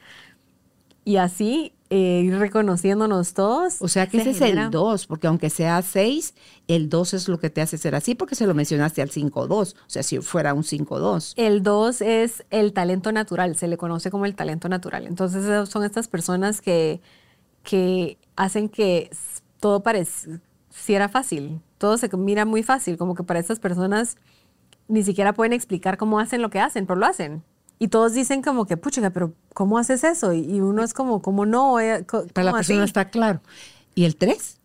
[1.05, 3.81] Y así, eh, ir reconociéndonos todos.
[3.81, 6.33] O sea que se ese es el 2, porque aunque sea 6,
[6.69, 9.73] el 2 es lo que te hace ser así, porque se lo mencionaste al 5-2.
[9.75, 11.33] O sea, si fuera un 5-2.
[11.35, 15.05] El 2 es el talento natural, se le conoce como el talento natural.
[15.05, 17.01] Entonces son estas personas que,
[17.63, 19.41] que hacen que s-
[20.73, 24.17] todo pareciera fácil, todo se mira muy fácil, como que para estas personas
[24.87, 27.43] ni siquiera pueden explicar cómo hacen lo que hacen, pero lo hacen.
[27.79, 30.33] Y todos dicen como que, pucha, pero ¿cómo haces eso?
[30.33, 31.79] Y, uno es como, ¿cómo no?
[31.79, 32.89] Eh, Para la ¿cómo persona así?
[32.89, 33.41] está claro.
[33.95, 34.59] ¿Y el 3?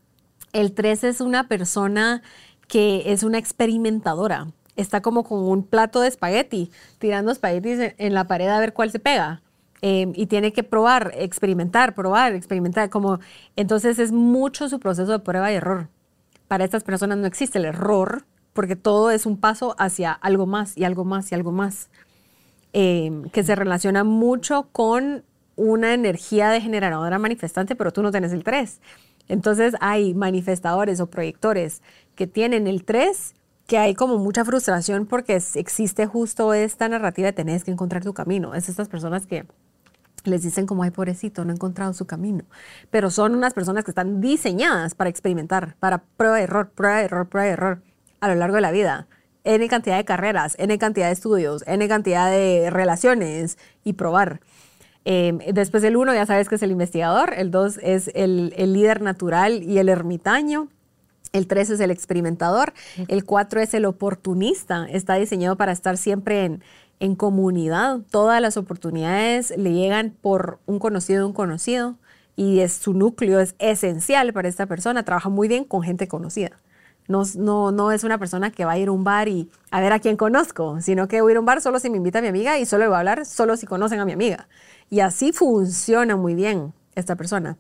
[0.52, 2.22] El 3 es una persona
[2.68, 4.48] que es una experimentadora.
[4.76, 8.72] Está como con un plato de espagueti, tirando espaguetis en- en la pared a ver
[8.72, 9.42] cuál se pega.
[9.82, 12.90] Eh, y tiene que probar, experimentar, probar, experimentar.
[12.90, 13.18] Como,
[13.56, 15.88] entonces es mucho su proceso de prueba y error.
[16.48, 20.76] Para estas personas no existe el error, porque todo es un paso hacia algo más
[20.76, 21.90] y algo más y algo más
[22.72, 25.24] eh, que se relaciona mucho con
[25.56, 28.80] una energía de generadora manifestante, pero tú no tienes el 3.
[29.28, 31.82] Entonces hay manifestadores o proyectores
[32.14, 33.34] que tienen el 3,
[33.66, 38.14] que hay como mucha frustración porque existe justo esta narrativa de tenés que encontrar tu
[38.14, 38.54] camino.
[38.54, 39.46] Es estas personas que
[40.24, 42.44] les dicen como, ay, pobrecito, no ha encontrado su camino.
[42.90, 47.48] Pero son unas personas que están diseñadas para experimentar, para prueba error, prueba error, prueba
[47.48, 47.82] error
[48.20, 49.06] a lo largo de la vida.
[49.44, 54.40] N cantidad de carreras, N cantidad de estudios, N cantidad de relaciones y probar.
[55.04, 58.74] Eh, después el uno ya sabes que es el investigador, el dos es el, el
[58.74, 60.68] líder natural y el ermitaño.
[61.32, 62.72] El 3 es el experimentador,
[63.06, 66.62] el 4 es el oportunista, está diseñado para estar siempre en,
[67.00, 68.00] en comunidad.
[68.10, 71.96] Todas las oportunidades le llegan por un conocido de un conocido
[72.36, 75.04] y es, su núcleo es esencial para esta persona.
[75.04, 76.52] Trabaja muy bien con gente conocida.
[77.08, 79.80] No, no, no es una persona que va a ir a un bar y a
[79.80, 81.96] ver a quién conozco, sino que voy a ir a un bar solo si me
[81.96, 84.46] invita mi amiga y solo le voy a hablar solo si conocen a mi amiga.
[84.90, 87.56] Y así funciona muy bien esta persona.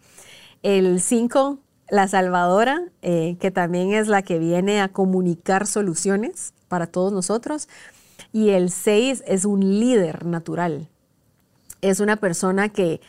[0.62, 1.58] El 5,
[1.88, 7.68] la salvadora, eh, que también es la que viene a comunicar soluciones para todos nosotros.
[8.38, 10.86] Y el 6 es un líder natural.
[11.80, 13.00] Es una persona que,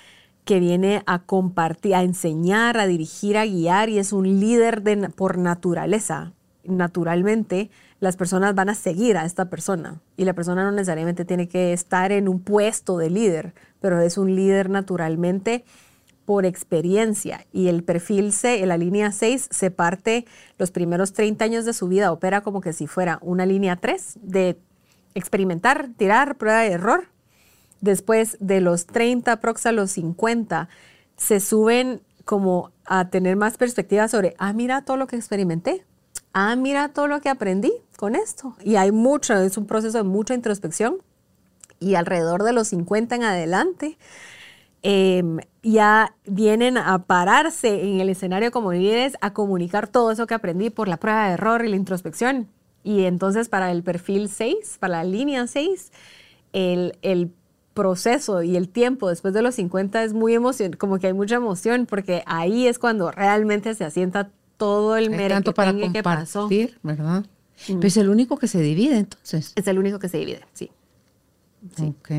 [0.43, 4.97] que viene a compartir, a enseñar, a dirigir, a guiar y es un líder de,
[5.09, 6.33] por naturaleza.
[6.63, 7.69] Naturalmente,
[7.99, 11.73] las personas van a seguir a esta persona y la persona no necesariamente tiene que
[11.73, 15.63] estar en un puesto de líder, pero es un líder naturalmente
[16.25, 20.25] por experiencia y el perfil C, la línea 6, se parte
[20.57, 24.17] los primeros 30 años de su vida, opera como que si fuera una línea 3
[24.23, 24.57] de
[25.15, 27.07] experimentar, tirar, prueba y error.
[27.81, 30.69] Después de los 30, prox a los 50,
[31.17, 35.85] se suben como a tener más perspectiva sobre, ah, mira todo lo que experimenté,
[36.33, 38.55] ah, mira todo lo que aprendí con esto.
[38.63, 40.97] Y hay mucho, es un proceso de mucha introspección.
[41.79, 43.97] Y alrededor de los 50 en adelante,
[44.81, 50.33] em, ya vienen a pararse en el escenario como líderes a comunicar todo eso que
[50.33, 52.47] aprendí por la prueba de error y la introspección.
[52.83, 55.91] Y entonces para el perfil 6, para la línea 6,
[56.53, 57.31] el, el
[57.73, 61.35] proceso y el tiempo después de los 50 es muy emocionante, como que hay mucha
[61.35, 66.49] emoción, porque ahí es cuando realmente se asienta todo el mérito para que pasó.
[66.83, 67.25] ¿verdad?
[67.67, 69.53] Pero es el único que se divide entonces.
[69.55, 70.71] Es el único que se divide, sí.
[71.75, 71.83] sí.
[71.83, 72.11] Ok.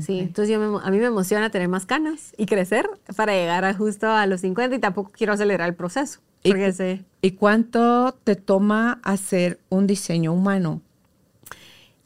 [0.00, 3.72] Sí, entonces yo a mí me emociona tener más canas y crecer para llegar a
[3.72, 6.20] justo a los 50 y tampoco quiero acelerar el proceso.
[6.48, 10.82] ¿Y, ¿Y cuánto te toma hacer un diseño humano?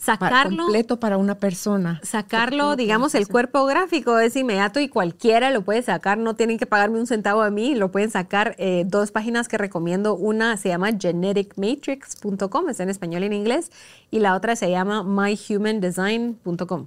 [0.01, 2.01] sacarlo completo para una persona.
[2.03, 6.67] Sacarlo, digamos, el cuerpo gráfico es inmediato y cualquiera lo puede sacar, no tienen que
[6.67, 8.55] pagarme un centavo a mí, lo pueden sacar.
[8.59, 13.71] Eh, dos páginas que recomiendo, una se llama geneticmatrix.com, está en español y en inglés,
[14.11, 16.87] y la otra se llama myhumandesign.com.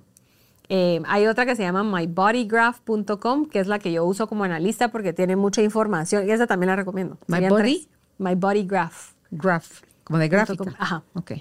[0.69, 4.90] Eh, hay otra que se llama mybodygraph.com, que es la que yo uso como analista
[4.90, 7.18] porque tiene mucha información y esa también la recomiendo.
[7.27, 7.88] My Body?
[8.18, 9.14] My Body Graph.
[9.31, 10.76] Graph, como de gráfica.
[10.77, 11.03] Ajá.
[11.15, 11.34] Ok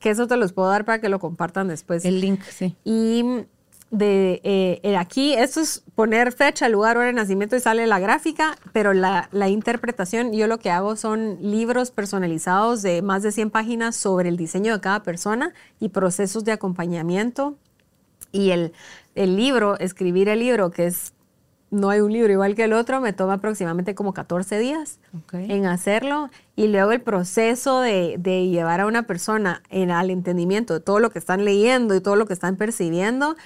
[0.00, 2.04] que eso te los puedo dar para que lo compartan después.
[2.04, 2.74] El link, sí.
[2.84, 3.44] Y
[3.90, 8.56] de eh, aquí, esto es poner fecha, lugar, hora de nacimiento y sale la gráfica,
[8.72, 13.50] pero la, la, interpretación, yo lo que hago son libros personalizados de más de 100
[13.50, 17.56] páginas sobre el diseño de cada persona y procesos de acompañamiento.
[18.32, 18.72] Y el,
[19.14, 21.12] el libro, escribir el libro, que es
[21.70, 24.98] no hay un libro igual que el otro, me toma aproximadamente como 14 días
[25.32, 28.18] en hacerlo y luego el proceso de,
[28.50, 32.16] llevar a una persona en, al entendimiento de todo lo que están leyendo y todo
[32.16, 33.36] lo que están percibiendo,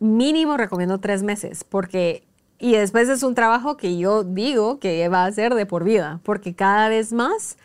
[0.00, 2.22] mínimo recomiendo tres meses porque
[2.58, 6.20] y después es un trabajo que yo digo que va a ser de por vida,
[6.22, 7.58] porque cada vez más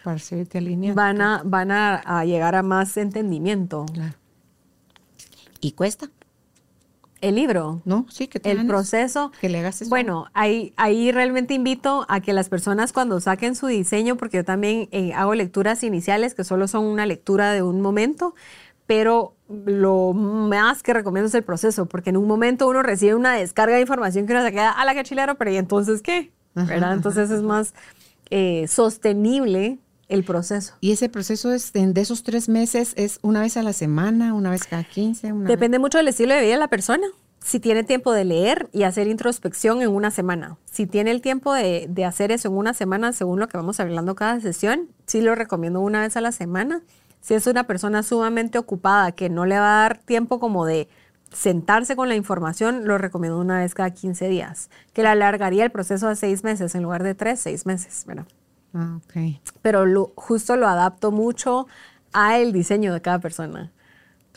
[0.94, 3.86] van, a, van a, llegar a más entendimiento.
[5.62, 6.10] ¿Y cuesta?
[7.22, 7.82] El libro.
[7.86, 9.32] No, sí, que El proceso.
[9.40, 9.90] Que le hagas eso.
[9.90, 14.46] Bueno, ahí, ahí realmente invito a que las personas cuando saquen su diseño, porque yo
[14.46, 18.34] también eh, hago lecturas iniciales que solo son una lectura de un momento,
[18.88, 23.34] pero lo más que recomiendo es el proceso, porque en un momento uno recibe una
[23.34, 26.32] descarga de información que uno se queda a la cachilera, pero ¿y entonces qué?
[26.54, 26.94] ¿verdad?
[26.94, 27.74] Entonces es más
[28.30, 29.80] eh, sostenible
[30.12, 30.74] el proceso.
[30.82, 34.52] ¿Y ese proceso es de esos tres meses es una vez a la semana, una
[34.52, 35.34] vez cada 15?
[35.48, 37.08] Depende mucho del estilo de vida de la persona.
[37.40, 40.58] Si tiene tiempo de leer y hacer introspección en una semana.
[40.66, 43.80] Si tiene el tiempo de, de hacer eso en una semana, según lo que vamos
[43.80, 46.84] hablando cada sesión, sí lo recomiendo una vez a la semana.
[47.22, 50.88] Si es una persona sumamente ocupada que no le va a dar tiempo como de
[51.32, 55.72] sentarse con la información, lo recomiendo una vez cada 15 días, que le alargaría el
[55.72, 58.04] proceso a seis meses en lugar de tres, seis meses.
[58.06, 58.26] ¿verdad?
[58.74, 59.40] Ah, okay.
[59.62, 61.68] Pero lo, justo lo adapto mucho
[62.14, 63.72] a el diseño de cada persona.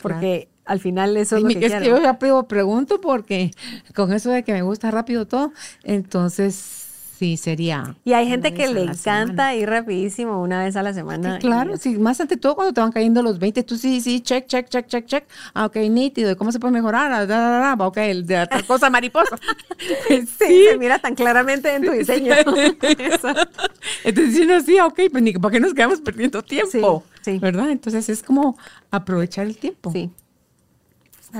[0.01, 3.51] Porque al final eso es lo que, es que yo ya pregunto porque
[3.95, 5.51] con eso de que me gusta rápido todo,
[5.83, 6.84] entonces
[7.17, 7.95] Sí, sería.
[8.03, 11.39] Y hay gente que le encanta ir rapidísimo una vez a la semana.
[11.39, 14.47] claro, sí, más ante todo cuando te van cayendo los 20, tú sí, sí, check,
[14.47, 15.25] check, check, check, check.
[15.53, 16.35] Ah, ok, nítido.
[16.35, 17.11] cómo se puede mejorar?
[17.11, 19.37] Ah, da, da, da, ok, el de tal cosa mariposa.
[20.07, 22.33] sí, sí, se mira tan claramente en tu diseño.
[24.03, 27.03] Entonces, uno sí, ok, pues ni para qué nos quedamos perdiendo tiempo.
[27.21, 27.69] Sí, ¿Verdad?
[27.69, 28.57] Entonces es como
[28.91, 29.91] aprovechar el tiempo.
[29.91, 30.11] Sí.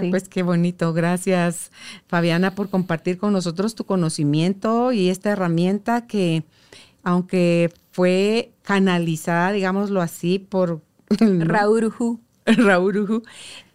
[0.09, 0.93] Pues qué bonito.
[0.93, 1.71] Gracias,
[2.07, 6.43] Fabiana, por compartir con nosotros tu conocimiento y esta herramienta que,
[7.03, 10.81] aunque fue canalizada, digámoslo así, por
[11.19, 12.19] Rauruju.
[12.45, 13.23] Rauruju,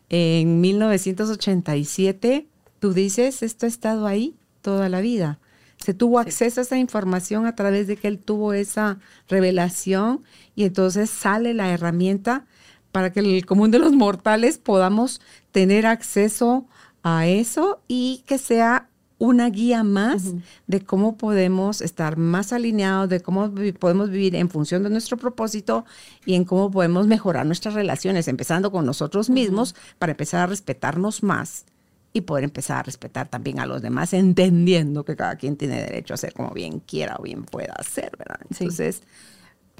[0.09, 2.47] en 1987,
[2.79, 5.39] tú dices, esto ha estado ahí toda la vida.
[5.79, 8.99] Se tuvo acceso a esa información a través de que él tuvo esa
[9.29, 10.23] revelación
[10.55, 12.45] y entonces sale la herramienta
[12.93, 15.21] para que el común de los mortales podamos
[15.53, 16.67] tener acceso
[17.03, 18.89] a eso y que sea
[19.21, 20.33] una guía más
[20.67, 25.85] de cómo podemos estar más alineados, de cómo podemos vivir en función de nuestro propósito
[26.25, 31.23] y en cómo podemos mejorar nuestras relaciones, empezando con nosotros mismos para empezar a respetarnos
[31.23, 31.67] más
[32.15, 36.15] y poder empezar a respetar también a los demás, entendiendo que cada quien tiene derecho
[36.15, 38.41] a hacer como bien quiera o bien pueda hacer, ¿verdad?
[38.51, 39.03] Entonces,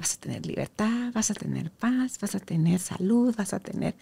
[0.01, 3.95] vas a tener libertad, vas a tener paz, vas a tener salud, vas a tener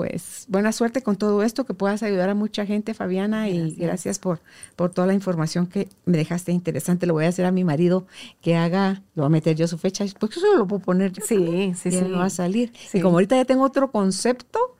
[0.00, 4.18] Pues buena suerte con todo esto, que puedas ayudar a mucha gente, Fabiana, y gracias
[4.18, 4.40] por,
[4.74, 7.04] por toda la información que me dejaste interesante.
[7.04, 8.06] Lo voy a hacer a mi marido
[8.40, 11.12] que haga, lo voy a meter yo su fecha, pues eso lo puedo poner.
[11.22, 12.00] Sí, sí, sí.
[12.12, 12.72] va a salir.
[12.94, 14.78] Y como ahorita ya tengo otro concepto,